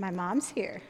My 0.00 0.10
mom's 0.10 0.48
here. 0.48 0.80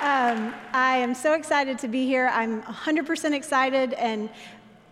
um, 0.00 0.52
I 0.72 0.96
am 0.96 1.14
so 1.14 1.34
excited 1.34 1.78
to 1.78 1.86
be 1.86 2.04
here. 2.04 2.28
I'm 2.34 2.62
100% 2.64 3.32
excited, 3.32 3.92
and 3.92 4.28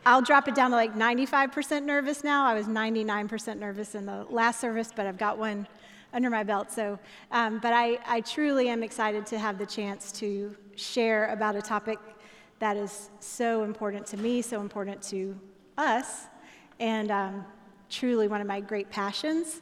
I'll 0.07 0.23
drop 0.23 0.47
it 0.47 0.55
down 0.55 0.71
to 0.71 0.77
like 0.77 0.95
95% 0.95 1.83
nervous 1.83 2.23
now. 2.23 2.47
I 2.47 2.55
was 2.55 2.67
99% 2.67 3.59
nervous 3.59 3.97
in 3.97 4.07
the 4.07 4.25
last 4.31 4.61
service, 4.61 4.91
but 4.95 5.07
I've 5.07 5.19
got 5.19 5.37
one 5.37 5.67
under 6.13 6.31
my 6.31 6.45
belt. 6.45 6.71
So, 6.71 7.01
um, 7.33 7.59
but 7.59 7.73
I, 7.73 7.99
I 8.07 8.21
truly 8.21 8.69
am 8.69 8.85
excited 8.85 9.27
to 9.27 9.41
have 9.41 9.59
the 9.59 9.67
chance 9.67 10.13
to 10.21 10.55
share 10.77 11.33
about 11.33 11.57
a 11.57 11.63
topic 11.63 11.99
that 12.61 12.77
is 12.77 13.11
so 13.19 13.65
important 13.65 14.07
to 14.07 14.17
me, 14.17 14.41
so 14.41 14.61
important 14.61 15.03
to 15.03 15.37
us, 15.77 16.27
and 16.79 17.11
um, 17.11 17.45
truly 17.95 18.29
one 18.29 18.41
of 18.41 18.47
my 18.47 18.61
great 18.61 18.91
passions. 18.91 19.61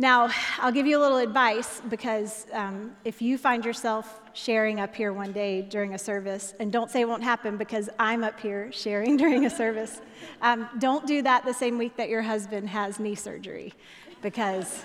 Now, 0.00 0.30
I'll 0.58 0.70
give 0.72 0.86
you 0.86 0.98
a 0.98 1.02
little 1.02 1.18
advice 1.18 1.82
because 1.88 2.46
um, 2.52 2.92
if 3.04 3.20
you 3.20 3.36
find 3.36 3.64
yourself 3.64 4.20
sharing 4.32 4.78
up 4.78 4.94
here 4.94 5.12
one 5.12 5.32
day 5.32 5.62
during 5.62 5.94
a 5.94 5.98
service, 5.98 6.54
and 6.60 6.72
don't 6.72 6.88
say 6.88 7.00
it 7.00 7.08
won't 7.08 7.24
happen 7.24 7.56
because 7.56 7.90
I'm 7.98 8.22
up 8.22 8.38
here 8.38 8.70
sharing 8.70 9.16
during 9.22 9.46
a 9.46 9.50
service, 9.50 10.00
um, 10.40 10.68
don't 10.78 11.06
do 11.06 11.22
that 11.22 11.44
the 11.44 11.54
same 11.54 11.78
week 11.78 11.96
that 11.96 12.08
your 12.08 12.22
husband 12.22 12.68
has 12.68 13.00
knee 13.00 13.16
surgery 13.16 13.74
because 14.22 14.84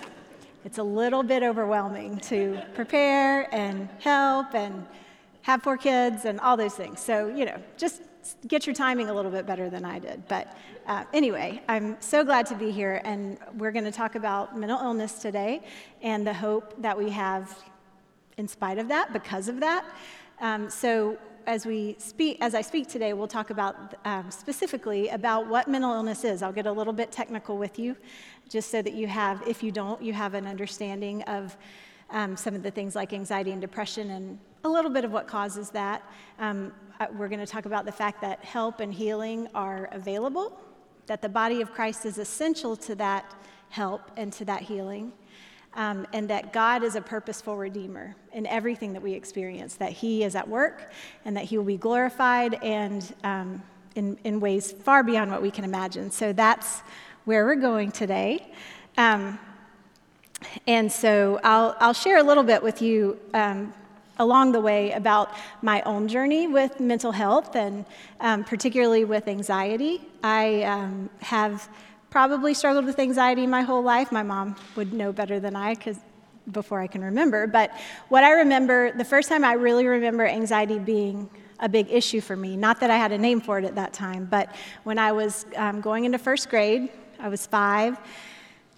it's 0.64 0.78
a 0.78 0.82
little 0.82 1.22
bit 1.22 1.42
overwhelming 1.42 2.18
to 2.18 2.60
prepare 2.74 3.54
and 3.54 3.88
help 4.00 4.54
and 4.54 4.84
have 5.42 5.62
four 5.62 5.76
kids 5.76 6.24
and 6.24 6.40
all 6.40 6.56
those 6.56 6.74
things. 6.74 6.98
So, 6.98 7.28
you 7.28 7.44
know, 7.44 7.62
just 7.76 8.02
get 8.48 8.66
your 8.66 8.74
timing 8.74 9.08
a 9.08 9.14
little 9.14 9.30
bit 9.30 9.46
better 9.46 9.70
than 9.70 9.84
I 9.84 9.98
did. 9.98 10.26
But 10.28 10.56
uh, 10.86 11.04
anyway, 11.12 11.62
I'm 11.68 11.96
so 12.00 12.24
glad 12.24 12.46
to 12.46 12.54
be 12.54 12.70
here, 12.70 13.00
and 13.04 13.38
we're 13.56 13.72
going 13.72 13.84
to 13.84 13.92
talk 13.92 14.14
about 14.14 14.58
mental 14.58 14.78
illness 14.78 15.14
today 15.20 15.62
and 16.02 16.26
the 16.26 16.34
hope 16.34 16.74
that 16.82 16.96
we 16.96 17.10
have 17.10 17.56
in 18.36 18.48
spite 18.48 18.78
of 18.78 18.88
that, 18.88 19.12
because 19.12 19.48
of 19.48 19.60
that. 19.60 19.84
Um, 20.40 20.68
so 20.68 21.16
as 21.46 21.66
we 21.66 21.94
speak, 21.98 22.38
as 22.40 22.54
I 22.54 22.62
speak 22.62 22.88
today, 22.88 23.12
we'll 23.12 23.28
talk 23.28 23.50
about 23.50 23.94
um, 24.04 24.30
specifically 24.30 25.08
about 25.10 25.46
what 25.46 25.68
mental 25.68 25.92
illness 25.92 26.24
is. 26.24 26.42
I'll 26.42 26.52
get 26.52 26.66
a 26.66 26.72
little 26.72 26.92
bit 26.92 27.12
technical 27.12 27.58
with 27.58 27.78
you, 27.78 27.96
just 28.48 28.70
so 28.70 28.82
that 28.82 28.94
you 28.94 29.06
have, 29.06 29.42
if 29.46 29.62
you 29.62 29.70
don't, 29.70 30.02
you 30.02 30.12
have 30.12 30.34
an 30.34 30.46
understanding 30.46 31.22
of 31.22 31.56
um, 32.10 32.36
some 32.36 32.54
of 32.54 32.62
the 32.62 32.70
things 32.70 32.94
like 32.94 33.12
anxiety 33.12 33.52
and 33.52 33.60
depression 33.60 34.10
and 34.10 34.38
a 34.64 34.68
little 34.68 34.90
bit 34.90 35.04
of 35.04 35.12
what 35.12 35.26
causes 35.26 35.70
that. 35.70 36.02
Um, 36.38 36.72
we're 37.12 37.28
going 37.28 37.40
to 37.40 37.46
talk 37.46 37.66
about 37.66 37.84
the 37.84 37.92
fact 37.92 38.20
that 38.20 38.44
help 38.44 38.78
and 38.80 38.94
healing 38.94 39.48
are 39.54 39.88
available, 39.90 40.60
that 41.06 41.20
the 41.20 41.28
body 41.28 41.60
of 41.60 41.72
Christ 41.72 42.06
is 42.06 42.18
essential 42.18 42.76
to 42.76 42.94
that 42.94 43.34
help 43.70 44.10
and 44.16 44.32
to 44.34 44.44
that 44.44 44.62
healing, 44.62 45.12
um, 45.74 46.06
and 46.12 46.30
that 46.30 46.52
God 46.52 46.84
is 46.84 46.94
a 46.94 47.00
purposeful 47.00 47.56
redeemer 47.56 48.14
in 48.32 48.46
everything 48.46 48.92
that 48.92 49.02
we 49.02 49.12
experience, 49.12 49.74
that 49.76 49.92
He 49.92 50.22
is 50.22 50.36
at 50.36 50.48
work 50.48 50.92
and 51.24 51.36
that 51.36 51.44
He 51.44 51.58
will 51.58 51.64
be 51.64 51.76
glorified 51.76 52.54
and 52.62 53.14
um, 53.24 53.62
in, 53.96 54.16
in 54.24 54.40
ways 54.40 54.72
far 54.72 55.02
beyond 55.02 55.30
what 55.30 55.42
we 55.42 55.50
can 55.50 55.64
imagine. 55.64 56.10
So 56.10 56.32
that's 56.32 56.82
where 57.24 57.44
we're 57.44 57.56
going 57.56 57.90
today. 57.90 58.46
Um, 58.96 59.38
and 60.66 60.90
so 60.90 61.40
I'll, 61.42 61.74
I'll 61.80 61.94
share 61.94 62.18
a 62.18 62.22
little 62.22 62.42
bit 62.42 62.62
with 62.62 62.82
you 62.82 63.18
um, 63.32 63.72
along 64.18 64.52
the 64.52 64.60
way 64.60 64.92
about 64.92 65.32
my 65.62 65.82
own 65.82 66.08
journey 66.08 66.46
with 66.46 66.80
mental 66.80 67.12
health 67.12 67.56
and 67.56 67.84
um, 68.20 68.44
particularly 68.44 69.04
with 69.04 69.28
anxiety. 69.28 70.00
I 70.22 70.62
um, 70.62 71.10
have 71.20 71.68
probably 72.10 72.54
struggled 72.54 72.84
with 72.84 72.98
anxiety 72.98 73.46
my 73.46 73.62
whole 73.62 73.82
life. 73.82 74.12
My 74.12 74.22
mom 74.22 74.56
would 74.76 74.92
know 74.92 75.12
better 75.12 75.40
than 75.40 75.56
I 75.56 75.74
because 75.74 75.98
before 76.52 76.80
I 76.80 76.86
can 76.86 77.02
remember. 77.02 77.46
But 77.46 77.72
what 78.08 78.22
I 78.22 78.32
remember, 78.32 78.92
the 78.92 79.04
first 79.04 79.28
time 79.28 79.44
I 79.44 79.54
really 79.54 79.86
remember 79.86 80.26
anxiety 80.26 80.78
being 80.78 81.28
a 81.60 81.68
big 81.68 81.90
issue 81.90 82.20
for 82.20 82.36
me, 82.36 82.56
not 82.56 82.80
that 82.80 82.90
I 82.90 82.96
had 82.96 83.12
a 83.12 83.18
name 83.18 83.40
for 83.40 83.58
it 83.58 83.64
at 83.64 83.74
that 83.76 83.92
time, 83.92 84.26
but 84.30 84.54
when 84.82 84.98
I 84.98 85.12
was 85.12 85.46
um, 85.56 85.80
going 85.80 86.04
into 86.04 86.18
first 86.18 86.50
grade, 86.50 86.90
I 87.18 87.28
was 87.28 87.46
five, 87.46 87.98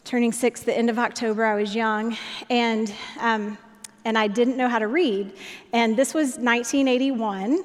turning 0.04 0.30
six 0.32 0.62
the 0.62 0.76
end 0.76 0.90
of 0.90 0.98
October, 0.98 1.44
I 1.44 1.56
was 1.56 1.74
young, 1.74 2.16
and 2.48 2.92
um, 3.18 3.58
and 4.06 4.16
I 4.16 4.28
didn't 4.28 4.56
know 4.56 4.68
how 4.68 4.78
to 4.78 4.86
read. 4.86 5.32
And 5.72 5.96
this 5.96 6.14
was 6.14 6.38
1981, 6.38 7.64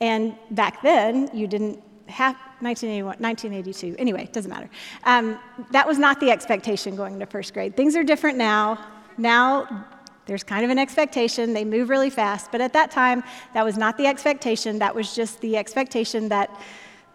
and 0.00 0.36
back 0.50 0.82
then 0.82 1.30
you 1.32 1.48
didn't 1.48 1.82
have 2.06 2.36
1981, 2.60 3.16
1982. 3.18 3.96
Anyway, 3.98 4.28
doesn't 4.30 4.50
matter. 4.50 4.68
Um, 5.04 5.38
that 5.72 5.88
was 5.88 5.98
not 5.98 6.20
the 6.20 6.30
expectation 6.30 6.94
going 6.94 7.14
into 7.14 7.26
first 7.26 7.54
grade. 7.54 7.76
Things 7.76 7.96
are 7.96 8.04
different 8.04 8.36
now. 8.36 8.78
Now 9.16 9.86
there's 10.26 10.44
kind 10.44 10.64
of 10.64 10.70
an 10.70 10.78
expectation. 10.78 11.54
They 11.54 11.64
move 11.64 11.88
really 11.88 12.10
fast. 12.10 12.52
But 12.52 12.60
at 12.60 12.74
that 12.74 12.90
time, 12.90 13.24
that 13.54 13.64
was 13.64 13.78
not 13.78 13.96
the 13.96 14.06
expectation. 14.06 14.78
That 14.78 14.94
was 14.94 15.14
just 15.14 15.40
the 15.40 15.56
expectation 15.56 16.28
that 16.28 16.50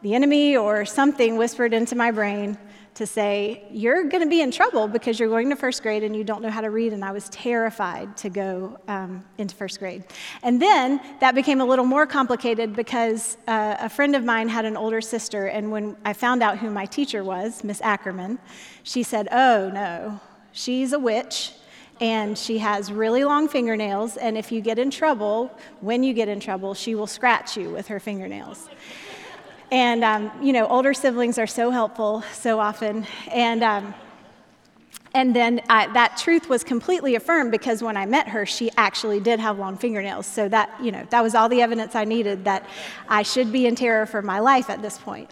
the 0.02 0.16
enemy 0.16 0.58
or 0.58 0.86
something 0.86 1.38
whispered 1.38 1.74
into 1.74 1.96
my 1.96 2.10
brain 2.10 2.58
to 3.00 3.08
say, 3.08 3.64
You're 3.72 4.04
going 4.10 4.24
to 4.24 4.30
be 4.30 4.42
in 4.42 4.52
trouble 4.52 4.86
because 4.90 5.22
you're 5.22 5.30
going 5.30 5.50
to 5.50 5.56
first 5.56 5.82
grade 5.82 6.04
and 6.04 6.14
you 6.14 6.26
don't 6.26 6.42
know 6.42 6.50
how 6.50 6.60
to 6.60 6.70
read. 6.70 6.92
And 6.92 7.04
I 7.04 7.12
was 7.12 7.30
terrified 7.30 8.18
to 8.18 8.30
go 8.30 8.78
um, 8.90 9.24
into 9.38 9.56
first 9.56 9.80
grade. 9.80 10.04
And 10.44 10.62
then 10.62 11.00
that 11.22 11.34
became 11.34 11.62
a 11.62 11.66
little 11.66 11.86
more 11.86 12.06
complicated 12.06 12.76
because 12.76 13.38
uh, 13.48 13.78
a 13.80 13.88
friend 13.88 14.18
of 14.18 14.26
mine 14.26 14.50
had 14.50 14.66
an 14.66 14.76
older 14.76 15.00
sister. 15.00 15.46
And 15.46 15.72
when 15.72 15.96
I 16.04 16.12
found 16.12 16.44
out 16.44 16.58
who 16.58 16.70
my 16.70 16.86
teacher 16.86 17.24
was, 17.24 17.64
Miss 17.64 17.80
Ackerman, 17.82 18.38
she 18.84 19.02
said, 19.04 19.30
Oh, 19.32 19.72
no, 19.74 20.20
she's 20.52 20.92
a 20.92 21.00
witch 21.00 21.54
and 22.02 22.38
she 22.38 22.58
has 22.58 22.92
really 22.92 23.24
long 23.24 23.48
fingernails. 23.48 24.18
And 24.18 24.38
if 24.38 24.52
you 24.52 24.60
get 24.60 24.78
in 24.78 24.92
trouble, 24.92 25.58
when 25.80 26.04
you 26.04 26.14
get 26.14 26.28
in 26.28 26.42
trouble, 26.42 26.74
she 26.74 26.96
will 26.96 27.08
scratch 27.08 27.56
you 27.56 27.70
with 27.70 27.88
her 27.88 28.02
fingernails. 28.02 28.68
And, 29.72 30.04
um, 30.04 30.32
you 30.42 30.52
know, 30.52 30.68
older 30.68 30.94
siblings 30.94 31.38
are 31.38 31.48
so 31.48 31.70
helpful 31.70 32.24
so 32.34 32.60
often. 32.60 33.06
And, 33.32 33.64
um, 33.64 33.94
and 35.14 35.36
then 35.36 35.62
uh, 35.70 35.92
that 35.94 36.18
truth 36.18 36.50
was 36.50 36.64
completely 36.64 37.16
affirmed 37.16 37.52
because 37.52 37.82
when 37.84 37.98
I 37.98 38.06
met 38.06 38.28
her, 38.30 38.46
she 38.46 38.72
actually 38.78 39.20
did 39.20 39.40
have 39.40 39.60
long 39.60 39.78
fingernails. 39.78 40.26
So 40.26 40.50
that, 40.50 40.72
you 40.82 40.92
know, 40.92 41.06
that 41.10 41.22
was 41.22 41.36
all 41.36 41.50
the 41.50 41.62
evidence 41.62 41.96
I 41.96 42.06
needed 42.06 42.46
that 42.46 42.66
I 43.08 43.24
should 43.24 43.52
be 43.52 43.68
in 43.68 43.76
terror 43.76 44.06
for 44.06 44.22
my 44.22 44.40
life 44.40 44.70
at 44.70 44.82
this 44.82 44.98
point. 44.98 45.30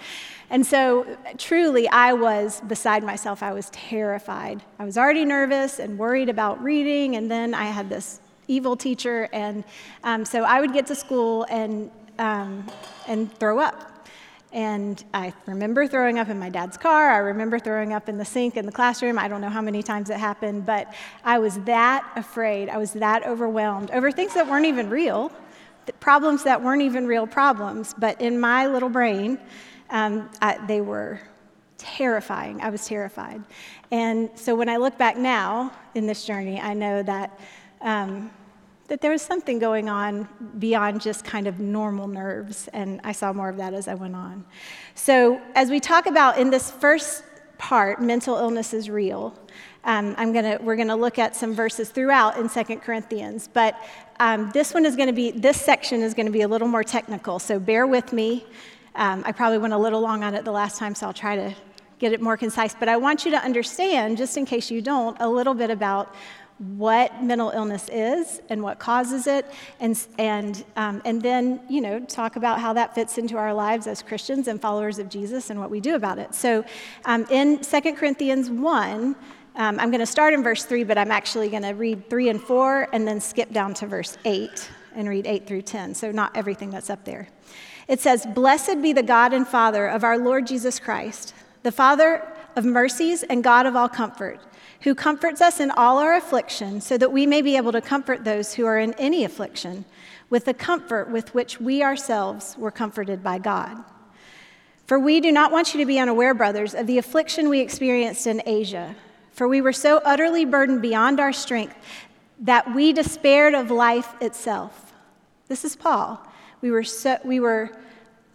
And 0.50 0.66
so, 0.66 1.06
truly, 1.38 1.90
I 1.90 2.14
was 2.14 2.62
beside 2.62 3.04
myself. 3.04 3.44
I 3.44 3.52
was 3.52 3.70
terrified. 3.72 4.64
I 4.80 4.86
was 4.86 4.98
already 4.98 5.26
nervous 5.26 5.80
and 5.80 5.98
worried 5.98 6.30
about 6.30 6.64
reading, 6.64 7.18
and 7.18 7.30
then 7.30 7.54
I 7.54 7.66
had 7.66 7.90
this 7.90 8.22
evil 8.48 8.78
teacher. 8.78 9.28
And 9.34 9.66
um, 10.06 10.24
so 10.24 10.44
I 10.44 10.62
would 10.62 10.72
get 10.72 10.88
to 10.88 10.96
school 10.96 11.46
and, 11.50 11.92
um, 12.18 12.66
and 13.08 13.32
throw 13.40 13.60
up. 13.60 13.97
And 14.54 15.04
I 15.14 15.34
remember 15.46 15.88
throwing 15.88 16.20
up 16.20 16.30
in 16.30 16.40
my 16.40 16.50
dad's 16.50 16.78
car. 16.78 17.12
I 17.12 17.18
remember 17.18 17.60
throwing 17.60 17.92
up 17.92 18.08
in 18.08 18.18
the 18.18 18.26
sink 18.26 18.56
in 18.56 18.66
the 18.66 18.72
classroom. 18.72 19.20
I 19.20 19.28
don't 19.28 19.42
know 19.42 19.50
how 19.50 19.62
many 19.62 19.84
times 19.84 20.10
it 20.10 20.18
happened, 20.18 20.66
but 20.66 20.94
I 21.24 21.38
was 21.38 21.60
that 21.62 22.10
afraid. 22.16 22.70
I 22.70 22.78
was 22.78 22.94
that 22.94 23.26
overwhelmed 23.28 23.92
over 23.92 24.12
things 24.12 24.34
that 24.36 24.48
weren't 24.48 24.66
even 24.66 24.90
real, 24.90 25.32
problems 26.00 26.44
that 26.44 26.64
weren't 26.64 26.82
even 26.82 27.08
real 27.08 27.28
problems. 27.28 27.94
But 27.98 28.22
in 28.22 28.40
my 28.40 28.68
little 28.68 28.90
brain, 28.90 29.38
um, 29.90 30.30
I, 30.42 30.58
they 30.66 30.80
were 30.80 31.20
terrifying. 31.78 32.62
I 32.62 32.70
was 32.70 32.86
terrified. 32.86 33.44
And 33.92 34.30
so 34.36 34.56
when 34.56 34.70
I 34.70 34.78
look 34.78 34.98
back 34.98 35.18
now 35.18 35.74
in 35.94 36.08
this 36.08 36.26
journey, 36.26 36.60
I 36.60 36.74
know 36.74 37.04
that. 37.04 37.40
Um, 37.82 38.32
that 38.88 39.02
there 39.02 39.12
was 39.12 39.22
something 39.22 39.60
going 39.60 39.90
on 39.90 40.28
beyond 40.60 41.02
just 41.02 41.26
kind 41.26 41.48
of 41.48 41.60
normal 41.60 42.08
nerves, 42.08 42.70
and 42.74 43.02
I 43.04 43.12
saw 43.12 43.34
more 43.34 43.50
of 43.50 43.58
that 43.58 43.74
as 43.74 43.88
I 43.88 43.94
went 43.94 44.16
on. 44.16 44.46
So, 44.96 45.42
as 45.56 45.70
we 45.70 45.80
talk 45.80 46.06
about 46.06 46.38
in 46.38 46.50
this 46.50 46.72
first 46.72 47.24
part, 47.58 48.02
mental 48.02 48.38
illness 48.38 48.74
is 48.74 48.90
real. 48.90 49.38
Um, 49.84 50.16
I'm 50.18 50.32
gonna, 50.32 50.58
we're 50.62 50.76
going 50.76 50.88
to 50.90 50.96
look 50.96 51.20
at 51.20 51.36
some 51.36 51.54
verses 51.54 51.90
throughout 51.90 52.38
in 52.38 52.50
Second 52.50 52.82
Corinthians, 52.82 53.50
but 53.52 53.76
um, 54.20 54.52
this 54.54 54.74
one 54.74 54.86
is 54.86 54.96
going 54.96 55.08
to 55.08 55.14
be, 55.14 55.32
this 55.32 55.60
section 55.60 56.02
is 56.02 56.14
going 56.14 56.26
to 56.26 56.32
be 56.32 56.42
a 56.42 56.48
little 56.48 56.68
more 56.68 56.84
technical, 56.84 57.40
so 57.40 57.60
bear 57.60 57.88
with 57.88 58.14
me. 58.14 58.46
Um, 58.96 59.24
I 59.26 59.32
probably 59.32 59.60
went 59.60 59.74
a 59.74 59.78
little 59.78 60.02
long 60.02 60.24
on 60.24 60.34
it 60.34 60.46
the 60.46 60.52
last 60.52 60.78
time, 60.80 60.96
so 60.96 61.08
I'll 61.08 61.14
try 61.14 61.36
to 61.36 61.56
get 62.00 62.14
it 62.14 62.22
more 62.22 62.38
concise, 62.38 62.76
but 62.76 62.88
I 62.90 62.98
want 62.98 63.26
you 63.26 63.32
to 63.32 63.38
understand, 63.38 64.18
just 64.18 64.38
in 64.38 64.46
case 64.46 64.70
you 64.70 64.82
don't, 64.82 65.18
a 65.20 65.28
little 65.28 65.54
bit 65.54 65.70
about 65.70 66.14
what 66.60 67.24
mental 67.24 67.52
illness 67.52 67.88
is 67.92 68.42
and 68.50 68.64
what 68.64 68.80
causes 68.80 69.28
it, 69.28 69.46
and, 69.80 70.08
and, 70.18 70.66
um, 70.76 71.02
and 71.06 71.22
then, 71.22 71.60
you 71.70 71.82
know, 71.82 72.00
talk 72.00 72.36
about 72.36 72.60
how 72.60 72.74
that 72.74 72.96
fits 72.96 73.18
into 73.18 73.38
our 73.38 73.54
lives 73.54 73.86
as 73.86 74.02
Christians 74.02 74.48
and 74.48 74.60
followers 74.60 74.98
of 74.98 75.08
Jesus 75.08 75.50
and 75.50 75.60
what 75.60 75.70
we 75.70 75.80
do 75.80 75.96
about 75.96 76.18
it. 76.18 76.34
So 76.34 76.66
um, 77.06 77.26
in 77.30 77.60
2 77.60 77.94
Corinthians 77.94 78.50
1, 78.50 79.16
um, 79.56 79.80
I'm 79.80 79.90
going 79.90 80.00
to 80.00 80.06
start 80.06 80.34
in 80.34 80.44
verse 80.44 80.66
3, 80.66 80.84
but 80.84 80.98
I'm 80.98 81.12
actually 81.12 81.50
going 81.50 81.64
to 81.64 81.72
read 81.72 82.10
3 82.10 82.30
and 82.30 82.42
4 82.42 82.90
and 82.92 83.08
then 83.08 83.20
skip 83.20 83.52
down 83.52 83.74
to 83.76 83.88
verse 83.88 84.18
8 84.26 84.70
and 84.96 85.08
read 85.08 85.28
8 85.28 85.48
through 85.48 85.64
10. 85.64 85.94
So, 85.96 86.12
not 86.12 86.36
everything 86.36 86.70
that's 86.70 86.90
up 86.90 87.06
there. 87.06 87.28
It 87.88 88.00
says, 88.00 88.26
Blessed 88.26 88.82
be 88.82 88.94
the 88.94 89.04
God 89.04 89.34
and 89.34 89.48
Father 89.48 89.88
of 89.88 90.04
our 90.04 90.18
Lord 90.18 90.46
Jesus 90.46 90.80
Christ, 90.80 91.34
the 91.64 91.72
Father 91.72 92.28
of 92.56 92.66
mercies 92.66 93.24
and 93.24 93.44
God 93.44 93.66
of 93.66 93.76
all 93.76 93.90
comfort 93.90 94.40
who 94.88 94.96
comforts 94.96 95.42
us 95.42 95.60
in 95.60 95.70
all 95.72 95.98
our 95.98 96.16
affliction, 96.16 96.80
so 96.80 96.98
that 96.98 97.12
we 97.12 97.26
may 97.26 97.42
be 97.42 97.58
able 97.58 97.74
to 97.74 97.82
comfort 97.82 98.24
those 98.24 98.54
who 98.54 98.66
are 98.66 98.80
in 98.80 98.94
any 98.94 99.26
affliction 99.26 99.84
with 100.30 100.46
the 100.46 100.54
comfort 100.54 101.12
with 101.12 101.34
which 101.34 101.60
we 101.60 101.84
ourselves 101.84 102.56
were 102.58 102.72
comforted 102.72 103.22
by 103.22 103.38
God. 103.38 103.84
For 104.86 104.98
we 104.98 105.20
do 105.20 105.30
not 105.30 105.52
want 105.52 105.74
you 105.74 105.82
to 105.82 105.86
be 105.86 106.00
unaware, 106.00 106.34
brothers, 106.34 106.74
of 106.74 106.88
the 106.88 107.00
affliction 107.00 107.50
we 107.50 107.60
experienced 107.60 108.28
in 108.28 108.42
Asia. 108.46 108.96
For 109.34 109.46
we 109.46 109.60
were 109.60 109.74
so 109.74 109.98
utterly 110.06 110.46
burdened 110.46 110.82
beyond 110.82 111.20
our 111.20 111.34
strength 111.34 111.76
that 112.40 112.74
we 112.74 112.94
despaired 112.94 113.56
of 113.56 113.70
life 113.70 114.16
itself. 114.22 114.94
This 115.50 115.66
is 115.66 115.76
Paul. 115.76 116.26
We 116.62 116.72
were 116.72 116.86
so, 116.86 117.18
we 117.26 117.42
were 117.42 117.78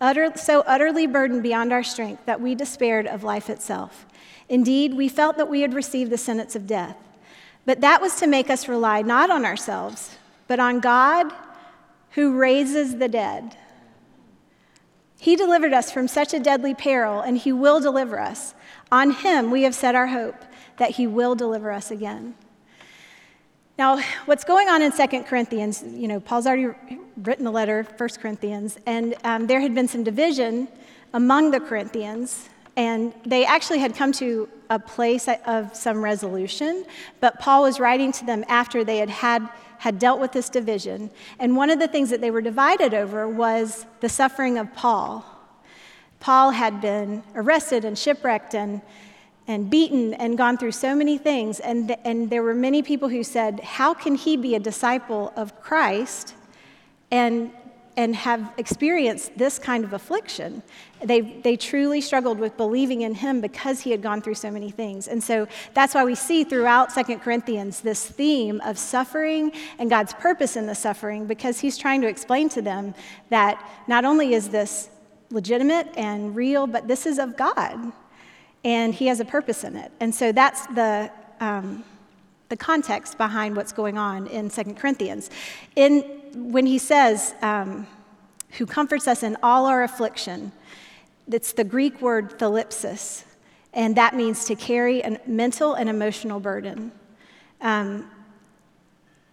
utter, 0.02 0.36
so 0.36 0.60
utterly 0.66 1.06
burdened 1.06 1.42
beyond 1.42 1.72
our 1.72 1.82
strength 1.82 2.26
that 2.26 2.42
we 2.42 2.54
despaired 2.54 3.06
of 3.06 3.24
life 3.24 3.48
itself. 3.48 4.04
Indeed, 4.52 4.92
we 4.92 5.08
felt 5.08 5.38
that 5.38 5.48
we 5.48 5.62
had 5.62 5.72
received 5.72 6.10
the 6.12 6.18
sentence 6.18 6.54
of 6.54 6.66
death. 6.66 6.98
But 7.64 7.80
that 7.80 8.02
was 8.02 8.16
to 8.16 8.26
make 8.26 8.50
us 8.50 8.68
rely 8.68 9.00
not 9.00 9.30
on 9.30 9.46
ourselves, 9.46 10.18
but 10.46 10.60
on 10.60 10.78
God 10.78 11.32
who 12.10 12.36
raises 12.36 12.98
the 12.98 13.08
dead. 13.08 13.56
He 15.18 15.36
delivered 15.36 15.72
us 15.72 15.90
from 15.90 16.06
such 16.06 16.34
a 16.34 16.38
deadly 16.38 16.74
peril, 16.74 17.22
and 17.22 17.38
He 17.38 17.50
will 17.50 17.80
deliver 17.80 18.20
us. 18.20 18.52
On 18.90 19.12
Him 19.12 19.50
we 19.50 19.62
have 19.62 19.74
set 19.74 19.94
our 19.94 20.08
hope 20.08 20.44
that 20.76 20.90
He 20.90 21.06
will 21.06 21.34
deliver 21.34 21.72
us 21.72 21.90
again. 21.90 22.34
Now, 23.78 24.02
what's 24.26 24.44
going 24.44 24.68
on 24.68 24.82
in 24.82 24.92
2 24.92 25.22
Corinthians, 25.22 25.82
you 25.82 26.08
know, 26.08 26.20
Paul's 26.20 26.46
already 26.46 26.76
written 27.16 27.46
the 27.46 27.50
letter, 27.50 27.86
1 27.96 28.08
Corinthians, 28.20 28.78
and 28.84 29.14
um, 29.24 29.46
there 29.46 29.60
had 29.60 29.74
been 29.74 29.88
some 29.88 30.04
division 30.04 30.68
among 31.14 31.52
the 31.52 31.60
Corinthians 31.60 32.50
and 32.76 33.12
they 33.24 33.44
actually 33.44 33.78
had 33.78 33.94
come 33.94 34.12
to 34.12 34.48
a 34.70 34.78
place 34.78 35.28
of 35.46 35.76
some 35.76 36.02
resolution, 36.02 36.84
but 37.20 37.38
Paul 37.38 37.62
was 37.62 37.78
writing 37.78 38.12
to 38.12 38.24
them 38.24 38.44
after 38.48 38.84
they 38.84 38.98
had, 38.98 39.10
had, 39.10 39.48
had 39.78 39.98
dealt 39.98 40.20
with 40.20 40.32
this 40.32 40.48
division. 40.48 41.10
And 41.38 41.56
one 41.56 41.68
of 41.68 41.78
the 41.78 41.88
things 41.88 42.08
that 42.10 42.22
they 42.22 42.30
were 42.30 42.40
divided 42.40 42.94
over 42.94 43.28
was 43.28 43.84
the 44.00 44.08
suffering 44.08 44.56
of 44.56 44.72
Paul. 44.74 45.24
Paul 46.20 46.52
had 46.52 46.80
been 46.80 47.22
arrested 47.34 47.84
and 47.84 47.98
shipwrecked 47.98 48.54
and, 48.54 48.80
and 49.46 49.68
beaten 49.68 50.14
and 50.14 50.38
gone 50.38 50.56
through 50.56 50.72
so 50.72 50.94
many 50.94 51.18
things. 51.18 51.60
And, 51.60 51.88
th- 51.88 52.00
and 52.04 52.30
there 52.30 52.42
were 52.42 52.54
many 52.54 52.82
people 52.82 53.08
who 53.08 53.22
said, 53.22 53.60
How 53.60 53.92
can 53.92 54.14
he 54.14 54.36
be 54.38 54.54
a 54.54 54.60
disciple 54.60 55.32
of 55.36 55.60
Christ 55.60 56.34
and 57.10 57.52
and 57.96 58.16
have 58.16 58.52
experienced 58.56 59.36
this 59.36 59.58
kind 59.58 59.84
of 59.84 59.92
affliction. 59.92 60.62
They, 61.04 61.20
they 61.20 61.56
truly 61.56 62.00
struggled 62.00 62.38
with 62.38 62.56
believing 62.56 63.02
in 63.02 63.14
him 63.14 63.40
because 63.40 63.80
he 63.80 63.90
had 63.90 64.00
gone 64.00 64.22
through 64.22 64.36
so 64.36 64.50
many 64.50 64.70
things. 64.70 65.08
And 65.08 65.22
so 65.22 65.46
that's 65.74 65.94
why 65.94 66.04
we 66.04 66.14
see 66.14 66.42
throughout 66.44 66.90
Second 66.90 67.20
Corinthians 67.20 67.80
this 67.80 68.06
theme 68.06 68.62
of 68.62 68.78
suffering 68.78 69.52
and 69.78 69.90
God's 69.90 70.14
purpose 70.14 70.56
in 70.56 70.66
the 70.66 70.74
suffering, 70.74 71.26
because 71.26 71.60
he's 71.60 71.76
trying 71.76 72.00
to 72.00 72.08
explain 72.08 72.48
to 72.50 72.62
them 72.62 72.94
that 73.28 73.62
not 73.86 74.04
only 74.04 74.32
is 74.32 74.48
this 74.48 74.88
legitimate 75.30 75.88
and 75.96 76.34
real, 76.34 76.66
but 76.66 76.88
this 76.88 77.04
is 77.04 77.18
of 77.18 77.36
God. 77.36 77.92
And 78.64 78.94
he 78.94 79.08
has 79.08 79.20
a 79.20 79.24
purpose 79.24 79.64
in 79.64 79.76
it. 79.76 79.92
And 80.00 80.14
so 80.14 80.32
that's 80.32 80.66
the. 80.68 81.10
Um, 81.40 81.84
the 82.52 82.56
context 82.58 83.16
behind 83.16 83.56
what's 83.56 83.72
going 83.72 83.96
on 83.96 84.26
in 84.26 84.50
Second 84.50 84.76
Corinthians. 84.76 85.30
In, 85.74 86.02
when 86.34 86.66
he 86.66 86.76
says, 86.76 87.34
um, 87.40 87.86
who 88.58 88.66
comforts 88.66 89.08
us 89.08 89.22
in 89.22 89.38
all 89.42 89.64
our 89.64 89.82
affliction, 89.84 90.52
it's 91.26 91.54
the 91.54 91.64
Greek 91.64 92.02
word 92.02 92.38
thalipsis, 92.38 93.24
and 93.72 93.96
that 93.96 94.14
means 94.14 94.44
to 94.44 94.54
carry 94.54 95.00
a 95.00 95.18
mental 95.26 95.72
and 95.72 95.88
emotional 95.88 96.40
burden. 96.40 96.92
Um, 97.62 98.10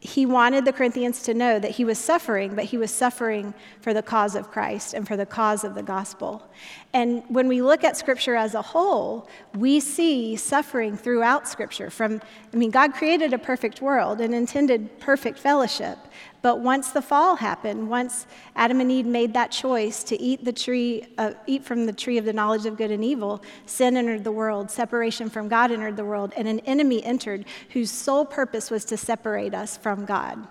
he 0.02 0.26
wanted 0.26 0.64
the 0.64 0.72
Corinthians 0.72 1.22
to 1.24 1.34
know 1.34 1.60
that 1.60 1.72
he 1.72 1.84
was 1.84 2.00
suffering, 2.00 2.56
but 2.56 2.64
he 2.64 2.78
was 2.78 2.90
suffering 2.90 3.54
for 3.82 3.94
the 3.94 4.02
cause 4.02 4.34
of 4.34 4.50
Christ 4.50 4.94
and 4.94 5.06
for 5.06 5.18
the 5.18 5.26
cause 5.26 5.66
of 5.66 5.76
the 5.76 5.84
gospel. 5.84 6.50
And 6.94 7.24
when 7.28 7.50
we 7.50 7.62
look 7.62 7.84
at 7.84 7.98
Scripture 7.98 8.36
as 8.36 8.56
a 8.56 8.62
whole, 8.62 9.30
we 9.56 9.82
see 9.82 10.38
suffering 10.38 10.96
throughout 10.96 11.50
Scripture. 11.50 11.90
From, 11.90 12.22
I 12.54 12.56
mean, 12.56 12.72
God 12.72 12.94
created 12.94 13.34
a 13.34 13.38
perfect 13.38 13.82
world 13.82 14.22
and 14.22 14.34
intended 14.34 15.02
perfect 15.02 15.38
fellowship, 15.38 15.98
but 16.42 16.60
once 16.60 16.92
the 16.92 17.02
fall 17.02 17.36
happened, 17.36 17.90
once 17.90 18.26
Adam 18.56 18.80
and 18.80 18.92
Eve 18.92 19.06
made 19.06 19.34
that 19.34 19.52
choice 19.52 20.04
to 20.06 20.20
eat 20.22 20.46
the 20.46 20.54
tree, 20.54 21.06
uh, 21.18 21.34
eat 21.48 21.66
from 21.66 21.86
the 21.86 21.92
tree 21.94 22.18
of 22.18 22.26
the 22.26 22.32
knowledge 22.32 22.66
of 22.66 22.78
good 22.78 22.92
and 22.92 23.04
evil, 23.04 23.44
sin 23.66 23.98
entered 23.98 24.24
the 24.24 24.32
world, 24.32 24.72
separation 24.72 25.30
from 25.30 25.50
God 25.50 25.72
entered 25.72 25.98
the 25.98 26.06
world, 26.06 26.32
and 26.38 26.48
an 26.48 26.60
enemy 26.62 27.04
entered 27.04 27.46
whose 27.72 27.92
sole 27.92 28.26
purpose 28.26 28.72
was 28.72 28.86
to 28.86 28.96
separate 28.96 29.54
us 29.54 29.76
from 29.76 30.06
God 30.06 30.48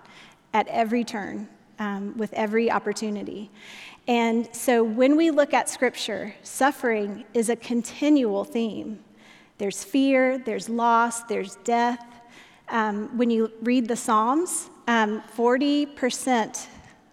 at 0.52 0.68
every 0.68 1.04
turn, 1.04 1.48
um, 1.78 2.16
with 2.18 2.32
every 2.34 2.70
opportunity. 2.70 3.50
And 4.06 4.48
so 4.54 4.82
when 4.82 5.16
we 5.16 5.30
look 5.30 5.54
at 5.54 5.68
Scripture, 5.68 6.34
suffering 6.42 7.24
is 7.34 7.48
a 7.48 7.56
continual 7.56 8.44
theme. 8.44 9.00
There's 9.58 9.84
fear, 9.84 10.38
there's 10.38 10.68
loss, 10.68 11.22
there's 11.24 11.56
death. 11.56 12.04
Um, 12.68 13.16
when 13.16 13.30
you 13.30 13.50
read 13.62 13.88
the 13.88 13.96
Psalms, 13.96 14.70
um, 14.88 15.22
40%, 15.36 16.66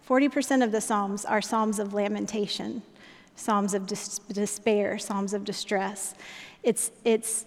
40% 0.07 0.63
of 0.63 0.71
the 0.71 0.79
Psalms 0.81 1.25
are 1.25 1.41
Psalms 1.41 1.77
of 1.77 1.93
lamentation, 1.93 2.81
Psalms 3.35 3.73
of 3.73 3.85
dis- 3.85 4.19
despair, 4.31 4.97
Psalms 4.97 5.33
of 5.33 5.43
distress. 5.43 6.15
It's, 6.63 6.91
it's 7.03 7.45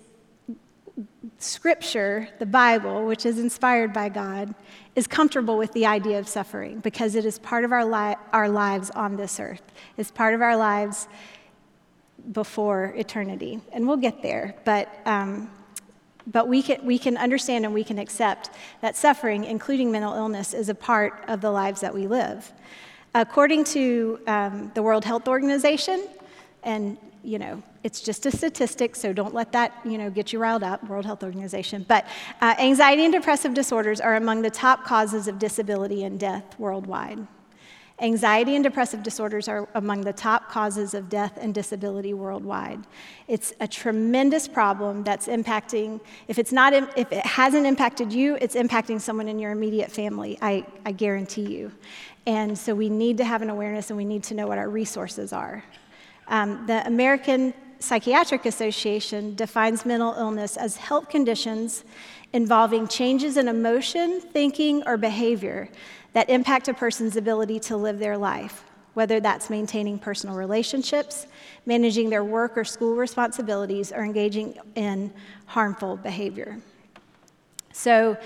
Scripture, 1.38 2.28
the 2.38 2.47
Bible, 2.47 3.06
which 3.06 3.25
is 3.25 3.38
inspired 3.38 3.94
by 3.94 4.11
God, 4.11 4.54
is 4.94 5.06
comfortable 5.06 5.56
with 5.56 5.73
the 5.73 5.87
idea 5.87 6.18
of 6.18 6.28
suffering 6.28 6.80
because 6.80 7.14
it 7.14 7.25
is 7.25 7.38
part 7.38 7.64
of 7.64 7.73
our, 7.73 7.85
li- 7.85 8.16
our 8.32 8.50
lives 8.50 8.90
on 8.90 9.16
this 9.16 9.40
earth. 9.40 9.62
It's 9.97 10.11
part 10.11 10.35
of 10.35 10.42
our 10.42 10.58
lives 10.58 11.08
before 12.32 12.92
eternity. 12.97 13.61
And 13.73 13.88
we'll 13.88 13.97
get 13.97 14.20
there. 14.20 14.56
But 14.66 14.94
um, 15.06 15.50
but 16.30 16.47
we 16.47 16.62
can, 16.62 16.85
we 16.85 16.99
can 16.99 17.16
understand 17.16 17.64
and 17.64 17.75
we 17.75 17.85
can 17.85 17.99
accept 17.99 18.50
that 18.80 18.97
suffering, 18.97 19.44
including 19.44 19.90
mental 19.90 20.14
illness, 20.14 20.54
is 20.54 20.68
a 20.68 20.75
part 20.75 21.25
of 21.28 21.40
the 21.40 21.50
lives 21.50 21.80
that 21.80 21.94
we 21.94 22.06
live. 22.06 22.52
According 23.14 23.64
to 23.64 24.20
um, 24.26 24.70
the 24.75 24.82
World 24.82 25.04
Health 25.04 25.26
Organization, 25.28 26.06
and 26.62 26.99
you 27.25 27.38
know, 27.38 27.62
it's 27.82 28.00
just 28.00 28.26
a 28.26 28.30
statistic, 28.30 28.94
so 28.94 29.12
don't 29.12 29.35
let 29.35 29.52
that 29.52 29.73
you 29.85 29.99
know 29.99 30.11
get 30.11 30.32
you 30.32 30.38
riled 30.38 30.62
up. 30.62 30.87
World 30.88 31.06
Health 31.06 31.23
Organization, 31.23 31.85
but 31.88 32.06
uh, 32.40 32.54
anxiety 32.58 33.04
and 33.04 33.12
depressive 33.12 33.54
disorders 33.54 34.00
are 34.00 34.16
among 34.16 34.42
the 34.42 34.50
top 34.50 34.85
causes 34.85 35.26
of 35.26 35.38
disability 35.38 36.04
and 36.04 36.20
death 36.20 36.58
worldwide. 36.58 37.26
Anxiety 38.00 38.55
and 38.55 38.62
depressive 38.62 39.02
disorders 39.02 39.49
are 39.49 39.69
among 39.75 40.02
the 40.02 40.12
top 40.12 40.49
causes 40.49 40.95
of 40.95 41.09
death 41.09 41.37
and 41.40 41.52
disability 41.52 42.14
worldwide. 42.14 42.87
It's 43.26 43.52
a 43.59 43.67
tremendous 43.67 44.47
problem 44.47 45.02
that's 45.02 45.26
impacting, 45.26 46.00
if, 46.28 46.38
it's 46.38 46.52
not, 46.52 46.73
if 46.75 47.11
it 47.11 47.26
hasn't 47.26 47.67
impacted 47.67 48.12
you, 48.12 48.38
it's 48.40 48.55
impacting 48.55 49.00
someone 49.00 49.26
in 49.26 49.40
your 49.40 49.50
immediate 49.50 49.90
family, 49.90 50.38
I, 50.40 50.64
I 50.87 50.93
guarantee 50.93 51.52
you. 51.52 51.73
And 52.25 52.57
so 52.57 52.73
we 52.73 52.88
need 52.88 53.17
to 53.17 53.25
have 53.25 53.43
an 53.43 53.50
awareness 53.50 53.90
and 53.90 53.97
we 53.97 54.05
need 54.05 54.23
to 54.25 54.35
know 54.35 54.47
what 54.47 54.59
our 54.59 54.71
resources 54.71 55.33
are. 55.33 55.64
Um, 56.28 56.67
the 56.67 56.87
American 56.87 57.52
Psychiatric 57.81 58.47
Association 58.47 59.35
defines 59.35 59.85
mental 59.85 60.14
illness 60.14 60.57
as 60.57 60.76
health 60.76 61.09
conditions 61.09 61.85
involving 62.33 62.87
changes 62.87 63.37
in 63.37 63.49
emotion, 63.49 64.21
thinking, 64.21 64.83
or 64.87 64.97
behavior 64.97 65.69
that 66.18 66.28
impact 66.30 66.66
a 66.66 66.75
person's 66.75 67.16
ability 67.16 67.60
to 67.60 67.76
live 67.76 68.00
their 68.00 68.18
life, 68.18 68.64
whether 68.94 69.20
that's 69.20 69.48
maintaining 69.50 69.96
personal 70.00 70.34
relationships, 70.34 71.28
managing 71.64 72.10
their 72.10 72.25
work 72.25 72.58
or 72.58 72.64
school 72.64 72.96
responsibilities, 72.96 73.92
or 73.92 74.02
engaging 74.02 74.58
in 74.75 75.12
harmful 75.46 75.96
behavior. 75.96 76.58
So 77.72 78.16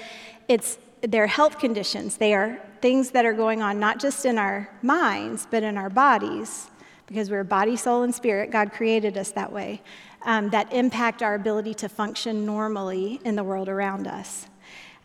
it's 0.48 0.78
their 1.02 1.26
health 1.26 1.58
conditions. 1.58 2.16
They 2.16 2.32
are 2.32 2.58
things 2.80 3.10
that 3.10 3.26
are 3.26 3.34
going 3.34 3.60
on 3.60 3.78
not 3.78 4.00
just 4.00 4.24
in 4.24 4.38
our 4.38 4.70
minds, 4.80 5.46
but 5.50 5.62
in 5.62 5.76
our 5.76 5.90
bodies, 5.90 6.70
because 7.06 7.30
we're 7.30 7.44
body, 7.44 7.76
soul, 7.76 8.04
and 8.04 8.14
spirit. 8.14 8.50
God 8.50 8.72
created 8.72 9.18
us 9.18 9.32
that 9.32 9.52
way. 9.52 9.82
um, 10.24 10.50
that 10.50 10.72
impact 10.72 11.22
our 11.22 11.34
ability 11.34 11.74
to 11.74 11.88
function 11.88 12.46
normally 12.46 13.20
in 13.24 13.36
the 13.36 13.44
world 13.44 13.68
around 13.68 14.06
us. 14.06 14.46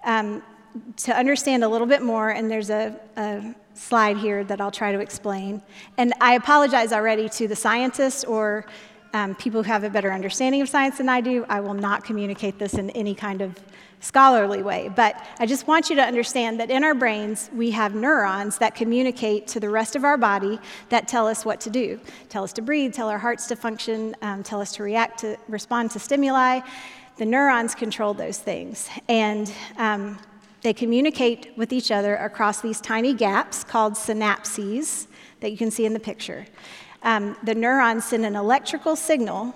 Um, 0.03 0.44
to 0.98 1.15
understand 1.15 1.63
a 1.63 1.67
little 1.67 1.88
bit 1.88 2.01
more, 2.01 2.29
and 2.29 2.50
there's 2.50 2.69
a, 2.69 3.00
a 3.15 3.55
slide 3.74 4.17
here 4.17 4.43
that 4.43 4.60
I'll 4.60 4.72
try 4.72 4.91
to 4.91 5.00
explain. 5.00 5.62
And 5.98 6.13
I 6.19 6.34
apologize 6.34 6.91
already 6.91 7.29
to 7.29 7.48
the 7.48 7.55
scientists 7.55 8.24
or 8.24 8.65
um, 9.13 9.36
people 9.36 9.63
who 9.63 9.67
have 9.67 9.84
a 9.84 9.89
better 9.89 10.12
understanding 10.12 10.62
of 10.62 10.69
science 10.69 10.98
than 10.98 11.10
I 11.10 11.22
do. 11.22 11.46
I 11.50 11.60
will 11.60 11.74
not 11.74 12.03
communicate 12.03 12.60
this 12.60 12.74
in 12.74 12.89
any 12.91 13.15
kind 13.15 13.41
of 13.41 13.57
scholarly 14.00 14.62
way. 14.62 14.89
But 14.96 15.25
I 15.39 15.46
just 15.46 15.67
want 15.67 15.89
you 15.89 15.96
to 15.96 16.03
understand 16.03 16.60
that 16.60 16.69
in 16.69 16.84
our 16.84 16.93
brains, 16.93 17.50
we 17.53 17.72
have 17.72 17.96
neurons 17.96 18.57
that 18.60 18.75
communicate 18.75 19.48
to 19.48 19.60
the 19.60 19.69
rest 19.69 19.96
of 19.96 20.03
our 20.03 20.17
body 20.17 20.60
that 20.89 21.07
tell 21.07 21.27
us 21.27 21.46
what 21.46 21.60
to 21.62 21.69
do, 21.69 22.00
tell 22.29 22.43
us 22.43 22.53
to 22.53 22.62
breathe, 22.62 22.93
tell 22.93 23.10
our 23.10 23.17
hearts 23.17 23.48
to 23.48 23.55
function, 23.55 24.15
um, 24.22 24.43
tell 24.43 24.62
us 24.62 24.74
to 24.74 24.84
react 24.84 25.19
to 25.19 25.38
respond 25.48 25.91
to 25.91 26.00
stimuli. 26.00 26.60
The 27.17 27.25
neurons 27.25 27.74
control 27.74 28.13
those 28.13 28.38
things. 28.38 28.88
And 29.10 29.51
um, 29.77 30.19
they 30.62 30.74
communicate 30.74 31.52
with 31.56 31.72
each 31.72 31.92
other 31.92 32.16
across 32.16 32.62
these 32.62 32.82
tiny 32.82 33.14
gaps 33.14 33.64
called 33.64 33.94
synapses 33.94 35.08
that 35.40 35.52
you 35.52 35.58
can 35.58 35.72
see 35.72 35.86
in 35.86 35.94
the 35.94 36.00
picture. 36.00 36.46
Um, 37.04 37.38
the 37.44 37.54
neurons 37.54 38.06
send 38.06 38.26
an 38.26 38.36
electrical 38.36 38.96
signal, 38.96 39.54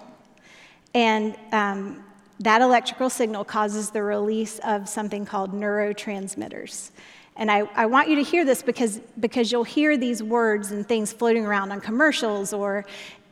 and 0.94 1.36
um, 1.52 2.04
that 2.40 2.62
electrical 2.62 3.10
signal 3.10 3.44
causes 3.44 3.90
the 3.90 4.04
release 4.04 4.60
of 4.60 4.88
something 4.88 5.26
called 5.26 5.54
neurotransmitters. 5.54 6.92
And 7.36 7.50
I, 7.50 7.60
I, 7.76 7.86
want 7.86 8.10
you 8.10 8.16
to 8.18 8.24
hear 8.24 8.44
this 8.44 8.62
because, 8.62 9.00
because 9.20 9.52
you'll 9.52 9.64
hear 9.64 9.96
these 9.96 10.22
words 10.22 10.72
and 10.72 10.88
things 10.88 11.14
floating 11.14 11.46
around 11.46 11.72
on 11.72 11.80
commercials 11.80 12.52
or 12.52 12.86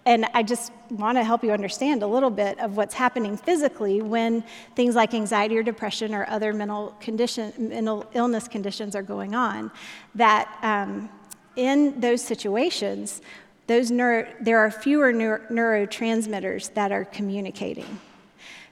and 0.09 0.25
I 0.33 0.41
just 0.41 0.71
want 0.89 1.19
to 1.19 1.23
help 1.23 1.43
you 1.43 1.51
understand 1.51 2.01
a 2.01 2.07
little 2.07 2.31
bit 2.31 2.57
of 2.59 2.75
what's 2.75 2.95
happening 2.95 3.37
physically 3.37 4.01
when 4.01 4.43
things 4.75 4.95
like 4.95 5.13
anxiety 5.13 5.55
or 5.55 5.61
depression 5.61 6.15
or 6.15 6.27
other 6.27 6.51
mental 6.51 6.95
condition, 6.99 7.53
mental 7.59 8.09
illness 8.15 8.47
conditions 8.47 8.95
are 8.95 9.03
going 9.03 9.35
on. 9.35 9.69
That 10.15 10.49
um, 10.63 11.11
in 11.55 11.99
those 11.99 12.23
situations, 12.23 13.21
those 13.67 13.91
neuro, 13.91 14.27
there 14.41 14.57
are 14.57 14.71
fewer 14.71 15.13
neuro, 15.13 15.41
neurotransmitters 15.51 16.73
that 16.73 16.91
are 16.91 17.05
communicating. 17.05 17.99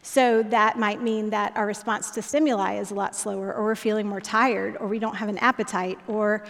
So 0.02 0.42
that 0.42 0.80
might 0.80 1.04
mean 1.04 1.30
that 1.30 1.56
our 1.56 1.68
response 1.68 2.10
to 2.12 2.24
stimuli 2.24 2.80
is 2.80 2.90
a 2.90 2.96
lot 2.96 3.16
slower, 3.16 3.54
or 3.54 3.64
we're 3.64 3.76
feeling 3.76 4.08
more 4.08 4.22
tired, 4.22 4.76
or 4.80 4.88
we 4.88 4.98
don't 4.98 5.18
have 5.18 5.30
an 5.30 5.38
appetite, 5.38 6.00
or 6.08 6.46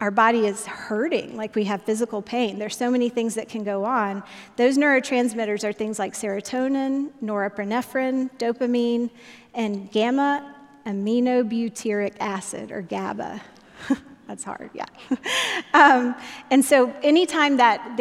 our 0.00 0.10
body 0.10 0.46
is 0.46 0.64
hurting, 0.64 1.36
like 1.36 1.54
we 1.54 1.64
have 1.64 1.82
physical 1.82 2.22
pain. 2.22 2.58
There's 2.58 2.76
so 2.76 2.90
many 2.90 3.10
things 3.10 3.34
that 3.34 3.48
can 3.48 3.64
go 3.64 3.84
on. 3.84 4.22
Those 4.56 4.78
neurotransmitters 4.78 5.62
are 5.62 5.72
things 5.72 5.98
like 5.98 6.14
serotonin, 6.14 7.10
norepinephrine, 7.22 8.30
dopamine, 8.38 9.10
and 9.54 9.90
gamma 9.90 10.54
aminobutyric 10.86 12.14
acid, 12.18 12.72
or 12.72 12.80
GABA. 12.80 13.40
That's 14.26 14.44
hard, 14.44 14.70
yeah. 14.72 14.86
um, 15.74 16.14
and 16.50 16.64
so, 16.64 16.94
anytime 17.02 17.58
that 17.58 17.96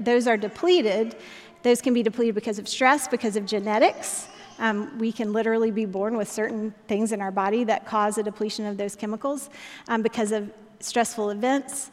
those 0.00 0.26
are 0.26 0.36
depleted, 0.36 1.16
those 1.62 1.80
can 1.80 1.94
be 1.94 2.02
depleted 2.02 2.34
because 2.34 2.58
of 2.58 2.66
stress, 2.66 3.06
because 3.06 3.36
of 3.36 3.46
genetics. 3.46 4.28
Um, 4.58 4.98
we 4.98 5.12
can 5.12 5.32
literally 5.32 5.70
be 5.70 5.86
born 5.86 6.16
with 6.16 6.30
certain 6.30 6.74
things 6.88 7.12
in 7.12 7.20
our 7.20 7.30
body 7.30 7.64
that 7.64 7.86
cause 7.86 8.18
a 8.18 8.22
depletion 8.22 8.66
of 8.66 8.76
those 8.76 8.94
chemicals 8.96 9.48
um, 9.88 10.02
because 10.02 10.32
of 10.32 10.50
stressful 10.80 11.30
events, 11.30 11.90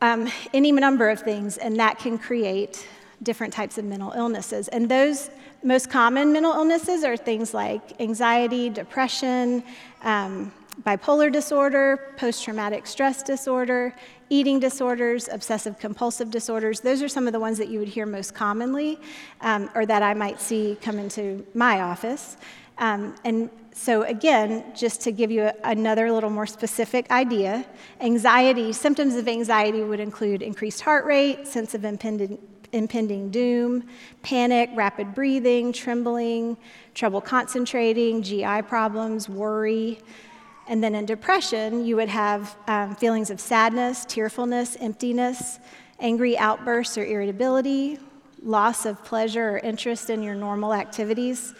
um, 0.00 0.28
any 0.52 0.72
number 0.72 1.08
of 1.08 1.20
things, 1.20 1.56
and 1.58 1.78
that 1.78 1.98
can 1.98 2.18
create 2.18 2.86
different 3.22 3.52
types 3.52 3.78
of 3.78 3.84
mental 3.84 4.12
illnesses. 4.12 4.68
And 4.68 4.88
those 4.88 5.30
most 5.62 5.90
common 5.90 6.32
mental 6.32 6.52
illnesses 6.52 7.04
are 7.04 7.16
things 7.16 7.54
like 7.54 8.00
anxiety, 8.00 8.68
depression, 8.68 9.62
um, 10.02 10.52
bipolar 10.82 11.30
disorder, 11.30 12.14
post 12.16 12.42
traumatic 12.42 12.86
stress 12.86 13.22
disorder, 13.22 13.94
eating 14.30 14.58
disorders, 14.58 15.28
obsessive 15.28 15.78
compulsive 15.78 16.30
disorders. 16.30 16.80
Those 16.80 17.02
are 17.02 17.08
some 17.08 17.26
of 17.26 17.32
the 17.32 17.40
ones 17.40 17.58
that 17.58 17.68
you 17.68 17.78
would 17.78 17.88
hear 17.88 18.06
most 18.06 18.34
commonly 18.34 18.98
um, 19.42 19.70
or 19.74 19.86
that 19.86 20.02
I 20.02 20.14
might 20.14 20.40
see 20.40 20.78
come 20.80 20.98
into 20.98 21.46
my 21.54 21.82
office. 21.82 22.38
Um, 22.82 23.14
and 23.24 23.48
so, 23.72 24.02
again, 24.02 24.64
just 24.74 25.02
to 25.02 25.12
give 25.12 25.30
you 25.30 25.44
a, 25.44 25.54
another 25.62 26.10
little 26.10 26.30
more 26.30 26.46
specific 26.46 27.08
idea, 27.12 27.64
anxiety, 28.00 28.72
symptoms 28.72 29.14
of 29.14 29.28
anxiety 29.28 29.84
would 29.84 30.00
include 30.00 30.42
increased 30.42 30.80
heart 30.80 31.04
rate, 31.04 31.46
sense 31.46 31.74
of 31.74 31.84
impending, 31.84 32.38
impending 32.72 33.30
doom, 33.30 33.84
panic, 34.22 34.68
rapid 34.74 35.14
breathing, 35.14 35.72
trembling, 35.72 36.56
trouble 36.92 37.20
concentrating, 37.20 38.20
GI 38.20 38.62
problems, 38.62 39.28
worry. 39.28 40.00
And 40.66 40.82
then 40.82 40.96
in 40.96 41.06
depression, 41.06 41.86
you 41.86 41.94
would 41.94 42.08
have 42.08 42.56
um, 42.66 42.96
feelings 42.96 43.30
of 43.30 43.38
sadness, 43.38 44.04
tearfulness, 44.06 44.76
emptiness, 44.80 45.60
angry 46.00 46.36
outbursts 46.36 46.98
or 46.98 47.04
irritability, 47.04 48.00
loss 48.42 48.86
of 48.86 49.04
pleasure 49.04 49.50
or 49.50 49.58
interest 49.58 50.10
in 50.10 50.20
your 50.20 50.34
normal 50.34 50.74
activities 50.74 51.54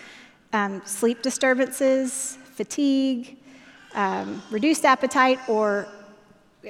um, 0.53 0.83
sleep 0.85 1.23
disturbances, 1.23 2.37
fatigue, 2.45 3.37
um, 3.95 4.43
reduced 4.51 4.85
appetite, 4.85 5.39
or 5.49 5.87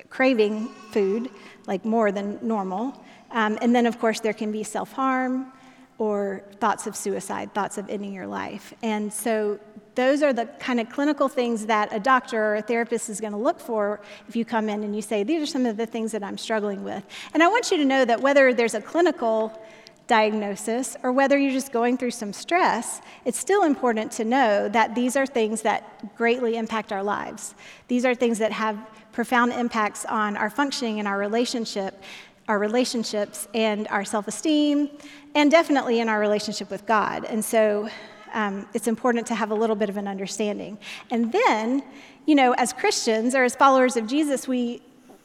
craving 0.09 0.69
food, 0.91 1.31
like 1.67 1.85
more 1.85 2.13
than 2.13 2.39
normal. 2.43 3.03
Um, 3.31 3.59
and 3.61 3.75
then, 3.75 3.87
of 3.87 3.99
course, 3.99 4.21
there 4.21 4.33
can 4.33 4.53
be 4.53 4.63
self 4.63 4.93
harm 4.93 5.53
or 5.99 6.43
thoughts 6.59 6.87
of 6.87 6.97
suicide, 6.97 7.53
thoughts 7.55 7.79
of 7.79 7.89
ending 7.89 8.13
your 8.13 8.27
life. 8.27 8.75
And 8.83 9.13
so, 9.13 9.59
those 9.95 10.23
are 10.23 10.33
the 10.33 10.47
kind 10.59 10.81
of 10.81 10.89
clinical 10.89 11.29
things 11.29 11.67
that 11.67 11.93
a 11.93 12.01
doctor 12.01 12.43
or 12.43 12.55
a 12.57 12.63
therapist 12.63 13.11
is 13.11 13.21
going 13.21 13.33
to 13.33 13.39
look 13.39 13.61
for 13.61 14.01
if 14.27 14.35
you 14.35 14.45
come 14.45 14.71
in 14.71 14.83
and 14.83 14.97
you 14.97 15.03
say, 15.03 15.23
These 15.23 15.43
are 15.43 15.47
some 15.47 15.67
of 15.67 15.77
the 15.77 15.87
things 15.87 16.13
that 16.13 16.23
I'm 16.23 16.39
struggling 16.39 16.83
with. 16.85 17.05
And 17.35 17.43
I 17.43 17.49
want 17.49 17.71
you 17.71 17.77
to 17.79 17.85
know 17.85 18.05
that 18.05 18.21
whether 18.21 18.55
there's 18.55 18.75
a 18.75 18.81
clinical 18.81 19.61
diagnosis 20.07 20.97
or 21.03 21.13
whether 21.13 21.39
you're 21.39 21.53
just 21.53 21.73
going 21.73 21.97
through 21.97 22.11
some 22.11 22.33
stress, 22.33 23.01
it's 23.25 23.39
still 23.39 23.63
important 23.65 24.13
to 24.13 24.25
know 24.25 24.69
that 24.69 24.95
these 24.95 25.17
are 25.17 25.27
things 25.27 25.63
that 25.63 26.15
greatly 26.17 26.57
impact 26.57 26.93
our 26.93 27.03
lives. 27.03 27.55
These 27.89 28.05
are 28.05 28.15
things 28.15 28.39
that 28.39 28.53
have 28.53 28.77
profound 29.13 29.53
impacts 29.53 30.05
on 30.05 30.37
our 30.37 30.51
functioning 30.51 30.99
and 30.99 31.07
our 31.07 31.19
relationship, 31.19 32.03
our 32.49 32.59
relationships 32.59 33.49
and 33.55 33.87
our 33.89 34.05
self-esteem, 34.05 34.91
and 35.35 35.51
definitely 35.51 36.01
in 36.01 36.09
our 36.09 36.19
relationship 36.19 36.71
with 36.71 36.85
God. 36.87 37.25
And 37.25 37.45
so 37.45 37.89
um, 38.35 38.67
it's 38.75 38.89
important 38.89 39.27
to 39.29 39.35
have 39.35 39.51
a 39.51 39.55
little 39.55 39.77
bit 39.77 39.89
of 39.89 39.97
an 39.97 40.09
understanding. 40.09 40.79
And 41.11 41.33
then, 41.33 41.83
you 42.27 42.35
know, 42.35 42.53
as 42.55 42.73
Christians 42.73 43.35
or 43.35 43.45
as 43.45 43.55
followers 43.55 43.97
of 43.97 44.07
Jesus, 44.07 44.49
we 44.49 44.83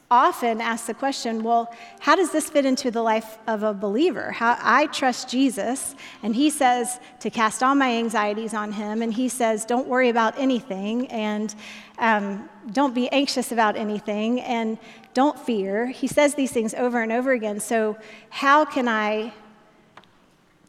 often 0.09 0.61
ask 0.61 0.85
the 0.85 0.93
question 0.93 1.43
well, 1.43 1.73
how 1.99 2.15
does 2.15 2.31
this 2.31 2.49
fit 2.49 2.65
into 2.65 2.89
the 2.89 3.01
life 3.01 3.37
of 3.47 3.63
a 3.63 3.73
believer? 3.73 4.31
How, 4.31 4.57
I 4.61 4.87
trust 4.87 5.29
Jesus, 5.29 5.95
and 6.23 6.35
he 6.35 6.49
says 6.49 6.99
to 7.19 7.29
cast 7.29 7.61
all 7.61 7.75
my 7.75 7.91
anxieties 7.91 8.53
on 8.53 8.71
him, 8.71 9.01
and 9.01 9.13
he 9.13 9.27
says, 9.27 9.65
don't 9.65 9.87
worry 9.87 10.09
about 10.09 10.37
anything, 10.37 11.07
and 11.07 11.53
um, 11.97 12.49
don't 12.71 12.95
be 12.95 13.09
anxious 13.09 13.51
about 13.51 13.75
anything, 13.75 14.39
and 14.41 14.77
don't 15.13 15.37
fear. 15.39 15.87
He 15.87 16.07
says 16.07 16.35
these 16.35 16.51
things 16.51 16.73
over 16.73 17.01
and 17.01 17.11
over 17.11 17.31
again. 17.31 17.59
So, 17.59 17.97
how 18.29 18.65
can 18.65 18.87
I 18.87 19.33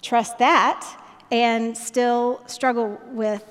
trust 0.02 0.38
that 0.38 0.86
and 1.30 1.76
still 1.76 2.40
struggle 2.46 2.98
with 3.08 3.44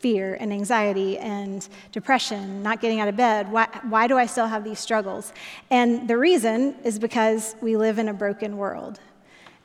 fear 0.00 0.36
and 0.40 0.52
anxiety 0.52 1.18
and 1.18 1.68
depression, 1.92 2.62
not 2.62 2.80
getting 2.80 3.00
out 3.00 3.08
of 3.08 3.16
bed. 3.16 3.52
Why, 3.52 3.68
why 3.88 4.06
do 4.06 4.18
I 4.18 4.26
still 4.26 4.46
have 4.46 4.64
these 4.64 4.80
struggles? 4.80 5.32
And 5.70 6.08
the 6.08 6.16
reason 6.16 6.74
is 6.84 6.98
because 6.98 7.54
we 7.60 7.76
live 7.76 7.98
in 7.98 8.08
a 8.08 8.14
broken 8.14 8.56
world. 8.56 8.98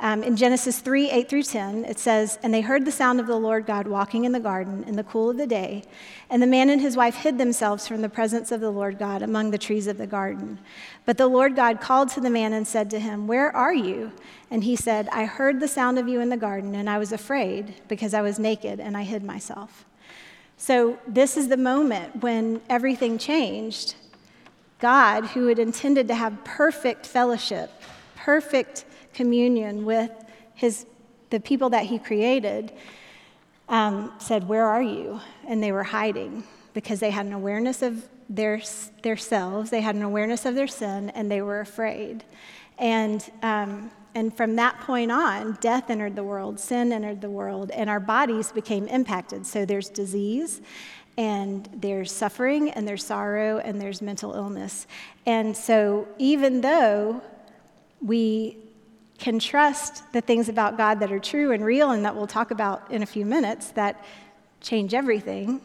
Um, 0.01 0.23
in 0.23 0.35
Genesis 0.35 0.79
3 0.79 1.09
8 1.09 1.29
through 1.29 1.43
10, 1.43 1.85
it 1.85 1.97
says, 1.97 2.37
And 2.43 2.53
they 2.53 2.59
heard 2.59 2.83
the 2.83 2.91
sound 2.91 3.21
of 3.21 3.27
the 3.27 3.37
Lord 3.37 3.65
God 3.65 3.87
walking 3.87 4.25
in 4.25 4.33
the 4.33 4.41
garden 4.41 4.83
in 4.83 4.97
the 4.97 5.05
cool 5.05 5.29
of 5.29 5.37
the 5.37 5.47
day. 5.47 5.83
And 6.29 6.43
the 6.43 6.47
man 6.47 6.69
and 6.69 6.81
his 6.81 6.97
wife 6.97 7.15
hid 7.15 7.37
themselves 7.37 7.87
from 7.87 8.01
the 8.01 8.09
presence 8.09 8.51
of 8.51 8.59
the 8.59 8.69
Lord 8.69 8.99
God 8.99 9.21
among 9.21 9.51
the 9.51 9.57
trees 9.57 9.87
of 9.87 9.97
the 9.97 10.05
garden. 10.05 10.59
But 11.05 11.17
the 11.17 11.27
Lord 11.27 11.55
God 11.55 11.79
called 11.79 12.09
to 12.09 12.19
the 12.19 12.29
man 12.29 12.51
and 12.51 12.67
said 12.67 12.89
to 12.89 12.99
him, 12.99 13.25
Where 13.25 13.55
are 13.55 13.73
you? 13.73 14.11
And 14.51 14.65
he 14.65 14.75
said, 14.75 15.07
I 15.13 15.25
heard 15.25 15.61
the 15.61 15.67
sound 15.67 15.97
of 15.97 16.09
you 16.09 16.19
in 16.19 16.27
the 16.27 16.35
garden, 16.35 16.75
and 16.75 16.89
I 16.89 16.97
was 16.97 17.13
afraid 17.13 17.75
because 17.87 18.13
I 18.13 18.21
was 18.21 18.37
naked 18.37 18.81
and 18.81 18.97
I 18.97 19.03
hid 19.03 19.23
myself. 19.23 19.85
So, 20.65 20.97
this 21.07 21.37
is 21.37 21.47
the 21.47 21.57
moment 21.57 22.23
when 22.23 22.59
everything 22.71 23.19
changed. 23.19 23.93
God, 24.79 25.27
who 25.27 25.45
had 25.45 25.59
intended 25.59 26.07
to 26.07 26.15
have 26.15 26.43
perfect 26.43 27.05
fellowship, 27.05 27.69
perfect 28.15 28.85
communion 29.13 29.85
with 29.85 30.09
his, 30.55 30.87
the 31.29 31.39
people 31.39 31.69
that 31.69 31.83
he 31.83 31.99
created, 31.99 32.71
um, 33.69 34.11
said, 34.17 34.47
Where 34.47 34.65
are 34.65 34.81
you? 34.81 35.21
And 35.47 35.61
they 35.61 35.71
were 35.71 35.83
hiding 35.83 36.43
because 36.73 36.99
they 36.99 37.11
had 37.11 37.27
an 37.27 37.33
awareness 37.33 37.83
of 37.83 38.03
their, 38.27 38.59
their 39.03 39.17
selves, 39.17 39.69
they 39.69 39.81
had 39.81 39.93
an 39.93 40.01
awareness 40.01 40.47
of 40.47 40.55
their 40.55 40.65
sin, 40.65 41.11
and 41.11 41.29
they 41.29 41.43
were 41.43 41.59
afraid. 41.59 42.23
And 42.79 43.23
um, 43.43 43.91
and 44.15 44.35
from 44.35 44.55
that 44.55 44.79
point 44.79 45.11
on, 45.11 45.57
death 45.59 45.89
entered 45.89 46.15
the 46.15 46.23
world, 46.23 46.57
sin 46.59 46.93
entered 46.93 47.19
the 47.19 47.29
world, 47.29 47.69
and 47.71 47.89
our 47.89 47.99
bodies 47.99 48.51
became 48.51 48.87
impacted. 48.87 49.45
So 49.45 49.65
there's 49.65 49.89
disease, 49.89 50.61
and 51.17 51.67
there's 51.73 52.13
suffering, 52.13 52.71
and 52.71 52.87
there's 52.87 53.03
sorrow, 53.03 53.59
and 53.59 53.79
there's 53.79 54.01
mental 54.01 54.33
illness. 54.33 54.87
And 55.25 55.55
so 55.55 56.07
even 56.17 56.61
though 56.61 57.21
we 58.01 58.57
can 59.17 59.37
trust 59.37 60.11
the 60.13 60.21
things 60.21 60.47
about 60.47 60.77
God 60.77 61.01
that 61.01 61.11
are 61.11 61.19
true 61.19 61.51
and 61.51 61.63
real 61.63 61.91
and 61.91 62.05
that 62.05 62.15
we'll 62.15 62.27
talk 62.27 62.51
about 62.51 62.89
in 62.91 63.03
a 63.03 63.05
few 63.05 63.25
minutes 63.25 63.71
that 63.71 64.03
change 64.61 64.93
everything, 64.93 65.61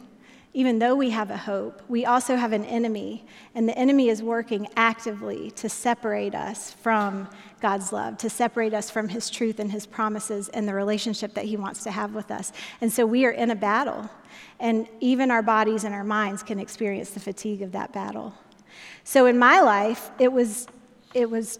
even 0.53 0.79
though 0.79 0.95
we 0.95 1.11
have 1.11 1.31
a 1.31 1.37
hope, 1.37 1.81
we 1.87 2.05
also 2.05 2.35
have 2.35 2.51
an 2.51 2.65
enemy, 2.65 3.23
and 3.55 3.69
the 3.69 3.77
enemy 3.77 4.09
is 4.09 4.21
working 4.21 4.67
actively 4.75 5.51
to 5.51 5.69
separate 5.69 6.35
us 6.35 6.73
from 6.73 7.29
God's 7.61 7.93
love, 7.93 8.17
to 8.17 8.29
separate 8.29 8.73
us 8.73 8.89
from 8.89 9.07
His 9.07 9.29
truth 9.29 9.59
and 9.59 9.71
His 9.71 9.85
promises 9.85 10.49
and 10.49 10.67
the 10.67 10.73
relationship 10.73 11.33
that 11.35 11.45
He 11.45 11.55
wants 11.55 11.83
to 11.83 11.91
have 11.91 12.13
with 12.13 12.31
us. 12.31 12.51
And 12.81 12.91
so 12.91 13.05
we 13.05 13.25
are 13.25 13.31
in 13.31 13.51
a 13.51 13.55
battle, 13.55 14.09
and 14.59 14.87
even 14.99 15.31
our 15.31 15.41
bodies 15.41 15.85
and 15.85 15.95
our 15.95 16.03
minds 16.03 16.43
can 16.43 16.59
experience 16.59 17.11
the 17.11 17.21
fatigue 17.21 17.61
of 17.61 17.71
that 17.71 17.93
battle. 17.93 18.33
So 19.05 19.27
in 19.27 19.39
my 19.39 19.61
life, 19.61 20.11
it 20.19 20.31
was, 20.31 20.67
it 21.13 21.29
was 21.29 21.59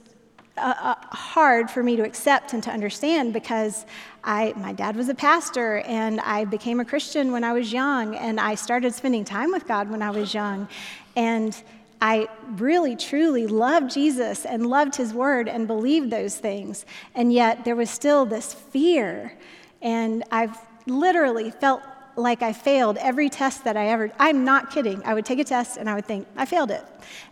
uh, 0.57 0.73
uh, 0.81 0.95
hard 1.15 1.71
for 1.71 1.81
me 1.81 1.95
to 1.95 2.03
accept 2.03 2.53
and 2.53 2.61
to 2.63 2.69
understand 2.69 3.31
because 3.31 3.85
I, 4.23 4.53
my 4.55 4.73
dad 4.73 4.95
was 4.95 5.09
a 5.09 5.15
pastor 5.15 5.77
and 5.79 6.19
I 6.21 6.45
became 6.45 6.79
a 6.79 6.85
Christian 6.85 7.31
when 7.31 7.43
I 7.43 7.53
was 7.53 7.73
young 7.73 8.15
and 8.15 8.39
I 8.39 8.55
started 8.55 8.93
spending 8.93 9.25
time 9.25 9.51
with 9.51 9.67
God 9.67 9.89
when 9.89 10.01
I 10.01 10.11
was 10.11 10.33
young. 10.33 10.67
And 11.15 11.59
I 12.01 12.29
really, 12.57 12.95
truly 12.95 13.47
loved 13.47 13.91
Jesus 13.91 14.45
and 14.45 14.65
loved 14.65 14.95
his 14.95 15.13
word 15.13 15.47
and 15.47 15.67
believed 15.67 16.11
those 16.11 16.37
things. 16.37 16.85
And 17.15 17.31
yet 17.31 17.65
there 17.65 17.75
was 17.75 17.89
still 17.89 18.25
this 18.25 18.53
fear. 18.53 19.37
And 19.81 20.23
I've 20.31 20.57
literally 20.87 21.51
felt 21.51 21.81
like 22.15 22.41
I 22.41 22.53
failed 22.53 22.97
every 22.97 23.29
test 23.29 23.63
that 23.63 23.77
I 23.77 23.87
ever, 23.87 24.11
I'm 24.19 24.43
not 24.43 24.71
kidding. 24.71 25.01
I 25.05 25.13
would 25.13 25.25
take 25.25 25.39
a 25.39 25.43
test 25.43 25.77
and 25.77 25.89
I 25.89 25.95
would 25.95 26.05
think, 26.05 26.27
I 26.35 26.45
failed 26.45 26.71
it. 26.71 26.83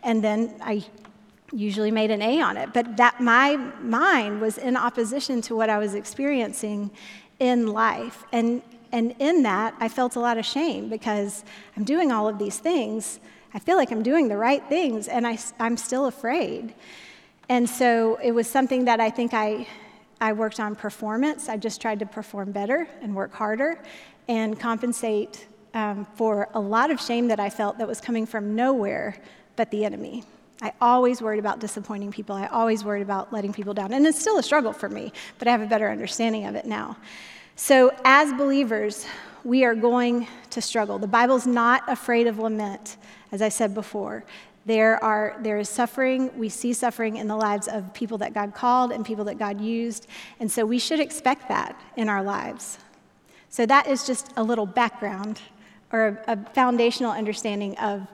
And 0.03 0.23
then 0.23 0.55
I 0.61 0.85
usually 1.51 1.91
made 1.91 2.11
an 2.11 2.21
A 2.21 2.41
on 2.41 2.57
it. 2.57 2.73
But 2.73 2.97
that 2.97 3.19
my 3.19 3.55
mind 3.81 4.41
was 4.41 4.57
in 4.57 4.75
opposition 4.77 5.41
to 5.43 5.55
what 5.55 5.69
I 5.69 5.77
was 5.77 5.93
experiencing 5.95 6.91
in 7.39 7.67
life. 7.67 8.23
And, 8.31 8.61
and 8.91 9.15
in 9.19 9.43
that, 9.43 9.75
I 9.79 9.89
felt 9.89 10.15
a 10.15 10.19
lot 10.19 10.37
of 10.37 10.45
shame 10.45 10.89
because 10.89 11.43
I'm 11.75 11.83
doing 11.83 12.11
all 12.11 12.27
of 12.27 12.37
these 12.37 12.59
things. 12.59 13.19
I 13.53 13.59
feel 13.59 13.77
like 13.77 13.91
I'm 13.91 14.03
doing 14.03 14.27
the 14.27 14.37
right 14.37 14.63
things, 14.69 15.07
and 15.07 15.25
I, 15.25 15.39
I'm 15.59 15.75
still 15.75 16.05
afraid. 16.05 16.75
And 17.47 17.67
so 17.67 18.19
it 18.21 18.31
was 18.31 18.47
something 18.47 18.85
that 18.85 18.99
I 18.99 19.09
think 19.09 19.33
I, 19.33 19.67
I 20.21 20.33
worked 20.33 20.59
on 20.59 20.75
performance. 20.75 21.49
I 21.49 21.57
just 21.57 21.81
tried 21.81 21.99
to 21.99 22.05
perform 22.05 22.51
better 22.51 22.87
and 23.01 23.15
work 23.15 23.33
harder 23.33 23.79
and 24.27 24.59
compensate 24.59 25.47
um, 25.73 26.05
for 26.15 26.49
a 26.53 26.59
lot 26.59 26.91
of 26.91 27.01
shame 27.01 27.27
that 27.29 27.39
I 27.39 27.49
felt 27.49 27.79
that 27.79 27.87
was 27.87 28.01
coming 28.01 28.25
from 28.25 28.55
nowhere 28.55 29.17
but 29.55 29.71
the 29.71 29.83
enemy. 29.83 30.23
I 30.61 30.73
always 30.81 31.21
worried 31.21 31.39
about 31.39 31.59
disappointing 31.59 32.11
people. 32.11 32.35
I 32.35 32.47
always 32.47 32.83
worried 32.83 33.01
about 33.01 33.31
letting 33.31 33.53
people 33.53 33.73
down. 33.73 33.93
And 33.93 34.05
it's 34.05 34.19
still 34.19 34.37
a 34.37 34.43
struggle 34.43 34.73
for 34.73 34.89
me, 34.89 35.13
but 35.37 35.47
I 35.47 35.51
have 35.51 35.61
a 35.61 35.67
better 35.67 35.89
understanding 35.89 36.45
of 36.45 36.55
it 36.55 36.65
now. 36.65 36.97
So, 37.55 37.93
as 38.05 38.33
believers, 38.33 39.05
we 39.43 39.63
are 39.63 39.75
going 39.75 40.27
to 40.49 40.61
struggle. 40.61 40.97
The 40.97 41.07
Bible's 41.07 41.47
not 41.47 41.83
afraid 41.87 42.27
of 42.27 42.39
lament, 42.39 42.97
as 43.31 43.41
I 43.41 43.49
said 43.49 43.73
before. 43.73 44.23
There, 44.65 45.01
are, 45.03 45.37
there 45.41 45.57
is 45.57 45.69
suffering. 45.69 46.37
We 46.37 46.49
see 46.49 46.73
suffering 46.73 47.17
in 47.17 47.27
the 47.27 47.35
lives 47.35 47.67
of 47.67 47.93
people 47.93 48.17
that 48.19 48.33
God 48.33 48.53
called 48.53 48.91
and 48.91 49.05
people 49.05 49.25
that 49.25 49.37
God 49.37 49.59
used. 49.59 50.07
And 50.39 50.51
so 50.51 50.65
we 50.65 50.79
should 50.79 50.99
expect 50.99 51.47
that 51.49 51.79
in 51.95 52.09
our 52.09 52.23
lives. 52.23 52.77
So, 53.49 53.65
that 53.65 53.87
is 53.87 54.05
just 54.05 54.31
a 54.35 54.43
little 54.43 54.65
background 54.65 55.41
or 55.91 56.21
a, 56.27 56.33
a 56.33 56.45
foundational 56.53 57.11
understanding 57.11 57.77
of 57.77 58.07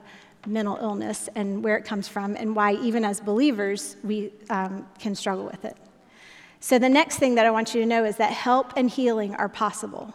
mental 0.46 0.78
illness 0.80 1.28
and 1.34 1.62
where 1.62 1.76
it 1.76 1.84
comes 1.84 2.08
from, 2.08 2.36
and 2.36 2.54
why, 2.54 2.74
even 2.74 3.04
as 3.04 3.20
believers, 3.20 3.96
we 4.02 4.32
um, 4.50 4.86
can 4.98 5.14
struggle 5.14 5.44
with 5.44 5.64
it. 5.64 5.76
So, 6.60 6.78
the 6.78 6.88
next 6.88 7.18
thing 7.18 7.34
that 7.36 7.46
I 7.46 7.50
want 7.50 7.74
you 7.74 7.80
to 7.80 7.86
know 7.86 8.04
is 8.04 8.16
that 8.16 8.32
help 8.32 8.72
and 8.76 8.90
healing 8.90 9.34
are 9.34 9.48
possible. 9.48 10.14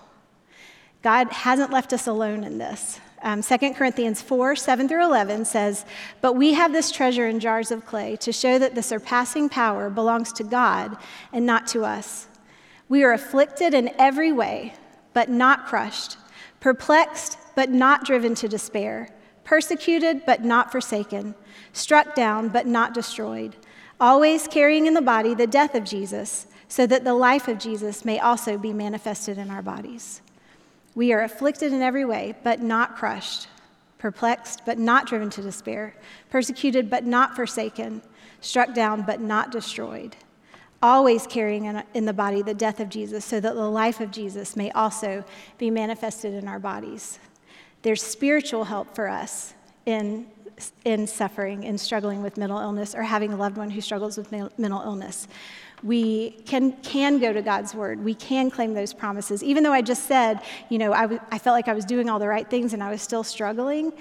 God 1.02 1.32
hasn't 1.32 1.72
left 1.72 1.94
us 1.94 2.08
alone 2.08 2.44
in 2.44 2.58
this. 2.58 3.00
Um, 3.24 3.42
2 3.42 3.74
Corinthians 3.74 4.22
4 4.22 4.56
7 4.56 4.88
through 4.88 5.04
11 5.04 5.46
says, 5.46 5.86
But 6.22 6.34
we 6.34 6.54
have 6.54 6.74
this 6.74 6.92
treasure 6.92 7.28
in 7.28 7.40
jars 7.40 7.72
of 7.72 7.86
clay 7.86 8.16
to 8.18 8.32
show 8.32 8.58
that 8.60 8.76
the 8.76 8.84
surpassing 8.84 9.50
power 9.50 9.90
belongs 9.90 10.34
to 10.34 10.44
God 10.44 10.98
and 11.32 11.46
not 11.46 11.68
to 11.68 11.86
us. 11.86 12.28
We 12.90 13.04
are 13.04 13.14
afflicted 13.14 13.74
in 13.74 13.92
every 14.00 14.32
way, 14.32 14.74
but 15.14 15.30
not 15.30 15.68
crushed, 15.68 16.18
perplexed, 16.60 17.38
but 17.56 17.70
not 17.70 18.06
driven 18.06 18.36
to 18.36 18.48
despair 18.48 19.10
persecuted 19.44 20.26
but 20.26 20.44
not 20.44 20.72
forsaken, 20.72 21.36
struck 21.74 22.16
down 22.16 22.50
but 22.50 22.68
not 22.68 22.94
destroyed, 22.94 23.56
always 24.00 24.48
carrying 24.48 24.88
in 24.88 24.94
the 24.94 25.02
body 25.02 25.34
the 25.34 25.48
death 25.48 25.76
of 25.76 25.84
Jesus, 25.84 26.48
so 26.68 26.88
that 26.88 27.04
the 27.04 27.14
life 27.14 27.48
of 27.48 27.60
Jesus 27.60 28.06
may 28.06 28.20
also 28.20 28.58
be 28.58 28.72
manifested 28.72 29.38
in 29.38 29.50
our 29.50 29.62
bodies. 29.62 30.22
We 30.96 31.12
are 31.14 31.22
afflicted 31.22 31.74
in 31.74 31.82
every 31.82 32.06
way, 32.06 32.36
but 32.44 32.62
not 32.62 32.96
crushed, 32.96 33.48
perplexed, 33.98 34.62
but 34.66 34.78
not 34.78 35.06
driven 35.06 35.30
to 35.32 35.42
despair, 35.42 35.96
persecuted, 36.30 36.90
but 36.90 37.06
not 37.06 37.36
forsaken, 37.36 38.02
struck 38.40 38.74
down, 38.74 39.04
but 39.04 39.22
not 39.22 39.52
destroyed, 39.52 40.16
always 40.82 41.28
carrying 41.28 41.66
in 41.94 42.06
the 42.06 42.14
body 42.14 42.42
the 42.42 42.54
death 42.54 42.80
of 42.80 42.90
Jesus, 42.90 43.24
so 43.24 43.40
that 43.40 43.54
the 43.54 43.70
life 43.70 44.00
of 44.00 44.12
Jesus 44.12 44.56
may 44.56 44.72
also 44.72 45.24
be 45.58 45.70
manifested 45.70 46.34
in 46.34 46.48
our 46.48 46.60
bodies. 46.60 47.20
There's 47.82 48.02
spiritual 48.02 48.64
help 48.64 48.94
for 48.96 49.08
us 49.08 49.54
in, 49.86 50.28
in 50.86 51.08
suffering, 51.08 51.64
in 51.64 51.78
struggling 51.78 52.22
with 52.22 52.38
mental 52.38 52.60
illness, 52.60 52.94
or 52.94 53.04
having 53.04 53.34
a 53.34 53.36
loved 53.36 53.58
one 53.58 53.70
who 53.70 53.82
struggles 53.82 54.18
with 54.18 54.32
mental 54.32 54.82
illness. 54.82 55.28
We 55.84 56.32
can, 56.46 56.74
can 56.84 57.18
go 57.18 57.34
to 57.34 57.42
God's 57.42 57.74
word. 57.74 58.04
We 58.04 58.14
can 58.14 58.52
claim 58.52 58.76
those 58.76 58.94
promises. 58.94 59.44
Even 59.44 59.64
though 59.64 59.74
I 59.74 59.82
just 59.82 60.04
said, 60.04 60.42
you 60.70 60.78
know, 60.78 60.94
I, 60.94 61.02
w- 61.02 61.22
I 61.32 61.40
felt 61.40 61.56
like 61.56 61.68
I 61.68 61.74
was 61.74 61.86
doing 61.86 62.08
all 62.08 62.20
the 62.20 62.28
right 62.28 62.48
things 62.48 62.74
and 62.74 62.84
I 62.84 62.92
was 62.92 63.02
still 63.02 63.24
struggling, 63.24 63.92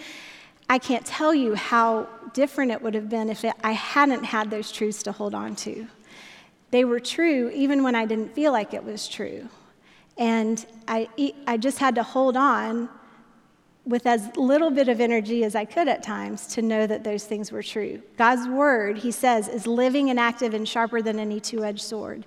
I 0.68 0.78
can't 0.78 1.06
tell 1.06 1.34
you 1.34 1.54
how 1.54 2.06
different 2.34 2.70
it 2.70 2.82
would 2.82 2.94
have 2.94 3.08
been 3.08 3.30
if 3.30 3.44
it, 3.44 3.54
I 3.64 3.72
hadn't 3.72 4.24
had 4.24 4.50
those 4.50 4.70
truths 4.70 5.02
to 5.04 5.12
hold 5.12 5.34
on 5.34 5.56
to. 5.56 5.86
They 6.70 6.84
were 6.84 7.00
true 7.00 7.50
even 7.54 7.82
when 7.82 7.94
I 7.94 8.04
didn't 8.04 8.34
feel 8.34 8.52
like 8.52 8.74
it 8.74 8.84
was 8.84 9.08
true. 9.08 9.48
And 10.18 10.64
I, 10.86 11.32
I 11.46 11.56
just 11.56 11.78
had 11.78 11.94
to 11.94 12.02
hold 12.02 12.36
on 12.36 12.90
with 13.84 14.06
as 14.06 14.36
little 14.36 14.70
bit 14.70 14.88
of 14.88 15.00
energy 15.00 15.44
as 15.44 15.54
I 15.54 15.64
could 15.64 15.88
at 15.88 16.02
times 16.02 16.46
to 16.48 16.62
know 16.62 16.86
that 16.86 17.02
those 17.02 17.24
things 17.24 17.50
were 17.50 17.62
true. 17.62 18.02
God's 18.16 18.46
word, 18.48 18.98
he 18.98 19.10
says, 19.10 19.48
is 19.48 19.66
living 19.66 20.10
and 20.10 20.20
active 20.20 20.54
and 20.54 20.68
sharper 20.68 21.02
than 21.02 21.18
any 21.18 21.40
two 21.40 21.64
edged 21.64 21.82
sword. 21.82 22.24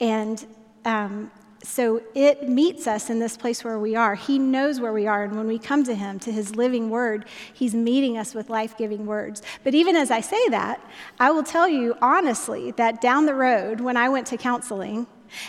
And 0.00 0.44
um, 0.84 1.30
so 1.64 2.02
it 2.14 2.48
meets 2.48 2.86
us 2.86 3.08
in 3.08 3.18
this 3.18 3.36
place 3.36 3.64
where 3.64 3.78
we 3.78 3.96
are. 3.96 4.14
He 4.14 4.38
knows 4.38 4.80
where 4.80 4.92
we 4.92 5.06
are. 5.06 5.24
And 5.24 5.36
when 5.36 5.46
we 5.46 5.58
come 5.58 5.82
to 5.84 5.94
him, 5.94 6.18
to 6.20 6.32
his 6.32 6.56
living 6.56 6.90
word, 6.90 7.24
he's 7.52 7.74
meeting 7.74 8.18
us 8.18 8.34
with 8.34 8.50
life 8.50 8.76
giving 8.76 9.06
words. 9.06 9.42
But 9.62 9.74
even 9.74 9.96
as 9.96 10.10
I 10.10 10.20
say 10.20 10.48
that, 10.50 10.80
I 11.18 11.30
will 11.30 11.42
tell 11.42 11.68
you 11.68 11.96
honestly 12.02 12.72
that 12.72 13.00
down 13.00 13.24
the 13.24 13.34
road, 13.34 13.80
when 13.80 13.96
I 13.96 14.10
went 14.10 14.26
to 14.28 14.36
counseling, 14.36 15.06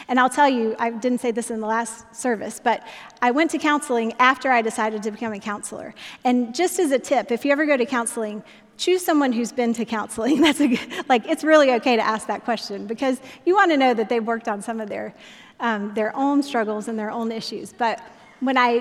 and 0.08 0.20
I'll 0.20 0.30
tell 0.30 0.50
you, 0.50 0.76
I 0.80 0.90
didn't 0.92 1.22
say 1.22 1.32
this 1.32 1.52
in 1.52 1.60
the 1.60 1.68
last 1.68 2.16
service, 2.16 2.60
but 2.64 2.86
I 3.22 3.32
went 3.32 3.52
to 3.52 3.58
counseling 3.58 4.14
after 4.20 4.52
I 4.52 4.62
decided 4.62 5.04
to 5.04 5.12
become 5.12 5.34
a 5.34 5.40
counselor. 5.40 5.94
And 6.24 6.54
just 6.54 6.80
as 6.80 6.92
a 6.92 7.00
tip, 7.00 7.32
if 7.32 7.46
you 7.46 7.52
ever 7.52 7.66
go 7.66 7.78
to 7.78 7.86
counseling, 7.86 8.44
choose 8.78 9.04
someone 9.04 9.32
who's 9.32 9.52
been 9.52 9.74
to 9.74 9.86
counseling. 9.86 10.42
That's 10.46 10.62
a, 10.62 10.78
like 11.08 11.28
it's 11.28 11.44
really 11.44 11.72
okay 11.74 11.96
to 11.96 12.02
ask 12.02 12.28
that 12.28 12.44
question 12.44 12.88
because 12.88 13.20
you 13.46 13.56
want 13.56 13.72
to 13.72 13.78
know 13.78 13.94
that 13.94 14.10
they've 14.10 14.26
worked 14.26 14.48
on 14.48 14.62
some 14.62 14.80
of 14.80 14.90
their 14.90 15.14
um, 15.60 15.94
their 15.94 16.16
own 16.16 16.44
struggles 16.44 16.88
and 16.88 17.00
their 17.00 17.12
own 17.12 17.32
issues. 17.32 17.72
But 17.72 18.02
when 18.42 18.58
I, 18.58 18.80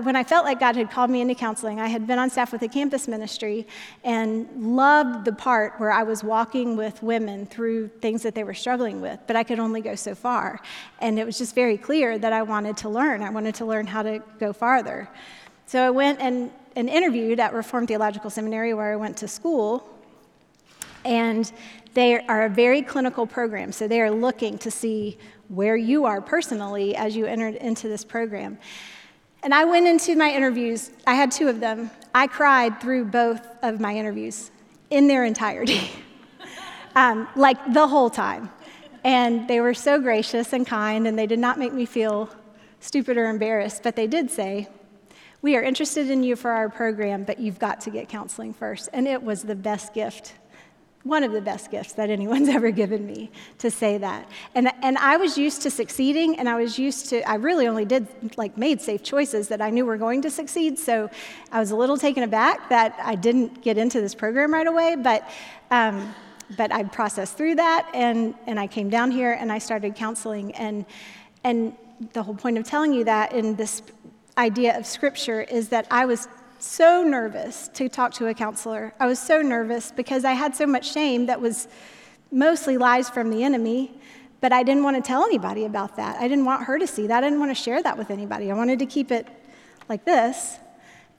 when 0.00 0.16
I 0.16 0.24
felt 0.24 0.44
like 0.44 0.58
God 0.58 0.74
had 0.74 0.90
called 0.90 1.10
me 1.10 1.20
into 1.20 1.34
counseling, 1.34 1.80
I 1.80 1.86
had 1.86 2.06
been 2.06 2.18
on 2.18 2.28
staff 2.28 2.52
with 2.52 2.62
a 2.62 2.68
campus 2.68 3.06
ministry 3.06 3.66
and 4.02 4.48
loved 4.76 5.24
the 5.24 5.32
part 5.32 5.74
where 5.78 5.92
I 5.92 6.02
was 6.02 6.24
walking 6.24 6.76
with 6.76 7.02
women 7.02 7.46
through 7.46 7.88
things 8.00 8.22
that 8.24 8.34
they 8.34 8.42
were 8.42 8.54
struggling 8.54 9.00
with, 9.00 9.20
but 9.26 9.36
I 9.36 9.44
could 9.44 9.60
only 9.60 9.80
go 9.80 9.94
so 9.94 10.14
far. 10.14 10.60
And 11.00 11.18
it 11.18 11.24
was 11.24 11.38
just 11.38 11.54
very 11.54 11.78
clear 11.78 12.18
that 12.18 12.32
I 12.32 12.42
wanted 12.42 12.76
to 12.78 12.88
learn. 12.88 13.22
I 13.22 13.30
wanted 13.30 13.54
to 13.56 13.64
learn 13.64 13.86
how 13.86 14.02
to 14.02 14.20
go 14.40 14.52
farther. 14.52 15.08
So 15.66 15.82
I 15.82 15.90
went 15.90 16.20
and, 16.20 16.50
and 16.74 16.88
interviewed 16.88 17.38
at 17.38 17.54
Reformed 17.54 17.88
Theological 17.88 18.30
Seminary 18.30 18.74
where 18.74 18.92
I 18.92 18.96
went 18.96 19.16
to 19.18 19.28
school. 19.28 19.88
And 21.04 21.50
they 21.94 22.18
are 22.26 22.44
a 22.44 22.48
very 22.48 22.82
clinical 22.82 23.26
program, 23.26 23.70
so 23.70 23.86
they 23.86 24.00
are 24.00 24.10
looking 24.10 24.58
to 24.58 24.70
see 24.70 25.16
where 25.48 25.76
you 25.76 26.04
are 26.04 26.20
personally 26.20 26.96
as 26.96 27.16
you 27.16 27.26
entered 27.26 27.54
into 27.54 27.88
this 27.88 28.04
program. 28.04 28.58
And 29.46 29.54
I 29.54 29.64
went 29.64 29.86
into 29.86 30.16
my 30.16 30.28
interviews, 30.32 30.90
I 31.06 31.14
had 31.14 31.30
two 31.30 31.46
of 31.46 31.60
them. 31.60 31.88
I 32.12 32.26
cried 32.26 32.80
through 32.80 33.04
both 33.04 33.46
of 33.62 33.78
my 33.78 33.94
interviews 33.94 34.50
in 34.90 35.06
their 35.06 35.24
entirety, 35.24 35.88
um, 36.96 37.28
like 37.36 37.72
the 37.72 37.86
whole 37.86 38.10
time. 38.10 38.50
And 39.04 39.46
they 39.46 39.60
were 39.60 39.72
so 39.72 40.00
gracious 40.00 40.52
and 40.52 40.66
kind, 40.66 41.06
and 41.06 41.16
they 41.16 41.28
did 41.28 41.38
not 41.38 41.60
make 41.60 41.72
me 41.72 41.86
feel 41.86 42.28
stupid 42.80 43.16
or 43.16 43.30
embarrassed, 43.30 43.84
but 43.84 43.94
they 43.94 44.08
did 44.08 44.32
say, 44.32 44.66
We 45.42 45.54
are 45.54 45.62
interested 45.62 46.10
in 46.10 46.24
you 46.24 46.34
for 46.34 46.50
our 46.50 46.68
program, 46.68 47.22
but 47.22 47.38
you've 47.38 47.60
got 47.60 47.80
to 47.82 47.90
get 47.90 48.08
counseling 48.08 48.52
first. 48.52 48.88
And 48.92 49.06
it 49.06 49.22
was 49.22 49.44
the 49.44 49.54
best 49.54 49.94
gift 49.94 50.34
one 51.06 51.24
of 51.24 51.32
the 51.32 51.40
best 51.40 51.70
gifts 51.70 51.92
that 51.94 52.10
anyone's 52.10 52.48
ever 52.58 52.70
given 52.70 53.06
me 53.06 53.30
to 53.58 53.70
say 53.70 53.98
that. 53.98 54.28
And, 54.54 54.70
and 54.82 54.98
I 54.98 55.16
was 55.16 55.38
used 55.38 55.62
to 55.62 55.70
succeeding, 55.70 56.38
and 56.38 56.48
I 56.48 56.56
was 56.56 56.78
used 56.78 57.08
to, 57.10 57.22
I 57.28 57.36
really 57.36 57.66
only 57.66 57.84
did, 57.84 58.06
like, 58.36 58.56
made 58.56 58.80
safe 58.80 59.02
choices 59.02 59.48
that 59.48 59.60
I 59.60 59.70
knew 59.70 59.86
were 59.86 59.96
going 59.96 60.22
to 60.22 60.30
succeed. 60.30 60.78
So 60.78 61.10
I 61.52 61.60
was 61.60 61.70
a 61.70 61.76
little 61.76 61.96
taken 61.96 62.22
aback 62.22 62.68
that 62.70 62.98
I 63.02 63.14
didn't 63.14 63.62
get 63.62 63.78
into 63.78 64.00
this 64.00 64.14
program 64.14 64.52
right 64.52 64.66
away, 64.66 64.96
but, 64.96 65.28
um, 65.70 66.14
but 66.56 66.72
I 66.72 66.84
processed 66.84 67.36
through 67.36 67.56
that, 67.56 67.88
and, 67.94 68.34
and 68.46 68.58
I 68.58 68.66
came 68.66 68.90
down 68.90 69.10
here 69.10 69.32
and 69.32 69.50
I 69.50 69.58
started 69.58 69.94
counseling. 69.94 70.54
And, 70.54 70.84
and 71.44 71.76
the 72.12 72.22
whole 72.22 72.34
point 72.34 72.58
of 72.58 72.64
telling 72.64 72.92
you 72.92 73.04
that 73.04 73.32
in 73.32 73.56
this 73.56 73.82
idea 74.38 74.78
of 74.78 74.84
scripture 74.86 75.42
is 75.42 75.70
that 75.70 75.86
I 75.90 76.04
was 76.04 76.28
so 76.66 77.02
nervous 77.02 77.68
to 77.74 77.88
talk 77.88 78.12
to 78.14 78.26
a 78.26 78.34
counselor. 78.34 78.92
I 78.98 79.06
was 79.06 79.18
so 79.18 79.40
nervous 79.40 79.92
because 79.92 80.24
I 80.24 80.32
had 80.32 80.54
so 80.54 80.66
much 80.66 80.92
shame 80.92 81.26
that 81.26 81.40
was 81.40 81.68
mostly 82.30 82.76
lies 82.76 83.08
from 83.08 83.30
the 83.30 83.44
enemy, 83.44 83.98
but 84.40 84.52
I 84.52 84.62
didn't 84.62 84.82
want 84.82 84.96
to 84.96 85.02
tell 85.02 85.24
anybody 85.24 85.64
about 85.64 85.96
that. 85.96 86.20
I 86.20 86.28
didn't 86.28 86.44
want 86.44 86.64
her 86.64 86.78
to 86.78 86.86
see 86.86 87.06
that. 87.06 87.24
I 87.24 87.26
didn't 87.26 87.40
want 87.40 87.56
to 87.56 87.62
share 87.62 87.82
that 87.82 87.96
with 87.96 88.10
anybody. 88.10 88.50
I 88.50 88.54
wanted 88.54 88.78
to 88.80 88.86
keep 88.86 89.10
it 89.10 89.26
like 89.88 90.04
this. 90.04 90.58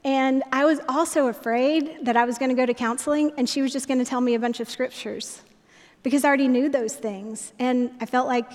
And 0.04 0.42
I 0.52 0.64
was 0.64 0.80
also 0.88 1.26
afraid 1.26 1.98
that 2.04 2.16
I 2.16 2.24
was 2.24 2.38
going 2.38 2.50
to 2.50 2.54
go 2.54 2.66
to 2.66 2.74
counseling 2.74 3.32
and 3.36 3.48
she 3.48 3.62
was 3.62 3.72
just 3.72 3.88
going 3.88 3.98
to 3.98 4.04
tell 4.04 4.20
me 4.20 4.34
a 4.34 4.38
bunch 4.38 4.60
of 4.60 4.70
scriptures 4.70 5.42
because 6.02 6.24
I 6.24 6.28
already 6.28 6.48
knew 6.48 6.68
those 6.68 6.94
things. 6.94 7.52
And 7.58 7.90
I 8.00 8.06
felt 8.06 8.28
like 8.28 8.50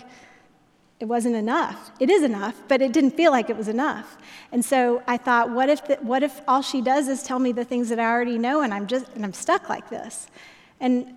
it 1.03 1.09
wasn't 1.09 1.35
enough. 1.35 1.91
It 1.99 2.09
is 2.09 2.23
enough, 2.23 2.55
but 2.69 2.81
it 2.81 2.93
didn't 2.93 3.11
feel 3.11 3.29
like 3.29 3.49
it 3.49 3.57
was 3.57 3.67
enough. 3.67 4.17
And 4.53 4.63
so 4.63 5.03
I 5.05 5.17
thought, 5.17 5.49
what 5.49 5.67
if, 5.67 5.85
the, 5.85 5.95
what 5.95 6.23
if 6.23 6.39
all 6.47 6.61
she 6.61 6.81
does 6.81 7.09
is 7.09 7.23
tell 7.23 7.39
me 7.39 7.51
the 7.51 7.65
things 7.65 7.89
that 7.89 7.99
I 7.99 8.05
already 8.05 8.37
know 8.37 8.61
and 8.61 8.73
I'm 8.73 8.87
just 8.87 9.09
and 9.13 9.25
I'm 9.25 9.33
stuck 9.33 9.67
like 9.67 9.89
this? 9.89 10.27
And 10.79 11.13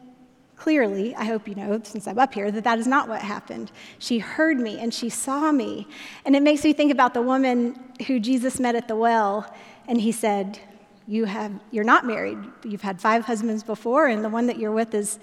clearly, 0.56 1.14
I 1.14 1.22
hope 1.22 1.46
you 1.46 1.54
know, 1.54 1.80
since 1.84 2.08
I'm 2.08 2.18
up 2.18 2.34
here, 2.34 2.50
that 2.50 2.64
that 2.64 2.80
is 2.80 2.88
not 2.88 3.08
what 3.08 3.22
happened. 3.22 3.70
She 4.00 4.18
heard 4.18 4.58
me 4.58 4.80
and 4.80 4.92
she 4.92 5.08
saw 5.08 5.52
me. 5.52 5.86
And 6.24 6.34
it 6.34 6.42
makes 6.42 6.64
me 6.64 6.72
think 6.72 6.90
about 6.90 7.14
the 7.14 7.22
woman 7.22 7.78
who 8.08 8.18
Jesus 8.18 8.58
met 8.58 8.74
at 8.74 8.88
the 8.88 8.96
well, 8.96 9.54
and 9.86 10.00
he 10.00 10.10
said, 10.10 10.58
you 11.06 11.26
have, 11.26 11.52
You're 11.70 11.84
not 11.84 12.04
married. 12.04 12.38
You've 12.64 12.82
had 12.82 13.00
five 13.00 13.24
husbands 13.24 13.62
before, 13.62 14.08
and 14.08 14.24
the 14.24 14.30
one 14.30 14.48
that 14.48 14.58
you're 14.58 14.72
with 14.72 14.96
is 14.96 15.20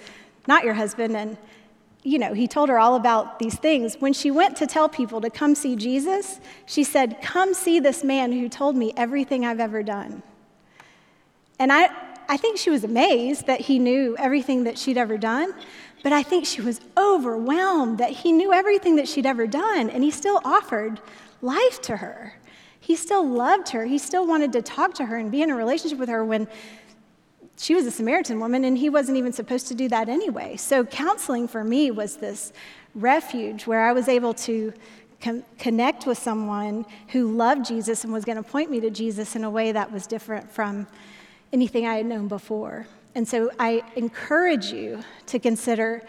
not 0.47 0.63
your 0.63 0.75
husband. 0.75 1.17
And 1.17 1.35
you 2.03 2.19
know, 2.19 2.33
he 2.33 2.47
told 2.47 2.69
her 2.69 2.77
all 2.77 2.95
about 2.95 3.39
these 3.39 3.55
things. 3.55 3.95
When 3.99 4.13
she 4.13 4.29
went 4.29 4.57
to 4.57 4.67
tell 4.67 4.89
people 4.89 5.21
to 5.21 5.29
come 5.29 5.55
see 5.55 5.75
Jesus, 5.75 6.39
she 6.65 6.83
said, 6.83 7.21
Come 7.21 7.53
see 7.53 7.79
this 7.79 8.03
man 8.03 8.33
who 8.33 8.49
told 8.49 8.75
me 8.75 8.93
everything 8.97 9.45
I've 9.45 9.61
ever 9.61 9.83
done. 9.83 10.21
And 11.59 11.71
I, 11.71 11.89
I 12.27 12.35
think 12.35 12.57
she 12.57 12.69
was 12.69 12.83
amazed 12.83 13.47
that 13.47 13.61
he 13.61 13.79
knew 13.79 14.17
everything 14.19 14.65
that 14.65 14.77
she'd 14.77 14.97
ever 14.97 15.17
done, 15.17 15.53
but 16.03 16.11
I 16.11 16.23
think 16.23 16.45
she 16.45 16.61
was 16.61 16.81
overwhelmed 16.97 17.99
that 17.99 18.11
he 18.11 18.33
knew 18.33 18.51
everything 18.51 18.97
that 18.97 19.07
she'd 19.07 19.25
ever 19.25 19.47
done, 19.47 19.89
and 19.89 20.03
he 20.03 20.11
still 20.11 20.41
offered 20.43 20.99
life 21.41 21.81
to 21.83 21.97
her. 21.97 22.35
He 22.81 22.97
still 22.97 23.25
loved 23.25 23.69
her. 23.69 23.85
He 23.85 23.97
still 23.97 24.27
wanted 24.27 24.51
to 24.53 24.61
talk 24.61 24.93
to 24.95 25.05
her 25.05 25.15
and 25.15 25.31
be 25.31 25.41
in 25.41 25.49
a 25.49 25.55
relationship 25.55 25.97
with 25.97 26.09
her 26.09 26.25
when 26.25 26.49
she 27.57 27.75
was 27.75 27.85
a 27.85 27.91
Samaritan 27.91 28.39
woman, 28.39 28.65
and 28.65 28.77
he 28.77 28.89
wasn't 28.89 29.17
even 29.17 29.31
supposed 29.31 29.67
to 29.67 29.75
do 29.75 29.87
that 29.89 30.09
anyway. 30.09 30.57
So, 30.57 30.83
counseling 30.83 31.47
for 31.47 31.63
me 31.63 31.91
was 31.91 32.17
this 32.17 32.51
refuge 32.95 33.67
where 33.67 33.85
I 33.85 33.93
was 33.93 34.07
able 34.07 34.33
to 34.35 34.73
com- 35.21 35.43
connect 35.59 36.05
with 36.05 36.17
someone 36.17 36.85
who 37.09 37.31
loved 37.31 37.65
Jesus 37.65 38.03
and 38.03 38.11
was 38.11 38.25
going 38.25 38.37
to 38.37 38.43
point 38.43 38.71
me 38.71 38.79
to 38.81 38.89
Jesus 38.89 39.35
in 39.35 39.43
a 39.43 39.49
way 39.49 39.71
that 39.71 39.91
was 39.91 40.07
different 40.07 40.51
from 40.51 40.87
anything 41.51 41.85
I 41.85 41.95
had 41.95 42.05
known 42.05 42.27
before. 42.27 42.87
And 43.15 43.27
so, 43.27 43.51
I 43.59 43.83
encourage 43.95 44.65
you 44.71 45.03
to 45.27 45.39
consider 45.39 46.01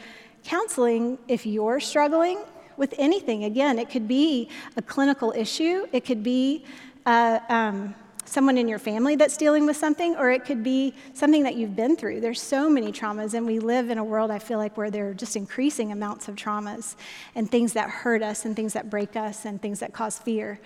counseling 0.44 1.18
if 1.28 1.44
you're 1.44 1.80
struggling 1.80 2.42
with 2.76 2.94
anything. 2.98 3.44
Again, 3.44 3.78
it 3.78 3.90
could 3.90 4.08
be 4.08 4.48
a 4.76 4.82
clinical 4.82 5.32
issue, 5.36 5.86
it 5.92 6.04
could 6.04 6.22
be 6.22 6.64
uh, 7.06 7.40
um, 7.48 7.94
someone 8.24 8.58
in 8.58 8.68
your 8.68 8.78
family 8.78 9.16
that's 9.16 9.36
dealing 9.36 9.66
with 9.66 9.76
something, 9.76 10.16
or 10.16 10.30
it 10.30 10.44
could 10.44 10.62
be 10.62 10.94
something 11.12 11.42
that 11.42 11.56
you've 11.56 11.76
been 11.76 11.96
through. 11.96 12.20
There's 12.20 12.40
so 12.40 12.68
many 12.68 12.92
traumas, 12.92 13.34
and 13.34 13.46
we 13.46 13.58
live 13.58 13.90
in 13.90 13.98
a 13.98 14.04
world, 14.04 14.30
I 14.30 14.38
feel 14.38 14.58
like, 14.58 14.76
where 14.76 14.90
there 14.90 15.10
are 15.10 15.14
just 15.14 15.36
increasing 15.36 15.92
amounts 15.92 16.28
of 16.28 16.36
traumas 16.36 16.96
and 17.34 17.50
things 17.50 17.72
that 17.74 17.90
hurt 17.90 18.22
us, 18.22 18.44
and 18.44 18.56
things 18.56 18.72
that 18.72 18.90
break 18.90 19.16
us, 19.16 19.44
and 19.44 19.60
things 19.60 19.80
that 19.80 19.92
cause 19.92 20.18
fear. 20.18 20.58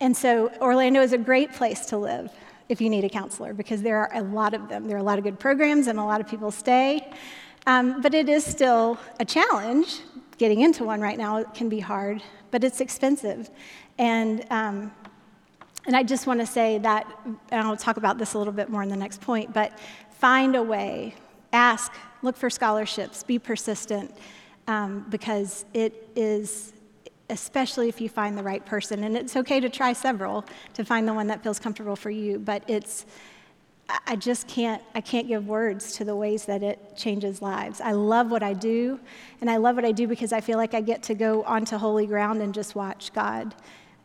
And 0.00 0.16
so, 0.16 0.50
Orlando 0.60 1.00
is 1.00 1.12
a 1.12 1.18
great 1.18 1.52
place 1.52 1.86
to 1.86 1.96
live 1.96 2.30
if 2.68 2.80
you 2.80 2.90
need 2.90 3.04
a 3.04 3.08
counselor 3.08 3.54
because 3.54 3.82
there 3.82 3.98
are 3.98 4.10
a 4.14 4.22
lot 4.22 4.52
of 4.52 4.68
them. 4.68 4.88
There 4.88 4.96
are 4.96 5.00
a 5.00 5.04
lot 5.04 5.18
of 5.18 5.24
good 5.24 5.38
programs, 5.38 5.86
and 5.86 5.98
a 5.98 6.04
lot 6.04 6.20
of 6.20 6.28
people 6.28 6.50
stay. 6.50 7.10
Um, 7.66 8.00
but 8.00 8.14
it 8.14 8.28
is 8.28 8.44
still 8.44 8.98
a 9.18 9.24
challenge. 9.24 10.00
Getting 10.38 10.60
into 10.60 10.84
one 10.84 11.00
right 11.00 11.18
now 11.18 11.42
can 11.44 11.68
be 11.68 11.80
hard, 11.80 12.22
but 12.50 12.62
it's 12.62 12.80
expensive. 12.80 13.50
And 13.98 14.44
um, 14.50 14.92
and 15.86 15.96
I 15.96 16.02
just 16.02 16.26
want 16.26 16.40
to 16.40 16.46
say 16.46 16.78
that, 16.78 17.06
and 17.24 17.66
I'll 17.66 17.76
talk 17.76 17.96
about 17.96 18.18
this 18.18 18.34
a 18.34 18.38
little 18.38 18.52
bit 18.52 18.68
more 18.68 18.82
in 18.82 18.88
the 18.88 18.96
next 18.96 19.20
point, 19.20 19.52
but 19.52 19.78
find 20.10 20.56
a 20.56 20.62
way, 20.62 21.14
ask, 21.52 21.92
look 22.22 22.36
for 22.36 22.50
scholarships, 22.50 23.22
be 23.22 23.38
persistent, 23.38 24.12
um, 24.66 25.06
because 25.10 25.64
it 25.74 26.10
is, 26.16 26.72
especially 27.30 27.88
if 27.88 28.00
you 28.00 28.08
find 28.08 28.36
the 28.36 28.42
right 28.42 28.66
person, 28.66 29.04
and 29.04 29.16
it's 29.16 29.36
okay 29.36 29.60
to 29.60 29.68
try 29.68 29.92
several 29.92 30.44
to 30.74 30.84
find 30.84 31.06
the 31.06 31.14
one 31.14 31.28
that 31.28 31.42
feels 31.42 31.60
comfortable 31.60 31.96
for 31.96 32.10
you, 32.10 32.40
but 32.40 32.64
it's, 32.66 33.06
I 34.08 34.16
just 34.16 34.48
can't, 34.48 34.82
I 34.96 35.00
can't 35.00 35.28
give 35.28 35.46
words 35.46 35.92
to 35.98 36.04
the 36.04 36.16
ways 36.16 36.46
that 36.46 36.64
it 36.64 36.96
changes 36.96 37.40
lives. 37.40 37.80
I 37.80 37.92
love 37.92 38.32
what 38.32 38.42
I 38.42 38.52
do, 38.52 38.98
and 39.40 39.48
I 39.48 39.58
love 39.58 39.76
what 39.76 39.84
I 39.84 39.92
do 39.92 40.08
because 40.08 40.32
I 40.32 40.40
feel 40.40 40.58
like 40.58 40.74
I 40.74 40.80
get 40.80 41.04
to 41.04 41.14
go 41.14 41.44
onto 41.44 41.76
holy 41.78 42.06
ground 42.06 42.42
and 42.42 42.52
just 42.52 42.74
watch 42.74 43.12
God 43.12 43.54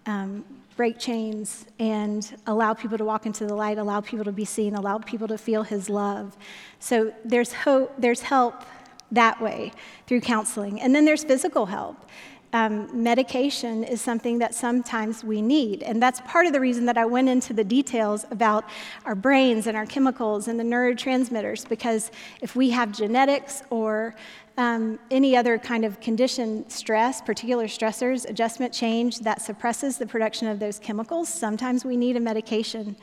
um, 0.05 0.43
break 0.75 0.97
chains 0.97 1.65
and 1.79 2.35
allow 2.47 2.73
people 2.73 2.97
to 2.97 3.05
walk 3.05 3.25
into 3.25 3.45
the 3.45 3.53
light, 3.53 3.77
allow 3.77 4.01
people 4.01 4.25
to 4.25 4.31
be 4.31 4.45
seen, 4.45 4.73
allow 4.75 4.97
people 4.97 5.27
to 5.27 5.37
feel 5.37 5.63
his 5.63 5.89
love. 5.89 6.35
So 6.79 7.13
there's 7.23 7.53
hope, 7.53 7.93
there's 7.97 8.21
help 8.21 8.63
that 9.11 9.41
way 9.41 9.71
through 10.07 10.21
counseling. 10.21 10.81
And 10.81 10.95
then 10.95 11.05
there's 11.05 11.23
physical 11.23 11.65
help. 11.65 12.09
Um, 12.53 12.89
medication 13.03 13.85
is 13.85 14.01
something 14.01 14.39
that 14.39 14.53
sometimes 14.53 15.23
we 15.23 15.41
need. 15.41 15.83
And 15.83 16.01
that's 16.01 16.19
part 16.21 16.47
of 16.47 16.51
the 16.51 16.59
reason 16.59 16.85
that 16.85 16.97
I 16.97 17.05
went 17.05 17.29
into 17.29 17.53
the 17.53 17.63
details 17.63 18.25
about 18.29 18.65
our 19.05 19.15
brains 19.15 19.67
and 19.67 19.77
our 19.77 19.85
chemicals 19.85 20.49
and 20.49 20.59
the 20.59 20.63
neurotransmitters, 20.63 21.67
because 21.69 22.11
if 22.41 22.55
we 22.55 22.71
have 22.71 22.91
genetics 22.91 23.63
or 23.69 24.15
um, 24.57 24.99
any 25.09 25.35
other 25.35 25.57
kind 25.57 25.85
of 25.85 25.99
condition, 25.99 26.69
stress, 26.69 27.21
particular 27.21 27.65
stressors, 27.65 28.29
adjustment 28.29 28.73
change 28.73 29.19
that 29.19 29.41
suppresses 29.41 29.97
the 29.97 30.05
production 30.05 30.47
of 30.47 30.59
those 30.59 30.79
chemicals, 30.79 31.29
sometimes 31.29 31.85
we 31.85 31.97
need 31.97 32.17
a 32.17 32.19
medication 32.19 32.95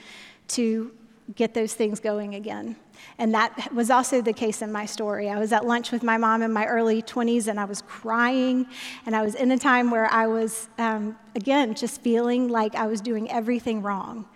to 0.48 0.92
get 1.34 1.54
those 1.54 1.74
things 1.74 2.00
going 2.00 2.34
again. 2.34 2.76
And 3.18 3.34
that 3.34 3.72
was 3.74 3.90
also 3.90 4.22
the 4.22 4.32
case 4.32 4.62
in 4.62 4.72
my 4.72 4.86
story. 4.86 5.28
I 5.28 5.38
was 5.38 5.52
at 5.52 5.66
lunch 5.66 5.92
with 5.92 6.02
my 6.02 6.16
mom 6.16 6.42
in 6.42 6.52
my 6.52 6.66
early 6.66 7.02
20s 7.02 7.48
and 7.48 7.60
I 7.60 7.64
was 7.64 7.82
crying. 7.82 8.66
And 9.04 9.14
I 9.14 9.22
was 9.22 9.34
in 9.34 9.50
a 9.50 9.58
time 9.58 9.90
where 9.90 10.06
I 10.06 10.26
was, 10.26 10.68
um, 10.78 11.18
again, 11.34 11.74
just 11.74 12.00
feeling 12.00 12.48
like 12.48 12.74
I 12.74 12.86
was 12.86 13.00
doing 13.00 13.30
everything 13.30 13.82
wrong. 13.82 14.26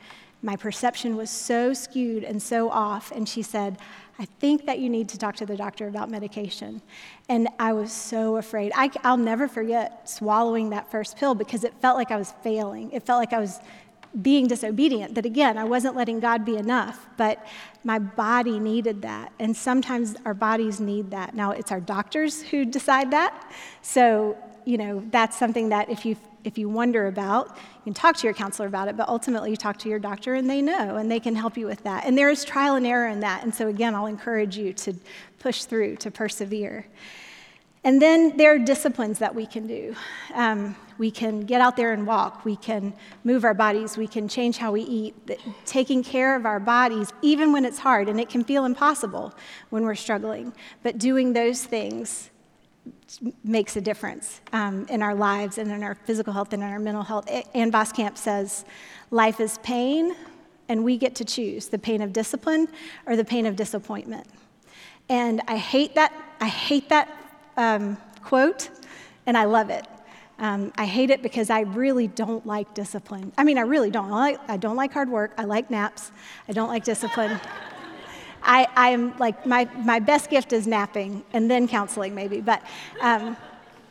My 0.42 0.56
perception 0.56 1.16
was 1.16 1.30
so 1.30 1.72
skewed 1.72 2.24
and 2.24 2.42
so 2.42 2.68
off. 2.68 3.10
And 3.12 3.28
she 3.28 3.42
said, 3.42 3.78
I 4.18 4.24
think 4.24 4.66
that 4.66 4.78
you 4.78 4.88
need 4.88 5.08
to 5.10 5.18
talk 5.18 5.36
to 5.36 5.46
the 5.46 5.56
doctor 5.56 5.88
about 5.88 6.10
medication. 6.10 6.82
And 7.28 7.48
I 7.58 7.72
was 7.72 7.90
so 7.92 8.36
afraid. 8.36 8.72
I, 8.74 8.90
will 9.04 9.16
never 9.16 9.48
forget 9.48 10.08
swallowing 10.08 10.70
that 10.70 10.90
first 10.90 11.16
pill 11.16 11.34
because 11.34 11.64
it 11.64 11.72
felt 11.80 11.96
like 11.96 12.10
I 12.10 12.16
was 12.16 12.32
failing. 12.42 12.92
It 12.92 13.04
felt 13.04 13.18
like 13.18 13.32
I 13.32 13.38
was 13.38 13.58
being 14.20 14.46
disobedient, 14.46 15.14
that 15.14 15.24
again, 15.24 15.56
I 15.56 15.64
wasn't 15.64 15.96
letting 15.96 16.20
God 16.20 16.44
be 16.44 16.56
enough, 16.56 17.06
but 17.16 17.46
my 17.82 17.98
body 17.98 18.58
needed 18.58 19.02
that. 19.02 19.32
And 19.38 19.56
sometimes 19.56 20.16
our 20.26 20.34
bodies 20.34 20.80
need 20.80 21.10
that. 21.12 21.34
Now, 21.34 21.52
it's 21.52 21.72
our 21.72 21.80
doctors 21.80 22.42
who 22.42 22.66
decide 22.66 23.10
that. 23.12 23.50
So, 23.80 24.36
you 24.64 24.78
know, 24.78 25.02
that's 25.10 25.38
something 25.38 25.68
that 25.70 25.88
if 25.88 26.04
you 26.04 26.16
if 26.44 26.58
you 26.58 26.68
wonder 26.68 27.06
about, 27.06 27.56
you 27.56 27.84
can 27.84 27.94
talk 27.94 28.16
to 28.16 28.26
your 28.26 28.34
counselor 28.34 28.66
about 28.66 28.88
it, 28.88 28.96
but 28.96 29.08
ultimately 29.08 29.50
you 29.50 29.56
talk 29.56 29.78
to 29.78 29.88
your 29.88 29.98
doctor 29.98 30.34
and 30.34 30.50
they 30.50 30.60
know 30.60 30.96
and 30.96 31.10
they 31.10 31.20
can 31.20 31.36
help 31.36 31.56
you 31.56 31.66
with 31.66 31.84
that. 31.84 32.04
And 32.04 32.18
there 32.18 32.30
is 32.30 32.44
trial 32.44 32.74
and 32.74 32.86
error 32.86 33.08
in 33.08 33.20
that. 33.20 33.44
And 33.44 33.54
so, 33.54 33.68
again, 33.68 33.94
I'll 33.94 34.06
encourage 34.06 34.56
you 34.56 34.72
to 34.72 34.94
push 35.38 35.64
through, 35.64 35.96
to 35.96 36.10
persevere. 36.10 36.86
And 37.84 38.00
then 38.00 38.36
there 38.36 38.54
are 38.54 38.58
disciplines 38.58 39.18
that 39.18 39.34
we 39.34 39.44
can 39.44 39.66
do. 39.66 39.96
Um, 40.34 40.76
we 40.98 41.10
can 41.10 41.40
get 41.40 41.60
out 41.60 41.76
there 41.76 41.92
and 41.92 42.06
walk. 42.06 42.44
We 42.44 42.54
can 42.54 42.92
move 43.24 43.44
our 43.44 43.54
bodies. 43.54 43.96
We 43.96 44.06
can 44.06 44.28
change 44.28 44.56
how 44.58 44.70
we 44.70 44.82
eat. 44.82 45.16
Taking 45.64 46.04
care 46.04 46.36
of 46.36 46.46
our 46.46 46.60
bodies, 46.60 47.12
even 47.22 47.52
when 47.52 47.64
it's 47.64 47.78
hard, 47.78 48.08
and 48.08 48.20
it 48.20 48.28
can 48.28 48.44
feel 48.44 48.64
impossible 48.64 49.34
when 49.70 49.84
we're 49.84 49.96
struggling. 49.96 50.52
But 50.84 50.98
doing 50.98 51.32
those 51.32 51.64
things 51.64 52.30
makes 53.44 53.76
a 53.76 53.80
difference 53.80 54.40
um, 54.52 54.86
in 54.88 55.02
our 55.02 55.14
lives 55.14 55.58
and 55.58 55.70
in 55.70 55.82
our 55.82 55.94
physical 55.94 56.32
health 56.32 56.52
and 56.52 56.62
in 56.62 56.68
our 56.68 56.78
mental 56.78 57.02
health. 57.02 57.28
Ann 57.54 57.70
Voskamp 57.70 58.16
says, 58.16 58.64
Life 59.10 59.40
is 59.40 59.58
pain, 59.58 60.16
and 60.68 60.84
we 60.84 60.96
get 60.96 61.14
to 61.16 61.24
choose 61.24 61.68
the 61.68 61.78
pain 61.78 62.00
of 62.02 62.12
discipline 62.12 62.68
or 63.06 63.16
the 63.16 63.24
pain 63.24 63.46
of 63.46 63.56
disappointment. 63.56 64.26
And 65.08 65.42
I 65.46 65.56
hate 65.56 65.94
that, 65.94 66.12
I 66.40 66.48
hate 66.48 66.88
that 66.88 67.08
um, 67.56 67.98
quote, 68.22 68.70
and 69.26 69.36
I 69.36 69.44
love 69.44 69.70
it. 69.70 69.86
Um, 70.38 70.72
I 70.76 70.86
hate 70.86 71.10
it 71.10 71.22
because 71.22 71.50
I 71.50 71.60
really 71.60 72.08
don't 72.08 72.44
like 72.46 72.74
discipline. 72.74 73.32
I 73.36 73.44
mean, 73.44 73.58
I 73.58 73.62
really 73.62 73.90
don't. 73.90 74.10
I, 74.10 74.30
like, 74.30 74.40
I 74.48 74.56
don't 74.56 74.76
like 74.76 74.92
hard 74.92 75.08
work. 75.08 75.32
I 75.38 75.44
like 75.44 75.70
naps. 75.70 76.10
I 76.48 76.52
don't 76.52 76.68
like 76.68 76.84
discipline. 76.84 77.38
I, 78.42 78.66
I'm 78.76 79.16
like, 79.18 79.46
my, 79.46 79.68
my 79.84 79.98
best 79.98 80.30
gift 80.30 80.52
is 80.52 80.66
napping 80.66 81.24
and 81.32 81.50
then 81.50 81.68
counseling, 81.68 82.14
maybe. 82.14 82.40
But, 82.40 82.62
um, 83.00 83.36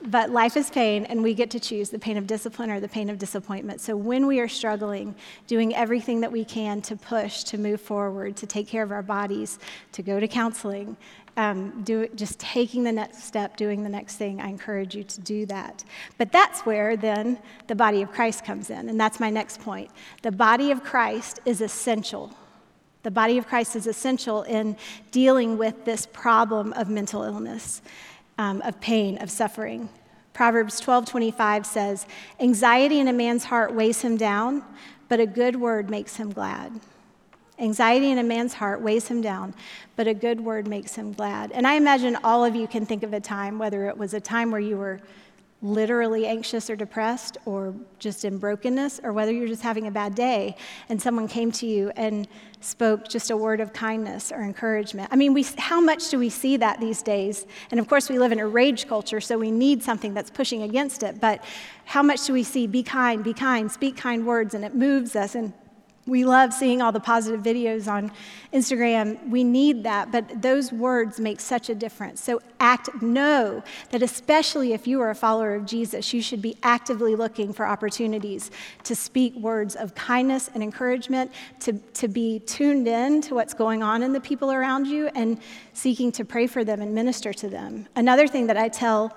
but 0.03 0.31
life 0.31 0.57
is 0.57 0.69
pain, 0.69 1.05
and 1.05 1.21
we 1.21 1.33
get 1.33 1.51
to 1.51 1.59
choose 1.59 1.89
the 1.89 1.99
pain 1.99 2.17
of 2.17 2.25
discipline 2.25 2.71
or 2.71 2.79
the 2.79 2.87
pain 2.87 3.09
of 3.09 3.19
disappointment. 3.19 3.81
So 3.81 3.95
when 3.95 4.25
we 4.25 4.39
are 4.39 4.47
struggling, 4.47 5.15
doing 5.47 5.75
everything 5.75 6.21
that 6.21 6.31
we 6.31 6.43
can 6.43 6.81
to 6.83 6.95
push, 6.95 7.43
to 7.45 7.57
move 7.57 7.79
forward, 7.79 8.35
to 8.37 8.47
take 8.47 8.67
care 8.67 8.83
of 8.83 8.91
our 8.91 9.03
bodies, 9.03 9.59
to 9.91 10.01
go 10.01 10.19
to 10.19 10.27
counseling, 10.27 10.97
um, 11.37 11.83
do, 11.83 12.07
just 12.15 12.39
taking 12.39 12.83
the 12.83 12.91
next 12.91 13.23
step, 13.23 13.55
doing 13.57 13.83
the 13.83 13.89
next 13.89 14.17
thing, 14.17 14.41
I 14.41 14.49
encourage 14.49 14.95
you 14.95 15.03
to 15.03 15.21
do 15.21 15.45
that. 15.45 15.83
But 16.17 16.31
that's 16.31 16.61
where 16.61 16.97
then 16.97 17.37
the 17.67 17.75
body 17.75 18.01
of 18.01 18.11
Christ 18.11 18.43
comes 18.43 18.69
in, 18.69 18.89
and 18.89 18.99
that's 18.99 19.19
my 19.19 19.29
next 19.29 19.61
point. 19.61 19.91
The 20.23 20.31
body 20.31 20.71
of 20.71 20.83
Christ 20.83 21.39
is 21.45 21.61
essential 21.61 22.35
the 23.03 23.11
body 23.11 23.37
of 23.37 23.47
Christ 23.47 23.75
is 23.75 23.87
essential 23.87 24.43
in 24.43 24.77
dealing 25.11 25.57
with 25.57 25.85
this 25.85 26.05
problem 26.05 26.73
of 26.73 26.89
mental 26.89 27.23
illness, 27.23 27.81
um, 28.37 28.61
of 28.61 28.79
pain, 28.81 29.17
of 29.17 29.31
suffering. 29.31 29.89
Proverbs 30.33 30.79
12:25 30.79 31.65
says, 31.65 32.05
"Anxiety 32.39 32.99
in 32.99 33.07
a 33.07 33.13
man's 33.13 33.45
heart 33.45 33.73
weighs 33.73 34.01
him 34.01 34.17
down, 34.17 34.63
but 35.09 35.19
a 35.19 35.25
good 35.25 35.55
word 35.57 35.89
makes 35.89 36.15
him 36.15 36.31
glad." 36.31 36.79
Anxiety 37.59 38.09
in 38.09 38.17
a 38.17 38.23
man's 38.23 38.55
heart 38.55 38.81
weighs 38.81 39.07
him 39.07 39.21
down, 39.21 39.53
but 39.95 40.07
a 40.07 40.15
good 40.15 40.41
word 40.41 40.67
makes 40.67 40.95
him 40.95 41.13
glad. 41.13 41.51
And 41.51 41.67
I 41.67 41.75
imagine 41.75 42.17
all 42.23 42.43
of 42.43 42.55
you 42.55 42.67
can 42.67 42.87
think 42.87 43.03
of 43.03 43.13
a 43.13 43.19
time, 43.19 43.59
whether 43.59 43.87
it 43.87 43.97
was 43.97 44.15
a 44.15 44.19
time 44.19 44.49
where 44.49 44.59
you 44.59 44.77
were 44.77 44.99
literally 45.61 46.25
anxious 46.25 46.69
or 46.69 46.75
depressed 46.75 47.37
or 47.45 47.73
just 47.99 48.25
in 48.25 48.37
brokenness 48.37 48.99
or 49.03 49.13
whether 49.13 49.31
you're 49.31 49.47
just 49.47 49.61
having 49.61 49.85
a 49.85 49.91
bad 49.91 50.15
day 50.15 50.55
and 50.89 50.99
someone 50.99 51.27
came 51.27 51.51
to 51.51 51.67
you 51.67 51.91
and 51.95 52.27
spoke 52.61 53.07
just 53.07 53.29
a 53.29 53.37
word 53.37 53.61
of 53.61 53.71
kindness 53.71 54.31
or 54.31 54.41
encouragement. 54.41 55.07
I 55.11 55.15
mean, 55.15 55.33
we, 55.33 55.43
how 55.57 55.79
much 55.79 56.09
do 56.09 56.17
we 56.17 56.29
see 56.29 56.57
that 56.57 56.79
these 56.79 57.03
days? 57.03 57.45
And 57.69 57.79
of 57.79 57.87
course, 57.87 58.09
we 58.09 58.17
live 58.17 58.31
in 58.31 58.39
a 58.39 58.47
rage 58.47 58.87
culture, 58.87 59.21
so 59.21 59.37
we 59.37 59.51
need 59.51 59.83
something 59.83 60.13
that's 60.13 60.31
pushing 60.31 60.63
against 60.63 61.03
it. 61.03 61.21
But 61.21 61.43
how 61.85 62.01
much 62.01 62.25
do 62.25 62.33
we 62.33 62.43
see 62.43 62.65
be 62.65 62.81
kind, 62.81 63.23
be 63.23 63.33
kind, 63.33 63.71
speak 63.71 63.97
kind 63.97 64.25
words, 64.25 64.55
and 64.55 64.65
it 64.65 64.73
moves 64.73 65.15
us 65.15 65.35
and 65.35 65.53
we 66.07 66.25
love 66.25 66.51
seeing 66.51 66.81
all 66.81 66.91
the 66.91 66.99
positive 66.99 67.41
videos 67.41 67.91
on 67.91 68.11
Instagram. 68.53 69.29
We 69.29 69.43
need 69.43 69.83
that, 69.83 70.11
but 70.11 70.41
those 70.41 70.71
words 70.71 71.19
make 71.19 71.39
such 71.39 71.69
a 71.69 71.75
difference. 71.75 72.21
So 72.21 72.41
act, 72.59 73.01
know 73.01 73.63
that 73.91 74.01
especially 74.01 74.73
if 74.73 74.87
you 74.87 74.99
are 75.01 75.11
a 75.11 75.15
follower 75.15 75.53
of 75.53 75.65
Jesus, 75.65 76.11
you 76.11 76.21
should 76.21 76.41
be 76.41 76.57
actively 76.63 77.15
looking 77.15 77.53
for 77.53 77.67
opportunities 77.67 78.49
to 78.83 78.95
speak 78.95 79.35
words 79.35 79.75
of 79.75 79.93
kindness 79.93 80.49
and 80.53 80.63
encouragement, 80.63 81.31
to, 81.59 81.73
to 81.73 82.07
be 82.07 82.39
tuned 82.39 82.87
in 82.87 83.21
to 83.21 83.35
what's 83.35 83.53
going 83.53 83.83
on 83.83 84.01
in 84.01 84.11
the 84.11 84.21
people 84.21 84.51
around 84.51 84.87
you, 84.87 85.07
and 85.13 85.39
seeking 85.73 86.11
to 86.13 86.25
pray 86.25 86.47
for 86.47 86.63
them 86.63 86.81
and 86.81 86.95
minister 86.95 87.31
to 87.31 87.47
them. 87.47 87.87
Another 87.95 88.27
thing 88.27 88.47
that 88.47 88.57
I 88.57 88.69
tell, 88.69 89.15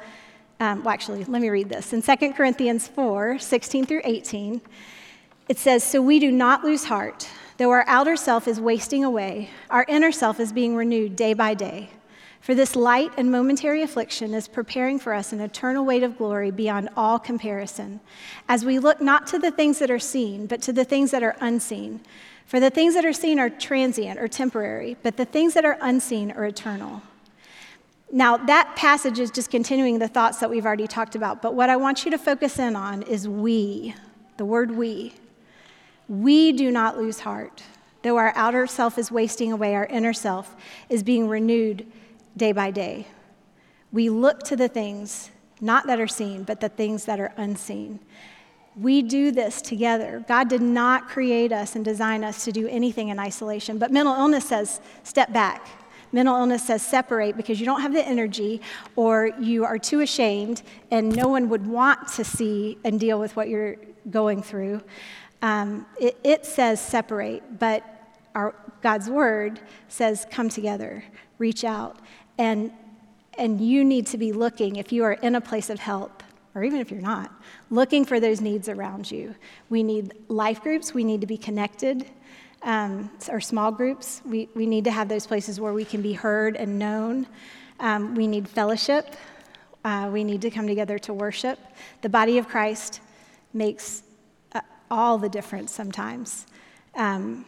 um, 0.60 0.84
well, 0.84 0.92
actually, 0.92 1.24
let 1.24 1.40
me 1.40 1.48
read 1.48 1.70
this. 1.70 1.94
In 1.94 2.02
2 2.02 2.32
Corinthians 2.34 2.86
4 2.88 3.38
16 3.38 3.86
through 3.86 4.02
18, 4.04 4.60
it 5.48 5.59
says, 5.59 5.85
So 5.85 6.00
we 6.00 6.18
do 6.18 6.30
not 6.30 6.64
lose 6.64 6.85
heart. 6.85 7.28
Though 7.57 7.70
our 7.70 7.85
outer 7.87 8.16
self 8.16 8.48
is 8.48 8.61
wasting 8.61 9.04
away, 9.04 9.50
our 9.70 9.85
inner 9.88 10.11
self 10.11 10.40
is 10.40 10.52
being 10.52 10.74
renewed 10.74 11.14
day 11.14 11.35
by 11.35 11.54
day. 11.54 11.90
For 12.40 12.54
this 12.54 12.76
light 12.76 13.11
and 13.16 13.30
momentary 13.30 13.80
affliction 13.80 14.35
is 14.35 14.48
preparing 14.48 14.98
for 14.98 15.14
us 15.14 15.33
an 15.33 15.40
eternal 15.40 15.85
weight 15.85 16.02
of 16.02 16.18
glory 16.18 16.50
beyond 16.50 16.90
all 16.94 17.18
comparison, 17.18 18.00
as 18.48 18.66
we 18.66 18.78
look 18.78 19.00
not 19.00 19.26
to 19.28 19.38
the 19.38 19.50
things 19.50 19.78
that 19.78 19.90
are 19.90 19.98
seen, 19.98 20.46
but 20.46 20.61
to 20.62 20.72
the 20.72 20.85
things 20.85 21.11
that 21.12 21.22
are 21.22 21.37
unseen. 21.40 22.00
For 22.44 22.61
the 22.61 22.68
things 22.68 22.92
that 22.94 23.04
are 23.07 23.14
seen 23.14 23.38
are 23.38 23.48
transient 23.48 24.20
or 24.20 24.28
temporary, 24.28 24.96
but 25.02 25.16
the 25.16 25.24
things 25.24 25.54
that 25.54 25.64
are 25.64 25.78
unseen 25.80 26.33
are 26.33 26.44
eternal. 26.44 27.02
Now, 28.12 28.37
that 28.37 28.76
passage 28.76 29.18
is 29.18 29.30
just 29.30 29.50
continuing 29.50 29.98
the 29.98 30.09
thoughts 30.09 30.38
that 30.40 30.50
we've 30.50 30.66
already 30.66 30.87
talked 30.87 31.14
about, 31.14 31.40
but 31.40 31.54
what 31.54 31.70
I 31.70 31.76
want 31.76 32.04
you 32.04 32.11
to 32.11 32.18
focus 32.18 32.59
in 32.59 32.76
on 32.76 33.02
is 33.04 33.26
we, 33.26 33.94
the 34.37 34.44
word 34.44 34.70
we. 34.70 35.14
We 36.08 36.52
do 36.52 36.70
not 36.70 36.96
lose 36.96 37.20
heart. 37.20 37.62
Though 38.02 38.18
our 38.18 38.32
outer 38.36 38.66
self 38.66 38.98
is 38.98 39.10
wasting 39.10 39.52
away, 39.52 39.74
our 39.74 39.86
inner 39.86 40.12
self 40.12 40.54
is 40.88 41.02
being 41.02 41.28
renewed 41.28 41.86
day 42.36 42.52
by 42.52 42.70
day. 42.70 43.06
We 43.92 44.10
look 44.10 44.42
to 44.44 44.56
the 44.56 44.68
things, 44.68 45.30
not 45.60 45.86
that 45.86 46.00
are 46.00 46.08
seen, 46.08 46.42
but 46.42 46.60
the 46.60 46.68
things 46.68 47.06
that 47.06 47.18
are 47.18 47.32
unseen. 47.36 48.00
We 48.76 49.02
do 49.02 49.30
this 49.30 49.62
together. 49.62 50.24
God 50.26 50.48
did 50.48 50.60
not 50.60 51.08
create 51.08 51.52
us 51.52 51.76
and 51.76 51.84
design 51.84 52.24
us 52.24 52.44
to 52.44 52.52
do 52.52 52.66
anything 52.68 53.08
in 53.08 53.18
isolation, 53.18 53.78
but 53.78 53.92
mental 53.92 54.14
illness 54.14 54.46
says 54.46 54.80
step 55.04 55.32
back. 55.32 55.66
Mental 56.12 56.36
illness 56.36 56.64
says 56.64 56.82
separate 56.82 57.36
because 57.36 57.58
you 57.58 57.66
don't 57.66 57.80
have 57.80 57.92
the 57.92 58.06
energy 58.06 58.60
or 58.96 59.30
you 59.40 59.64
are 59.64 59.78
too 59.78 60.00
ashamed 60.00 60.62
and 60.90 61.14
no 61.14 61.28
one 61.28 61.48
would 61.48 61.66
want 61.66 62.06
to 62.08 62.24
see 62.24 62.78
and 62.84 63.00
deal 63.00 63.18
with 63.18 63.34
what 63.34 63.48
you're 63.48 63.76
going 64.10 64.42
through. 64.42 64.80
Um, 65.44 65.85
it, 66.00 66.16
it, 66.24 66.46
says 66.46 66.80
separate, 66.80 67.59
but 67.59 67.85
our, 68.35 68.54
God's 68.80 69.11
word 69.11 69.61
says 69.88 70.26
come 70.30 70.48
together, 70.48 71.04
reach 71.37 71.64
out. 71.64 71.98
And, 72.38 72.72
and 73.37 73.61
you 73.61 73.85
need 73.85 74.07
to 74.07 74.16
be 74.16 74.33
looking, 74.33 74.76
if 74.76 74.90
you 74.90 75.04
are 75.04 75.12
in 75.12 75.35
a 75.35 75.42
place 75.42 75.68
of 75.68 75.78
help, 75.78 76.22
or 76.54 76.64
even 76.64 76.80
if 76.80 76.90
you're 76.90 77.02
not, 77.02 77.30
looking 77.68 78.07
for 78.07 78.20
those 78.20 78.40
needs 78.40 78.70
around 78.70 79.11
you. 79.11 79.35
We 79.68 79.83
need 79.83 80.14
life 80.28 80.62
groups, 80.62 80.94
we 80.94 81.04
need 81.04 81.20
to 81.20 81.26
be 81.26 81.37
connected, 81.37 82.07
um, 82.62 83.11
or 83.28 83.38
small 83.38 83.70
groups. 83.70 84.22
We, 84.24 84.48
we 84.54 84.64
need 84.64 84.85
to 84.85 84.90
have 84.90 85.11
those 85.11 85.26
places 85.26 85.61
where 85.61 85.74
we 85.74 85.85
can 85.85 86.00
be 86.00 86.14
heard 86.14 86.57
and 86.57 86.78
known. 86.78 87.26
Um, 87.80 88.14
we 88.14 88.26
need 88.26 88.48
fellowship. 88.48 89.14
Uh, 89.85 90.09
we 90.11 90.24
need 90.24 90.40
to 90.40 90.50
come 90.50 90.66
together 90.66 90.98
to 91.00 91.12
worship. 91.12 91.59
The 92.00 92.09
body 92.09 92.38
of 92.38 92.48
Christ 92.48 93.02
makes 93.52 94.03
all 94.94 95.18
the 95.18 95.28
difference 95.28 95.72
sometimes. 95.72 96.46
Um, 96.94 97.44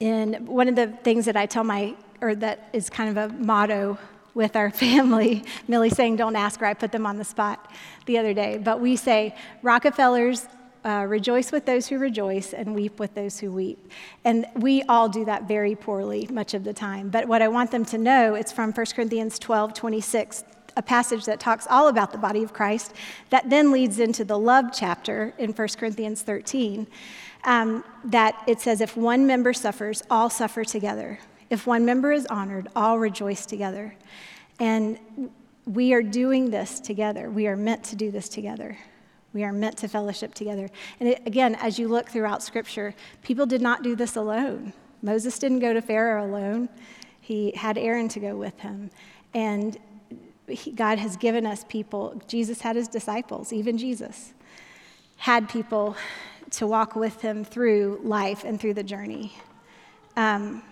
and 0.00 0.48
one 0.48 0.68
of 0.68 0.76
the 0.76 0.88
things 0.88 1.26
that 1.26 1.36
I 1.36 1.46
tell 1.46 1.64
my, 1.64 1.94
or 2.20 2.34
that 2.36 2.70
is 2.72 2.88
kind 2.88 3.16
of 3.16 3.30
a 3.30 3.34
motto 3.34 3.98
with 4.34 4.56
our 4.56 4.70
family, 4.86 5.44
Millie 5.68 5.90
saying, 5.90 6.16
don't 6.16 6.36
ask 6.36 6.60
her, 6.60 6.66
I 6.66 6.74
put 6.74 6.92
them 6.92 7.06
on 7.06 7.18
the 7.18 7.24
spot 7.24 7.70
the 8.06 8.18
other 8.18 8.32
day. 8.32 8.58
But 8.58 8.80
we 8.80 8.96
say, 8.96 9.34
Rockefellers 9.62 10.46
uh, 10.84 11.04
rejoice 11.06 11.52
with 11.52 11.66
those 11.66 11.86
who 11.88 11.98
rejoice 11.98 12.54
and 12.54 12.74
weep 12.74 12.98
with 12.98 13.14
those 13.14 13.38
who 13.38 13.52
weep. 13.52 13.90
And 14.24 14.46
we 14.56 14.82
all 14.84 15.08
do 15.08 15.26
that 15.26 15.46
very 15.46 15.74
poorly 15.74 16.26
much 16.30 16.54
of 16.54 16.64
the 16.64 16.72
time. 16.72 17.10
But 17.10 17.28
what 17.28 17.42
I 17.42 17.48
want 17.48 17.70
them 17.70 17.84
to 17.86 17.98
know, 17.98 18.34
it's 18.34 18.52
from 18.52 18.72
1 18.72 18.86
Corinthians 18.94 19.38
12 19.38 19.74
26 19.74 20.44
a 20.80 20.82
passage 20.82 21.26
that 21.26 21.38
talks 21.38 21.66
all 21.68 21.88
about 21.88 22.10
the 22.10 22.16
body 22.16 22.42
of 22.42 22.54
Christ 22.54 22.94
that 23.28 23.50
then 23.50 23.70
leads 23.70 24.00
into 24.00 24.24
the 24.24 24.38
love 24.38 24.70
chapter 24.72 25.34
in 25.36 25.52
1 25.52 25.68
Corinthians 25.78 26.22
13. 26.22 26.86
Um, 27.44 27.84
that 28.04 28.42
it 28.46 28.60
says, 28.60 28.80
if 28.80 28.96
one 28.96 29.26
member 29.26 29.52
suffers, 29.52 30.02
all 30.10 30.30
suffer 30.30 30.64
together. 30.64 31.18
If 31.50 31.66
one 31.66 31.84
member 31.84 32.12
is 32.12 32.24
honored, 32.26 32.68
all 32.74 32.98
rejoice 32.98 33.44
together. 33.44 33.94
And 34.58 34.98
we 35.66 35.92
are 35.92 36.02
doing 36.02 36.50
this 36.50 36.80
together. 36.80 37.28
We 37.28 37.46
are 37.46 37.56
meant 37.56 37.84
to 37.84 37.96
do 37.96 38.10
this 38.10 38.30
together. 38.30 38.78
We 39.34 39.44
are 39.44 39.52
meant 39.52 39.76
to 39.78 39.88
fellowship 39.88 40.32
together. 40.32 40.70
And 40.98 41.10
it, 41.10 41.22
again, 41.26 41.56
as 41.56 41.78
you 41.78 41.88
look 41.88 42.08
throughout 42.08 42.42
Scripture, 42.42 42.94
people 43.22 43.44
did 43.44 43.60
not 43.60 43.82
do 43.82 43.94
this 43.94 44.16
alone. 44.16 44.72
Moses 45.02 45.38
didn't 45.38 45.58
go 45.60 45.74
to 45.74 45.82
Pharaoh 45.82 46.24
alone, 46.24 46.70
he 47.20 47.52
had 47.52 47.76
Aaron 47.76 48.08
to 48.08 48.20
go 48.20 48.34
with 48.34 48.58
him. 48.60 48.90
And 49.34 49.78
God 50.74 50.98
has 50.98 51.16
given 51.16 51.46
us 51.46 51.64
people. 51.68 52.20
Jesus 52.26 52.60
had 52.60 52.76
his 52.76 52.88
disciples, 52.88 53.52
even 53.52 53.78
Jesus 53.78 54.32
had 55.16 55.48
people 55.48 55.96
to 56.50 56.66
walk 56.66 56.96
with 56.96 57.20
him 57.20 57.44
through 57.44 58.00
life 58.02 58.44
and 58.44 58.60
through 58.60 58.74
the 58.74 58.82
journey. 58.82 59.34
Um, 60.16 60.62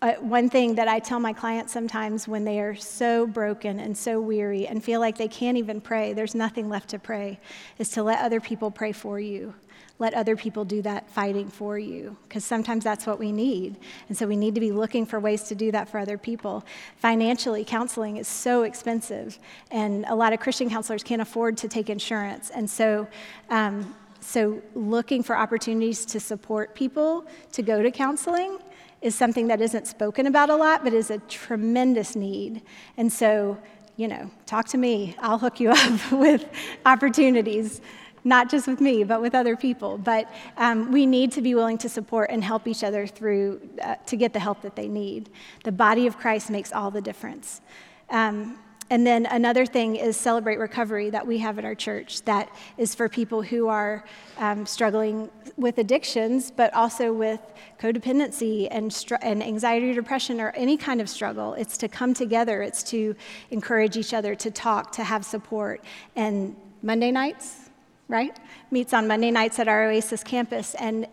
uh, 0.00 0.12
one 0.14 0.48
thing 0.48 0.76
that 0.76 0.86
I 0.86 1.00
tell 1.00 1.18
my 1.18 1.32
clients 1.32 1.72
sometimes 1.72 2.28
when 2.28 2.44
they 2.44 2.60
are 2.60 2.76
so 2.76 3.26
broken 3.26 3.80
and 3.80 3.96
so 3.96 4.20
weary 4.20 4.66
and 4.66 4.82
feel 4.82 5.00
like 5.00 5.18
they 5.18 5.26
can't 5.28 5.56
even 5.56 5.80
pray, 5.80 6.12
there's 6.12 6.34
nothing 6.36 6.68
left 6.68 6.90
to 6.90 6.98
pray, 6.98 7.40
is 7.78 7.88
to 7.90 8.02
let 8.04 8.20
other 8.20 8.40
people 8.40 8.70
pray 8.70 8.92
for 8.92 9.18
you. 9.18 9.54
Let 9.98 10.14
other 10.14 10.36
people 10.36 10.64
do 10.64 10.80
that 10.82 11.10
fighting 11.10 11.48
for 11.48 11.78
you, 11.78 12.16
because 12.28 12.44
sometimes 12.44 12.84
that's 12.84 13.06
what 13.06 13.18
we 13.18 13.32
need. 13.32 13.76
And 14.08 14.16
so 14.16 14.26
we 14.26 14.36
need 14.36 14.54
to 14.54 14.60
be 14.60 14.70
looking 14.70 15.04
for 15.04 15.18
ways 15.18 15.42
to 15.44 15.54
do 15.54 15.72
that 15.72 15.88
for 15.88 15.98
other 15.98 16.16
people. 16.16 16.64
Financially, 16.96 17.64
counseling 17.64 18.16
is 18.16 18.28
so 18.28 18.62
expensive, 18.62 19.38
and 19.70 20.04
a 20.06 20.14
lot 20.14 20.32
of 20.32 20.40
Christian 20.40 20.70
counselors 20.70 21.02
can't 21.02 21.22
afford 21.22 21.56
to 21.58 21.68
take 21.68 21.90
insurance. 21.90 22.50
And 22.50 22.70
so, 22.70 23.08
um, 23.50 23.94
so 24.20 24.60
looking 24.74 25.22
for 25.22 25.36
opportunities 25.36 26.04
to 26.06 26.20
support 26.20 26.74
people 26.74 27.26
to 27.52 27.62
go 27.62 27.82
to 27.82 27.90
counseling 27.90 28.58
is 29.00 29.14
something 29.14 29.46
that 29.48 29.60
isn't 29.60 29.86
spoken 29.86 30.26
about 30.26 30.50
a 30.50 30.56
lot, 30.56 30.82
but 30.82 30.92
is 30.92 31.10
a 31.10 31.18
tremendous 31.18 32.16
need. 32.16 32.62
And 32.96 33.12
so, 33.12 33.58
you 33.96 34.08
know, 34.08 34.30
talk 34.46 34.66
to 34.68 34.78
me. 34.78 35.14
I'll 35.20 35.38
hook 35.38 35.60
you 35.60 35.70
up 35.74 36.12
with 36.12 36.44
opportunities, 36.84 37.80
not 38.28 38.50
just 38.50 38.68
with 38.68 38.80
me, 38.80 39.04
but 39.04 39.20
with 39.20 39.34
other 39.34 39.56
people. 39.56 39.96
But 39.96 40.30
um, 40.56 40.92
we 40.92 41.06
need 41.06 41.32
to 41.32 41.42
be 41.42 41.54
willing 41.54 41.78
to 41.78 41.88
support 41.88 42.30
and 42.30 42.44
help 42.44 42.68
each 42.68 42.84
other 42.84 43.06
through 43.06 43.60
uh, 43.82 43.96
to 44.06 44.16
get 44.16 44.32
the 44.32 44.40
help 44.40 44.60
that 44.62 44.76
they 44.76 44.86
need. 44.86 45.30
The 45.64 45.72
body 45.72 46.06
of 46.06 46.18
Christ 46.18 46.50
makes 46.50 46.72
all 46.72 46.90
the 46.90 47.00
difference. 47.00 47.62
Um, 48.10 48.58
and 48.90 49.06
then 49.06 49.26
another 49.26 49.66
thing 49.66 49.96
is 49.96 50.16
Celebrate 50.16 50.58
Recovery 50.58 51.10
that 51.10 51.26
we 51.26 51.38
have 51.38 51.58
at 51.58 51.64
our 51.64 51.74
church 51.74 52.22
that 52.22 52.50
is 52.78 52.94
for 52.94 53.06
people 53.06 53.42
who 53.42 53.68
are 53.68 54.04
um, 54.38 54.64
struggling 54.64 55.30
with 55.56 55.76
addictions, 55.76 56.50
but 56.50 56.72
also 56.72 57.12
with 57.12 57.40
codependency 57.78 58.66
and, 58.70 58.90
str- 58.90 59.16
and 59.20 59.42
anxiety 59.42 59.90
or 59.90 59.94
depression 59.94 60.40
or 60.40 60.50
any 60.50 60.78
kind 60.78 61.02
of 61.02 61.08
struggle. 61.08 61.52
It's 61.54 61.76
to 61.78 61.88
come 61.88 62.14
together, 62.14 62.62
it's 62.62 62.82
to 62.84 63.14
encourage 63.50 63.98
each 63.98 64.14
other, 64.14 64.34
to 64.36 64.50
talk, 64.50 64.92
to 64.92 65.04
have 65.04 65.22
support. 65.22 65.84
And 66.16 66.56
Monday 66.80 67.10
nights, 67.10 67.67
right? 68.08 68.38
Meets 68.70 68.94
on 68.94 69.06
Monday 69.06 69.30
nights 69.30 69.58
at 69.58 69.68
our 69.68 69.84
Oasis 69.84 70.24
campus. 70.24 70.74
And 70.74 71.06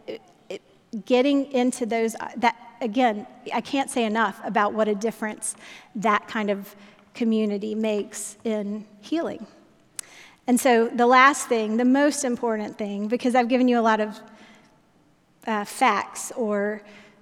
getting 1.05 1.51
into 1.51 1.86
those, 1.86 2.15
that 2.38 2.55
again, 2.81 3.27
I 3.53 3.62
can't 3.62 3.89
say 3.89 4.05
enough 4.05 4.39
about 4.43 4.73
what 4.73 4.88
a 4.88 4.95
difference 4.95 5.55
that 5.95 6.27
kind 6.27 6.49
of 6.49 6.75
community 7.13 7.75
makes 7.75 8.38
in 8.43 8.86
healing. 9.01 9.45
And 10.47 10.60
so, 10.60 10.88
the 10.88 11.08
last 11.08 11.47
thing, 11.47 11.77
the 11.77 11.86
most 11.86 12.23
important 12.23 12.77
thing, 12.77 13.08
because 13.08 13.34
I've 13.34 13.47
given 13.47 13.67
you 13.67 13.79
a 13.79 13.81
lot 13.81 13.99
of 13.99 14.19
uh, 15.47 15.65
facts 15.65 16.31
or, 16.36 16.81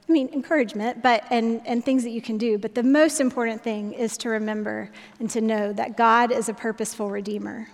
I 0.09 0.11
mean, 0.11 0.29
encouragement, 0.33 1.01
but, 1.01 1.23
and, 1.29 1.61
and 1.65 1.85
things 1.85 2.03
that 2.03 2.09
you 2.09 2.21
can 2.21 2.37
do, 2.37 2.57
but 2.57 2.75
the 2.75 2.83
most 2.83 3.21
important 3.21 3.63
thing 3.63 3.93
is 3.93 4.17
to 4.19 4.29
remember 4.29 4.91
and 5.19 5.29
to 5.29 5.39
know 5.39 5.71
that 5.71 5.95
God 5.95 6.31
is 6.31 6.49
a 6.49 6.53
purposeful 6.53 7.09
redeemer. 7.09 7.69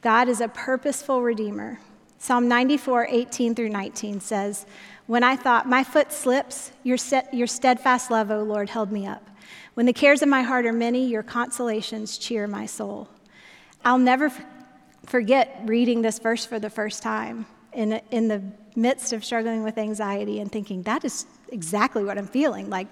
God 0.00 0.28
is 0.28 0.40
a 0.40 0.48
purposeful 0.48 1.22
redeemer. 1.22 1.80
Psalm 2.18 2.48
94, 2.48 3.06
18 3.10 3.54
through 3.54 3.68
19 3.68 4.20
says, 4.20 4.66
When 5.06 5.22
I 5.22 5.36
thought, 5.36 5.68
my 5.68 5.84
foot 5.84 6.12
slips, 6.12 6.72
your, 6.82 6.96
set, 6.96 7.32
your 7.32 7.46
steadfast 7.46 8.10
love, 8.10 8.30
O 8.30 8.42
Lord, 8.42 8.70
held 8.70 8.92
me 8.92 9.06
up. 9.06 9.28
When 9.74 9.86
the 9.86 9.92
cares 9.92 10.22
of 10.22 10.28
my 10.28 10.42
heart 10.42 10.66
are 10.66 10.72
many, 10.72 11.06
your 11.06 11.22
consolations 11.22 12.18
cheer 12.18 12.46
my 12.46 12.66
soul. 12.66 13.08
I'll 13.84 13.98
never 13.98 14.32
forget 15.06 15.62
reading 15.64 16.02
this 16.02 16.18
verse 16.18 16.44
for 16.44 16.58
the 16.58 16.70
first 16.70 17.02
time 17.02 17.46
in, 17.72 18.00
in 18.10 18.28
the 18.28 18.42
midst 18.74 19.12
of 19.12 19.24
struggling 19.24 19.62
with 19.62 19.78
anxiety 19.78 20.40
and 20.40 20.50
thinking, 20.50 20.82
that 20.82 21.04
is 21.04 21.26
exactly 21.50 22.04
what 22.04 22.18
I'm 22.18 22.26
feeling. 22.26 22.68
Like, 22.70 22.88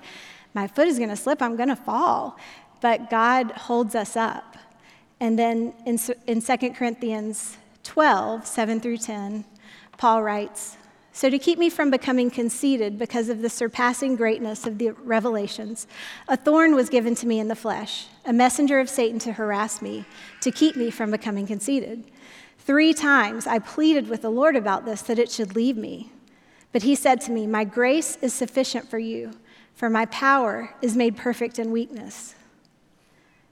my 0.54 0.66
foot 0.66 0.86
is 0.88 0.98
going 0.98 1.10
to 1.10 1.16
slip, 1.16 1.42
I'm 1.42 1.56
going 1.56 1.68
to 1.68 1.76
fall. 1.76 2.38
But 2.80 3.10
God 3.10 3.50
holds 3.52 3.94
us 3.94 4.16
up. 4.16 4.55
And 5.20 5.38
then 5.38 5.72
in, 5.86 5.98
in 6.26 6.42
2 6.42 6.70
Corinthians 6.70 7.56
12, 7.84 8.46
7 8.46 8.80
through 8.80 8.98
10, 8.98 9.44
Paul 9.96 10.22
writes, 10.22 10.76
so, 11.16 11.30
to 11.30 11.38
keep 11.38 11.58
me 11.58 11.70
from 11.70 11.90
becoming 11.90 12.28
conceited 12.28 12.98
because 12.98 13.30
of 13.30 13.40
the 13.40 13.48
surpassing 13.48 14.16
greatness 14.16 14.66
of 14.66 14.76
the 14.76 14.90
revelations, 14.90 15.86
a 16.28 16.36
thorn 16.36 16.74
was 16.74 16.90
given 16.90 17.14
to 17.14 17.26
me 17.26 17.40
in 17.40 17.48
the 17.48 17.56
flesh, 17.56 18.08
a 18.26 18.34
messenger 18.34 18.80
of 18.80 18.90
Satan 18.90 19.18
to 19.20 19.32
harass 19.32 19.80
me, 19.80 20.04
to 20.42 20.50
keep 20.50 20.76
me 20.76 20.90
from 20.90 21.10
becoming 21.10 21.46
conceited. 21.46 22.04
Three 22.58 22.92
times 22.92 23.46
I 23.46 23.60
pleaded 23.60 24.10
with 24.10 24.20
the 24.20 24.30
Lord 24.30 24.56
about 24.56 24.84
this, 24.84 25.00
that 25.00 25.18
it 25.18 25.30
should 25.30 25.56
leave 25.56 25.78
me. 25.78 26.12
But 26.70 26.82
he 26.82 26.94
said 26.94 27.22
to 27.22 27.32
me, 27.32 27.46
My 27.46 27.64
grace 27.64 28.18
is 28.20 28.34
sufficient 28.34 28.90
for 28.90 28.98
you, 28.98 29.30
for 29.74 29.88
my 29.88 30.04
power 30.04 30.74
is 30.82 30.96
made 30.96 31.16
perfect 31.16 31.58
in 31.58 31.72
weakness. 31.72 32.34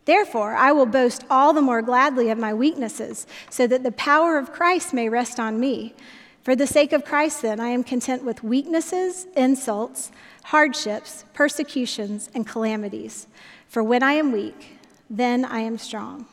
Therefore, 0.04 0.54
I 0.54 0.72
will 0.72 0.86
boast 0.86 1.24
all 1.30 1.52
the 1.52 1.62
more 1.62 1.82
gladly 1.82 2.30
of 2.30 2.38
my 2.38 2.52
weaknesses, 2.52 3.26
so 3.50 3.66
that 3.66 3.82
the 3.82 3.92
power 3.92 4.36
of 4.36 4.52
Christ 4.52 4.92
may 4.92 5.08
rest 5.08 5.40
on 5.40 5.58
me. 5.58 5.94
For 6.42 6.54
the 6.54 6.66
sake 6.66 6.92
of 6.92 7.06
Christ, 7.06 7.40
then, 7.40 7.58
I 7.58 7.68
am 7.68 7.82
content 7.82 8.22
with 8.22 8.44
weaknesses, 8.44 9.26
insults, 9.34 10.12
hardships, 10.44 11.24
persecutions, 11.32 12.28
and 12.34 12.46
calamities. 12.46 13.26
For 13.66 13.82
when 13.82 14.02
I 14.02 14.12
am 14.12 14.30
weak, 14.30 14.76
then 15.08 15.44
I 15.44 15.60
am 15.60 15.78
strong. 15.78 16.26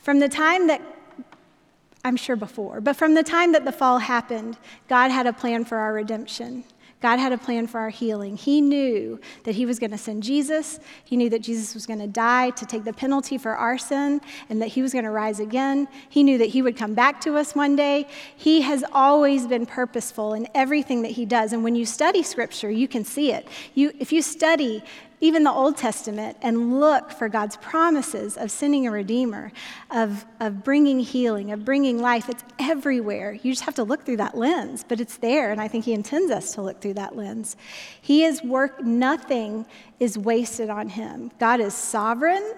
From 0.00 0.18
the 0.18 0.28
time 0.28 0.66
that, 0.66 0.82
I'm 2.04 2.16
sure 2.16 2.34
before, 2.34 2.80
but 2.80 2.96
from 2.96 3.14
the 3.14 3.22
time 3.22 3.52
that 3.52 3.64
the 3.64 3.70
fall 3.70 3.98
happened, 3.98 4.58
God 4.88 5.12
had 5.12 5.28
a 5.28 5.32
plan 5.32 5.64
for 5.64 5.78
our 5.78 5.92
redemption. 5.92 6.64
God 7.02 7.18
had 7.18 7.32
a 7.32 7.38
plan 7.38 7.66
for 7.66 7.80
our 7.80 7.90
healing. 7.90 8.36
He 8.36 8.60
knew 8.60 9.20
that 9.42 9.56
He 9.56 9.66
was 9.66 9.80
going 9.80 9.90
to 9.90 9.98
send 9.98 10.22
Jesus. 10.22 10.78
He 11.04 11.16
knew 11.16 11.28
that 11.30 11.40
Jesus 11.40 11.74
was 11.74 11.84
going 11.84 11.98
to 11.98 12.06
die 12.06 12.50
to 12.50 12.64
take 12.64 12.84
the 12.84 12.92
penalty 12.92 13.36
for 13.38 13.56
our 13.56 13.76
sin 13.76 14.20
and 14.48 14.62
that 14.62 14.68
He 14.68 14.82
was 14.82 14.92
going 14.92 15.04
to 15.04 15.10
rise 15.10 15.40
again. 15.40 15.88
He 16.08 16.22
knew 16.22 16.38
that 16.38 16.50
He 16.50 16.62
would 16.62 16.76
come 16.76 16.94
back 16.94 17.20
to 17.22 17.36
us 17.36 17.56
one 17.56 17.74
day. 17.74 18.06
He 18.36 18.62
has 18.62 18.84
always 18.92 19.48
been 19.48 19.66
purposeful 19.66 20.34
in 20.34 20.46
everything 20.54 21.02
that 21.02 21.10
He 21.10 21.26
does. 21.26 21.52
And 21.52 21.64
when 21.64 21.74
you 21.74 21.84
study 21.84 22.22
Scripture, 22.22 22.70
you 22.70 22.86
can 22.86 23.04
see 23.04 23.32
it. 23.32 23.48
You, 23.74 23.92
if 23.98 24.12
you 24.12 24.22
study 24.22 24.84
even 25.22 25.44
the 25.44 25.52
Old 25.52 25.76
Testament, 25.76 26.36
and 26.42 26.80
look 26.80 27.12
for 27.12 27.28
God's 27.28 27.56
promises 27.58 28.36
of 28.36 28.50
sending 28.50 28.88
a 28.88 28.90
Redeemer, 28.90 29.52
of, 29.92 30.26
of 30.40 30.64
bringing 30.64 30.98
healing, 30.98 31.52
of 31.52 31.64
bringing 31.64 32.00
life. 32.00 32.28
It's 32.28 32.42
everywhere. 32.58 33.32
You 33.40 33.52
just 33.52 33.62
have 33.62 33.76
to 33.76 33.84
look 33.84 34.04
through 34.04 34.16
that 34.16 34.36
lens, 34.36 34.84
but 34.86 35.00
it's 35.00 35.18
there, 35.18 35.52
and 35.52 35.60
I 35.60 35.68
think 35.68 35.84
He 35.84 35.92
intends 35.92 36.32
us 36.32 36.54
to 36.54 36.62
look 36.62 36.80
through 36.80 36.94
that 36.94 37.14
lens. 37.14 37.56
He 38.00 38.24
is 38.24 38.42
work, 38.42 38.82
nothing 38.82 39.64
is 40.00 40.18
wasted 40.18 40.68
on 40.68 40.88
Him. 40.88 41.30
God 41.38 41.60
is 41.60 41.72
sovereign, 41.72 42.54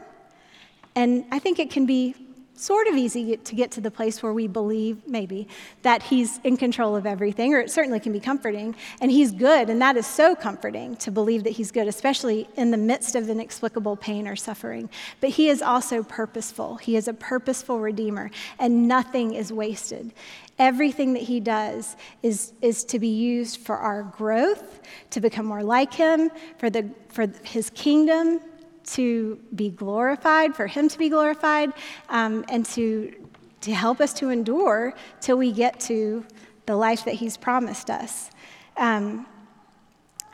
and 0.96 1.26
I 1.30 1.40
think 1.40 1.58
it 1.58 1.70
can 1.70 1.84
be 1.84 2.14
sort 2.54 2.86
of 2.86 2.94
easy 2.94 3.36
to 3.36 3.54
get 3.54 3.70
to 3.72 3.80
the 3.80 3.90
place 3.90 4.22
where 4.22 4.32
we 4.32 4.46
believe, 4.46 5.06
maybe, 5.06 5.48
that 5.82 6.02
He's 6.02 6.38
in 6.44 6.56
control 6.56 6.94
of 6.96 7.06
everything, 7.06 7.54
or 7.54 7.60
it 7.60 7.70
certainly 7.70 8.00
can 8.00 8.12
be 8.12 8.20
comforting. 8.20 8.74
And 9.00 9.10
He's 9.10 9.32
good, 9.32 9.68
and 9.70 9.80
that 9.82 9.96
is 9.96 10.06
so 10.06 10.34
comforting 10.34 10.96
to 10.96 11.10
believe 11.10 11.44
that 11.44 11.50
He's 11.50 11.70
good, 11.70 11.88
especially 11.88 12.48
in 12.56 12.70
the 12.70 12.76
midst 12.76 13.14
of 13.14 13.28
inexplicable 13.28 13.96
pain 13.96 14.28
or 14.28 14.36
suffering. 14.36 14.88
But 15.20 15.30
He 15.30 15.48
is 15.48 15.62
also 15.62 16.02
purposeful. 16.02 16.76
He 16.76 16.96
is 16.96 17.08
a 17.08 17.14
purposeful 17.14 17.80
Redeemer, 17.80 18.30
and 18.58 18.86
nothing 18.88 19.34
is 19.34 19.52
wasted. 19.52 20.12
Everything 20.58 21.14
that 21.14 21.24
he 21.24 21.40
does 21.40 21.96
is, 22.22 22.52
is 22.62 22.84
to 22.84 23.00
be 23.00 23.08
used 23.08 23.58
for 23.58 23.76
our 23.76 24.04
growth, 24.04 24.80
to 25.10 25.20
become 25.20 25.46
more 25.46 25.64
like 25.64 25.92
him, 25.92 26.30
for, 26.58 26.70
the, 26.70 26.88
for 27.08 27.26
his 27.42 27.70
kingdom, 27.70 28.40
to 28.84 29.38
be 29.54 29.70
glorified, 29.70 30.54
for 30.54 30.66
Him 30.66 30.88
to 30.88 30.98
be 30.98 31.08
glorified, 31.08 31.72
um, 32.08 32.44
and 32.48 32.64
to, 32.66 33.14
to 33.62 33.72
help 33.72 34.00
us 34.00 34.12
to 34.14 34.30
endure 34.30 34.94
till 35.20 35.36
we 35.36 35.52
get 35.52 35.80
to 35.80 36.24
the 36.66 36.76
life 36.76 37.04
that 37.04 37.14
He's 37.14 37.36
promised 37.36 37.90
us. 37.90 38.30
Um, 38.76 39.26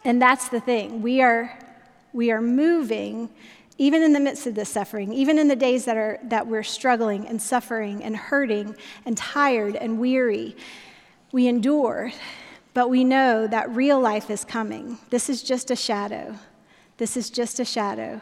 and 0.05 0.21
that's 0.21 0.49
the 0.49 0.61
thing. 0.61 1.03
We 1.03 1.21
are, 1.21 1.59
we 2.13 2.31
are 2.31 2.41
moving 2.41 3.29
even 3.81 4.03
in 4.03 4.13
the 4.13 4.21
midst 4.21 4.47
of 4.47 4.55
this 4.55 4.69
suffering, 4.69 5.11
even 5.11 5.39
in 5.39 5.49
the 5.49 5.57
days 5.57 5.87
that, 5.87 5.97
are, 5.97 6.19
that 6.25 6.47
we're 6.47 6.63
struggling 6.63 7.27
and 7.27 7.41
suffering 7.41 8.05
and 8.05 8.15
hurting 8.15 8.77
and 9.07 9.17
tired 9.17 9.75
and 9.75 9.99
weary, 9.99 10.55
we 11.33 11.49
endure, 11.49 12.13
but 12.75 12.91
we 12.91 13.05
know 13.05 13.47
that 13.47 13.71
real 13.71 13.99
life 13.99 14.29
is 14.29 14.45
coming. 14.45 14.99
This 15.09 15.31
is 15.31 15.43
just 15.43 15.71
a 15.71 15.77
shadow. 15.77 16.35
This 16.99 17.17
is 17.17 17.31
just 17.31 17.59
a 17.59 17.65
shadow 17.65 18.21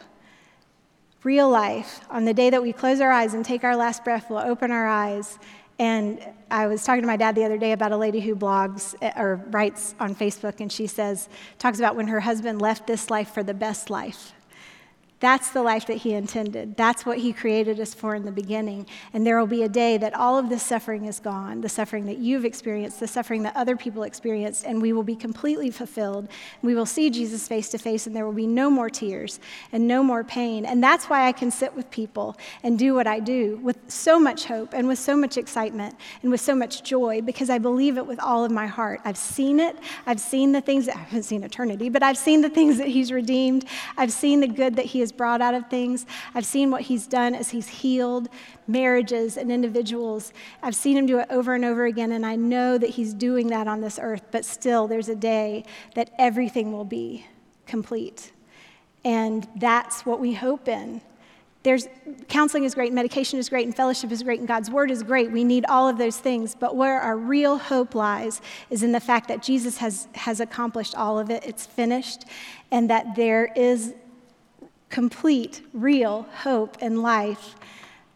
real 1.25 1.49
life, 1.49 2.01
on 2.11 2.25
the 2.25 2.35
day 2.35 2.51
that 2.51 2.63
we 2.63 2.73
close 2.73 3.01
our 3.01 3.11
eyes 3.11 3.35
and 3.35 3.45
take 3.45 3.65
our 3.65 3.77
last 3.77 4.05
breath, 4.05 4.31
we'll 4.31 4.39
open 4.39 4.71
our 4.71 4.87
eyes. 4.87 5.39
And 5.79 6.21
I 6.51 6.67
was 6.67 6.85
talking 6.85 7.03
to 7.03 7.07
my 7.07 7.17
dad 7.17 7.35
the 7.35 7.45
other 7.45 7.59
day 7.59 7.73
about 7.73 7.93
a 7.93 7.97
lady 7.97 8.21
who 8.21 8.35
blogs 8.35 8.95
eh, 9.01 9.13
or 9.17 9.45
writes 9.51 9.95
on 10.01 10.15
Facebook, 10.15 10.61
and 10.61 10.71
she 10.71 10.87
says, 10.87 11.29
talks 11.59 11.79
about 11.79 11.97
when 11.97 12.09
her 12.09 12.21
husband 12.21 12.61
left 12.61 12.87
this 12.87 13.11
life 13.11 13.31
for 13.31 13.43
the 13.43 13.55
best 13.55 13.91
life. 13.91 14.33
That's 15.21 15.51
the 15.51 15.63
life 15.63 15.87
that 15.87 15.99
He 15.99 16.15
intended. 16.15 16.77
That's 16.77 17.05
what 17.05 17.19
He 17.19 17.33
created 17.33 17.81
us 17.81 17.93
for 17.93 18.15
in 18.15 18.25
the 18.25 18.33
beginning. 18.33 18.87
And 19.13 19.27
there 19.27 19.39
will 19.39 19.49
be 19.49 19.65
a 19.65 19.69
day 19.69 19.97
that 19.99 20.15
all 20.15 20.39
of 20.39 20.49
this 20.49 20.63
suffering 20.63 21.07
is 21.07 21.19
gone 21.19 21.61
the 21.61 21.69
suffering 21.69 22.07
that 22.07 22.19
you've 22.19 22.45
experienced, 22.45 23.01
the 23.01 23.09
suffering 23.09 23.43
that 23.43 23.57
other 23.57 23.77
people 23.77 24.05
experienced, 24.05 24.65
and 24.65 24.81
we 24.81 24.93
will 24.93 25.03
be 25.03 25.17
completely 25.17 25.71
fulfilled. 25.71 26.29
We 26.63 26.75
will 26.75 26.87
see 26.87 27.11
Jesus 27.11 27.49
face 27.49 27.69
to 27.71 27.79
face, 27.79 28.07
and 28.07 28.15
there 28.15 28.25
will 28.25 28.33
be 28.33 28.47
no 28.47 28.71
more 28.71 28.89
tears 28.89 29.41
and 29.73 29.89
no 29.89 30.03
more 30.03 30.23
pain. 30.23 30.65
And 30.65 30.83
that's 30.83 31.07
why 31.07 31.27
I 31.27 31.33
can 31.33 31.51
sit 31.51 31.75
with 31.75 31.91
people 31.91 32.37
and 32.63 32.79
do 32.79 32.95
what 32.95 33.07
I 33.07 33.21
do 33.21 33.59
with 33.63 33.79
so 33.89 34.21
much 34.21 34.45
hope 34.45 34.73
and 34.73 34.87
with 34.87 34.99
so 34.99 35.17
much 35.17 35.37
excitement 35.37 35.97
and 36.23 36.31
with 36.31 36.41
so 36.41 36.55
much 36.55 36.83
joy 36.85 37.21
because 37.23 37.51
I 37.51 37.59
believe 37.59 37.99
it 37.99 38.07
with 38.07 38.21
all 38.21 38.45
of 38.45 38.51
my 38.51 38.67
heart. 38.67 39.01
I've 39.05 39.19
seen 39.19 39.59
it. 39.59 39.77
I've 40.07 40.21
seen 40.21 40.53
the 40.53 40.61
things, 40.61 40.87
that 40.87 40.97
I 40.97 41.01
haven't 41.01 41.25
seen 41.25 41.43
eternity, 41.43 41.89
but 41.89 42.03
I've 42.03 42.19
seen 42.19 42.41
the 42.41 42.51
things 42.51 42.79
that 42.79 42.89
He's 42.89 43.11
redeemed. 43.11 43.65
I've 43.97 44.13
seen 44.13 44.41
the 44.41 44.49
good 44.49 44.77
that 44.77 44.87
He 44.87 45.01
has 45.01 45.08
has 45.09 45.17
brought 45.17 45.41
out 45.41 45.55
of 45.55 45.69
things. 45.71 46.05
I've 46.35 46.45
seen 46.45 46.71
what 46.71 46.83
he's 46.83 47.07
done 47.07 47.35
as 47.35 47.51
he's 47.51 47.69
healed 47.69 48.29
marriages 48.67 49.39
and 49.39 49.51
individuals. 49.51 50.35
I've 50.63 50.75
seen 50.75 50.99
him 50.99 51.07
do 51.07 51.19
it 51.19 51.27
over 51.31 51.55
and 51.55 51.65
over 51.65 51.87
again, 51.87 52.13
and 52.13 52.27
I 52.27 52.37
know 52.37 52.77
that 52.77 52.91
he's 52.91 53.15
doing 53.15 53.47
that 53.49 53.67
on 53.67 53.81
this 53.81 53.99
earth, 54.01 54.25
but 54.31 54.45
still, 54.45 54.87
there's 54.87 55.09
a 55.09 55.15
day 55.15 55.65
that 55.95 56.11
everything 56.19 56.73
will 56.73 56.85
be 56.85 57.27
complete. 57.67 58.33
And 59.05 59.49
that's 59.57 60.05
what 60.05 60.21
we 60.21 60.35
hope 60.35 60.69
in. 60.69 61.01
There's, 61.63 61.89
counseling 62.29 62.65
is 62.65 62.75
great, 62.75 62.93
medication 62.93 63.39
is 63.39 63.49
great, 63.49 63.67
and 63.67 63.75
fellowship 63.75 64.13
is 64.13 64.23
great, 64.23 64.39
and 64.39 64.47
God's 64.47 64.71
word 64.71 64.91
is 64.91 65.03
great. 65.03 65.33
We 65.33 65.45
need 65.45 65.65
all 65.67 65.89
of 65.89 65.99
those 65.99 66.19
things. 66.19 66.55
But 66.55 66.77
where 66.77 67.01
our 67.01 67.17
real 67.17 67.57
hope 67.59 67.95
lies 67.95 68.41
is 68.71 68.83
in 68.83 68.93
the 68.93 69.01
fact 69.01 69.29
that 69.29 69.43
Jesus 69.43 69.79
has, 69.79 70.09
has 70.15 70.41
accomplished 70.41 70.95
all 70.95 71.19
of 71.19 71.31
it, 71.31 71.45
it's 71.45 71.67
finished, 71.67 72.25
and 72.71 72.89
that 72.91 73.17
there 73.17 73.51
is 73.57 73.95
complete, 74.91 75.63
real 75.73 76.27
hope 76.43 76.77
and 76.81 77.03
life 77.03 77.57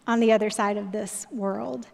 on 0.06 0.20
the 0.20 0.32
other 0.32 0.50
side 0.50 0.76
of 0.76 0.92
this 0.92 1.26
world. 1.30 1.86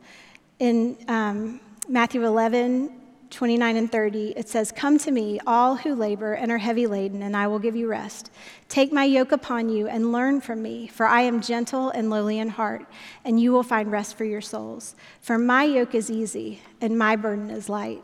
In 0.58 0.96
um, 1.08 1.60
Matthew 1.88 2.24
11, 2.24 2.92
29 3.30 3.76
and 3.76 3.92
30, 3.92 4.32
it 4.36 4.48
says, 4.48 4.72
Come 4.72 4.98
to 4.98 5.10
me, 5.10 5.38
all 5.46 5.76
who 5.76 5.94
labor 5.94 6.32
and 6.32 6.50
are 6.50 6.58
heavy 6.58 6.86
laden, 6.86 7.22
and 7.22 7.36
I 7.36 7.46
will 7.46 7.58
give 7.58 7.76
you 7.76 7.86
rest. 7.86 8.30
Take 8.68 8.92
my 8.92 9.04
yoke 9.04 9.32
upon 9.32 9.68
you 9.68 9.86
and 9.88 10.12
learn 10.12 10.40
from 10.40 10.62
me, 10.62 10.86
for 10.86 11.06
I 11.06 11.22
am 11.22 11.40
gentle 11.40 11.90
and 11.90 12.10
lowly 12.10 12.38
in 12.38 12.48
heart, 12.48 12.86
and 13.24 13.38
you 13.40 13.52
will 13.52 13.62
find 13.62 13.92
rest 13.92 14.16
for 14.16 14.24
your 14.24 14.40
souls. 14.40 14.94
For 15.20 15.38
my 15.38 15.64
yoke 15.64 15.94
is 15.94 16.10
easy 16.10 16.62
and 16.80 16.98
my 16.98 17.16
burden 17.16 17.50
is 17.50 17.68
light. 17.68 18.02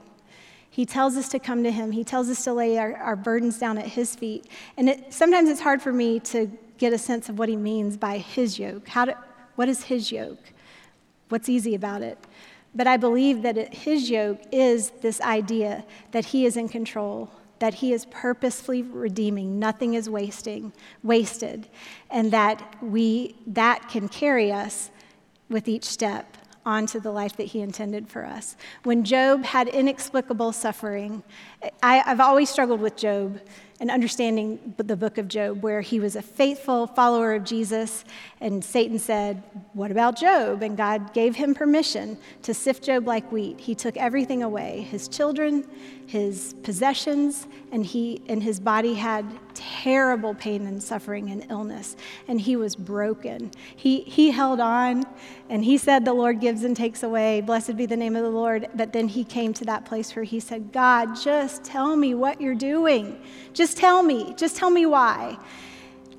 He 0.69 0.85
tells 0.85 1.17
us 1.17 1.29
to 1.29 1.39
come 1.39 1.63
to 1.63 1.71
him. 1.71 1.93
He 1.93 2.03
tells 2.03 2.29
us 2.29 2.43
to 2.45 2.53
lay 2.53 2.79
our, 2.79 2.97
our 2.97 3.15
burdens 3.15 3.61
down 3.61 3.79
at 3.79 3.87
his 3.87 4.17
feet. 4.17 4.47
And 4.77 4.89
it, 4.89 5.15
sometimes 5.15 5.49
it's 5.49 5.61
hard 5.61 5.81
for 5.81 5.93
me 5.93 6.19
to 6.21 6.51
get 6.79 6.93
a 6.93 6.99
sense 6.99 7.29
of 7.29 7.39
what 7.39 7.49
he 7.49 7.57
means 7.57 7.97
by 7.97 8.19
his 8.19 8.59
yoke. 8.59 8.89
How 8.89 9.05
do, 9.05 9.13
what 9.57 9.69
is 9.69 9.85
his 9.85 10.11
yoke? 10.11 10.53
What's 11.29 11.49
easy 11.49 11.75
about 11.75 12.03
it? 12.03 12.19
But 12.75 12.87
I 12.87 12.97
believe 12.97 13.43
that 13.43 13.57
it, 13.57 13.73
his 13.73 14.11
yoke 14.11 14.41
is 14.51 14.91
this 15.01 15.21
idea 15.21 15.85
that 16.11 16.27
he 16.27 16.45
is 16.45 16.57
in 16.57 16.69
control, 16.69 17.31
that 17.61 17.75
he 17.75 17.93
is 17.93 18.07
purposefully 18.07 18.83
redeeming, 18.83 19.59
nothing 19.59 19.95
is 19.95 20.11
wasting, 20.11 20.73
wasted, 21.03 21.69
and 22.11 22.33
that 22.33 22.77
we 22.83 23.37
that 23.47 23.89
can 23.89 24.09
carry 24.09 24.51
us 24.51 24.91
with 25.49 25.69
each 25.69 25.85
step 25.85 26.37
onto 26.67 26.99
the 26.99 27.11
life 27.11 27.37
that 27.37 27.45
he 27.45 27.61
intended 27.61 28.09
for 28.09 28.25
us. 28.25 28.57
When 28.85 29.05
Job 29.05 29.45
had 29.45 29.69
inexplicable 29.69 30.53
suffering, 30.53 31.23
I, 31.83 31.97
have 31.97 32.21
always 32.21 32.49
struggled 32.49 32.81
with 32.81 32.97
Job 32.97 33.39
and 33.81 33.91
understanding 33.91 34.75
the 34.77 34.97
book 34.97 35.19
of 35.19 35.29
Job, 35.29 35.63
where 35.63 35.81
he 35.81 35.99
was 35.99 36.17
a 36.17 36.23
faithful 36.23 36.87
follower 36.87 37.35
of 37.35 37.45
Jesus, 37.45 38.05
and 38.41 38.65
Satan 38.65 38.99
said, 38.99 39.43
What 39.73 39.91
about 39.91 40.17
Job? 40.17 40.63
And 40.63 40.77
God 40.77 41.13
gave 41.13 41.35
him 41.35 41.55
permission 41.55 42.17
to 42.43 42.55
sift 42.55 42.85
Job 42.85 43.07
like 43.07 43.31
wheat. 43.33 43.59
He 43.61 43.75
took 43.75 43.97
everything 43.97 44.43
away 44.43 44.87
his 44.91 45.09
children, 45.09 45.69
his 46.07 46.55
possessions, 46.63 47.47
and, 47.73 47.85
he, 47.85 48.23
and 48.29 48.43
his 48.43 48.61
body 48.61 48.95
had 48.95 49.25
terrible 49.55 50.35
pain 50.35 50.67
and 50.67 50.83
suffering 50.83 51.31
and 51.31 51.47
illness, 51.51 51.97
and 52.29 52.41
he 52.41 52.57
was 52.57 52.77
broken. 52.77 53.51
He, 53.75 54.01
he 54.03 54.31
held 54.31 54.61
on, 54.61 55.05
and 55.49 55.65
he 55.65 55.79
said, 55.79 56.05
The 56.05 56.13
Lord 56.13 56.41
gives 56.41 56.65
and 56.65 56.77
takes 56.77 57.03
away. 57.03 57.41
Blessed 57.41 57.77
be 57.77 57.87
the 57.87 57.97
name 57.97 58.17
of 58.17 58.23
the 58.23 58.31
Lord. 58.31 58.69
But 58.75 58.93
then 58.93 59.09
he 59.09 59.25
came 59.25 59.55
to 59.55 59.65
that 59.65 59.85
place 59.85 60.15
where 60.15 60.25
he 60.25 60.41
said, 60.41 60.73
God, 60.73 61.17
just 61.17 61.65
tell 61.65 61.97
me 61.97 62.15
what 62.15 62.41
you're 62.41 62.55
doing. 62.55 63.21
Just 63.53 63.77
tell 63.77 64.03
me. 64.03 64.35
Just 64.35 64.57
tell 64.57 64.71
me 64.71 64.87
why. 64.87 65.39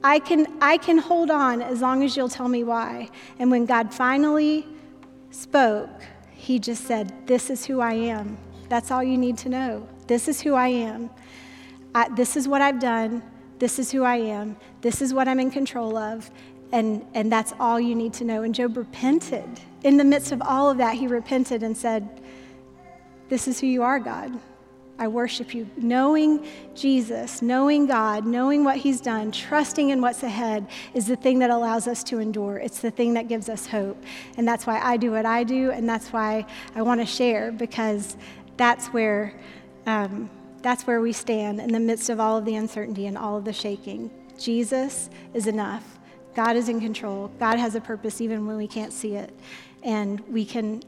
I 0.04 0.20
can, 0.20 0.48
I 0.62 0.78
can 0.78 0.98
hold 0.98 1.32
on 1.32 1.62
as 1.62 1.82
long 1.82 2.04
as 2.04 2.16
you'll 2.16 2.30
tell 2.30 2.48
me 2.48 2.64
why. 2.64 3.10
And 3.40 3.50
when 3.50 3.66
God 3.66 3.94
finally 3.94 4.68
spoke, 5.32 5.90
he 6.32 6.60
just 6.60 6.86
said, 6.86 7.28
This 7.28 7.50
is 7.50 7.66
who 7.66 7.82
I 7.82 7.94
am. 7.94 8.38
That's 8.70 8.92
all 8.92 9.04
you 9.04 9.18
need 9.18 9.38
to 9.40 9.50
know. 9.50 9.88
This 10.08 10.28
is 10.28 10.42
who 10.42 10.54
I 10.54 10.68
am. 10.68 11.10
I, 11.94 12.10
this 12.10 12.36
is 12.36 12.48
what 12.48 12.62
I've 12.62 12.80
done. 12.80 13.24
This 13.60 13.80
is 13.80 13.92
who 13.92 14.04
I 14.04 14.18
am. 14.18 14.58
This 14.82 15.02
is 15.02 15.14
what 15.14 15.28
I'm 15.28 15.40
in 15.40 15.52
control 15.52 15.98
of. 15.98 16.30
And, 16.72 17.06
and 17.14 17.32
that's 17.32 17.54
all 17.60 17.80
you 17.80 17.96
need 17.96 18.14
to 18.14 18.26
know. 18.26 18.44
And 18.44 18.54
Job 18.54 18.76
repented. 18.76 19.46
In 19.84 19.98
the 19.98 20.04
midst 20.04 20.32
of 20.32 20.42
all 20.42 20.70
of 20.70 20.78
that, 20.78 20.96
he 20.96 21.08
repented 21.08 21.64
and 21.64 21.78
said, 21.78 22.22
This 23.30 23.48
is 23.48 23.60
who 23.60 23.68
you 23.68 23.84
are, 23.84 24.00
God. 24.00 24.38
I 24.98 25.10
worship 25.10 25.54
you. 25.54 25.70
Knowing 25.76 26.46
Jesus, 26.74 27.42
knowing 27.42 27.86
God, 27.86 28.26
knowing 28.26 28.64
what 28.64 28.78
He's 28.78 29.02
done, 29.02 29.32
trusting 29.32 29.90
in 29.90 30.02
what's 30.02 30.24
ahead 30.24 30.68
is 30.94 31.08
the 31.08 31.18
thing 31.18 31.40
that 31.40 31.50
allows 31.50 31.86
us 31.88 32.02
to 32.06 32.20
endure. 32.20 32.58
It's 32.58 32.80
the 32.80 32.92
thing 32.92 33.14
that 33.16 33.28
gives 33.28 33.50
us 33.50 33.68
hope. 33.68 34.02
And 34.38 34.48
that's 34.48 34.66
why 34.66 34.80
I 34.80 34.96
do 34.96 35.12
what 35.12 35.26
I 35.26 35.44
do, 35.44 35.72
and 35.72 35.88
that's 35.88 36.14
why 36.14 36.46
I 36.76 36.82
want 36.82 37.02
to 37.02 37.06
share, 37.06 37.52
because 37.52 38.16
that's 38.58 38.88
where, 38.88 39.34
um, 39.86 40.30
that's 40.62 40.88
where 40.88 41.02
we 41.02 41.14
stand 41.14 41.60
in 41.60 41.72
the 41.72 41.80
midst 41.80 42.10
of 42.10 42.20
all 42.20 42.38
of 42.38 42.46
the 42.46 42.56
uncertainty 42.56 43.08
and 43.08 43.18
all 43.18 43.38
of 43.38 43.46
the 43.46 43.54
shaking. 43.54 44.12
Jesus 44.40 45.10
is 45.34 45.48
enough. 45.48 46.00
God 46.36 46.56
is 46.56 46.68
in 46.68 46.80
control. 46.82 47.32
God 47.40 47.58
has 47.58 47.76
a 47.76 47.82
purpose 47.82 48.20
even 48.20 48.46
when 48.46 48.58
we 48.58 48.68
can't 48.68 48.92
see 48.92 49.16
it. 49.16 49.34
And 49.84 50.20
we 50.28 50.44
can 50.44 50.84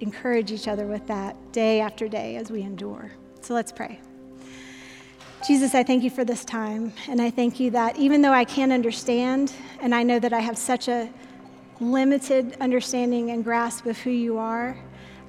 encourage 0.00 0.52
each 0.52 0.68
other 0.68 0.86
with 0.86 1.06
that 1.06 1.36
day 1.52 1.80
after 1.80 2.08
day 2.08 2.36
as 2.36 2.50
we 2.50 2.62
endure. 2.62 3.10
So 3.40 3.54
let's 3.54 3.72
pray. 3.72 4.00
Jesus, 5.46 5.74
I 5.74 5.82
thank 5.82 6.04
you 6.04 6.10
for 6.10 6.24
this 6.24 6.44
time. 6.44 6.92
And 7.08 7.20
I 7.20 7.30
thank 7.30 7.58
you 7.58 7.70
that 7.72 7.96
even 7.96 8.22
though 8.22 8.32
I 8.32 8.44
can't 8.44 8.70
understand, 8.70 9.52
and 9.80 9.92
I 9.92 10.04
know 10.04 10.20
that 10.20 10.32
I 10.32 10.38
have 10.38 10.56
such 10.56 10.86
a 10.86 11.10
limited 11.80 12.56
understanding 12.60 13.32
and 13.32 13.42
grasp 13.42 13.86
of 13.86 13.98
who 13.98 14.10
you 14.10 14.38
are, 14.38 14.76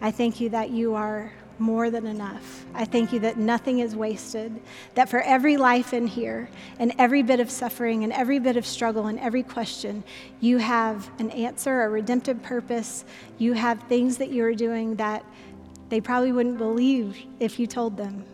I 0.01 0.11
thank 0.11 0.39
you 0.39 0.49
that 0.49 0.69
you 0.69 0.93
are 0.93 1.31
more 1.63 1.89
than 1.89 2.05
enough. 2.05 2.65
I 2.75 2.83
thank 2.83 3.13
you 3.13 3.19
that 3.19 3.37
nothing 3.37 3.79
is 3.79 3.95
wasted, 3.95 4.61
that 4.95 5.07
for 5.07 5.21
every 5.21 5.55
life 5.55 5.93
in 5.93 6.05
here, 6.05 6.49
and 6.77 6.93
every 6.99 7.23
bit 7.23 7.39
of 7.39 7.49
suffering, 7.49 8.03
and 8.03 8.11
every 8.11 8.37
bit 8.37 8.57
of 8.57 8.65
struggle, 8.65 9.07
and 9.07 9.17
every 9.19 9.43
question, 9.43 10.03
you 10.41 10.57
have 10.57 11.09
an 11.19 11.31
answer, 11.31 11.83
a 11.83 11.89
redemptive 11.89 12.43
purpose. 12.43 13.05
You 13.37 13.53
have 13.53 13.81
things 13.83 14.17
that 14.17 14.29
you 14.29 14.43
are 14.43 14.53
doing 14.53 14.95
that 14.97 15.25
they 15.89 16.01
probably 16.01 16.33
wouldn't 16.33 16.57
believe 16.57 17.17
if 17.39 17.57
you 17.57 17.65
told 17.65 17.95
them. 17.95 18.25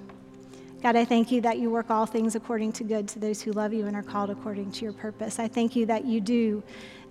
God, 0.81 0.95
I 0.95 1.05
thank 1.05 1.31
you 1.31 1.41
that 1.41 1.59
you 1.59 1.69
work 1.69 1.91
all 1.91 2.05
things 2.05 2.35
according 2.35 2.71
to 2.73 2.83
good 2.83 3.07
to 3.09 3.19
those 3.19 3.41
who 3.41 3.51
love 3.51 3.73
you 3.73 3.85
and 3.85 3.95
are 3.95 4.03
called 4.03 4.29
according 4.29 4.71
to 4.71 4.85
your 4.85 4.93
purpose. 4.93 5.37
I 5.37 5.47
thank 5.47 5.75
you 5.75 5.85
that 5.87 6.05
you 6.05 6.19
do 6.19 6.63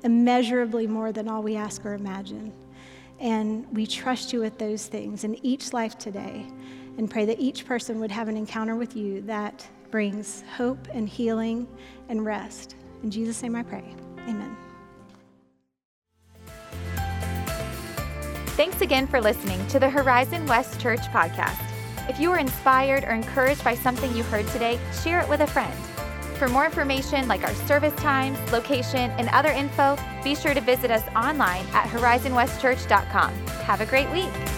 immeasurably 0.03 0.87
more 0.87 1.13
than 1.13 1.29
all 1.29 1.43
we 1.43 1.55
ask 1.55 1.85
or 1.85 1.95
imagine. 1.95 2.53
And 3.21 3.67
we 3.75 3.87
trust 3.87 4.33
you 4.33 4.41
with 4.41 4.59
those 4.59 4.87
things 4.87 5.25
in 5.25 5.45
each 5.45 5.73
life 5.73 5.99
today 5.99 6.47
and 6.99 7.11
pray 7.11 7.25
that 7.25 7.39
each 7.39 7.67
person 7.67 8.01
would 8.01 8.11
have 8.11 8.29
an 8.29 8.37
encounter 8.37 8.77
with 8.77 8.97
you 8.97 9.23
that 9.23 9.67
brings 9.91 10.45
hope 10.57 10.89
and 10.93 11.09
healing 11.09 11.67
and 12.09 12.25
rest. 12.25 12.77
In 13.03 13.11
Jesus' 13.11 13.43
name 13.43 13.57
I 13.57 13.63
pray. 13.63 13.85
Amen. 14.29 14.57
Thanks 18.57 18.81
again 18.81 19.07
for 19.07 19.21
listening 19.21 19.65
to 19.69 19.79
the 19.79 19.89
Horizon 19.89 20.45
West 20.47 20.81
Church 20.81 21.03
podcast. 21.13 21.65
If 22.09 22.19
you 22.19 22.31
were 22.31 22.39
inspired 22.39 23.05
or 23.05 23.11
encouraged 23.11 23.63
by 23.63 23.75
something 23.75 24.15
you 24.17 24.25
heard 24.25 24.49
today, 24.49 24.81
share 25.03 25.21
it 25.21 25.29
with 25.29 25.41
a 25.41 25.47
friend. 25.47 25.73
For 26.39 26.47
more 26.47 26.65
information 26.65 27.27
like 27.27 27.43
our 27.43 27.55
service 27.67 27.95
times, 27.95 28.39
location, 28.53 29.11
and 29.19 29.29
other 29.31 29.51
info, 29.51 29.99
be 30.23 30.37
sure 30.37 30.55
to 30.55 30.61
visit 30.61 30.89
us 30.89 31.03
online 31.17 31.67
at 31.73 31.89
horizonwestchurch.com. 31.89 33.35
Have 33.65 33.81
a 33.81 33.87
great 33.87 34.09
week. 34.13 34.58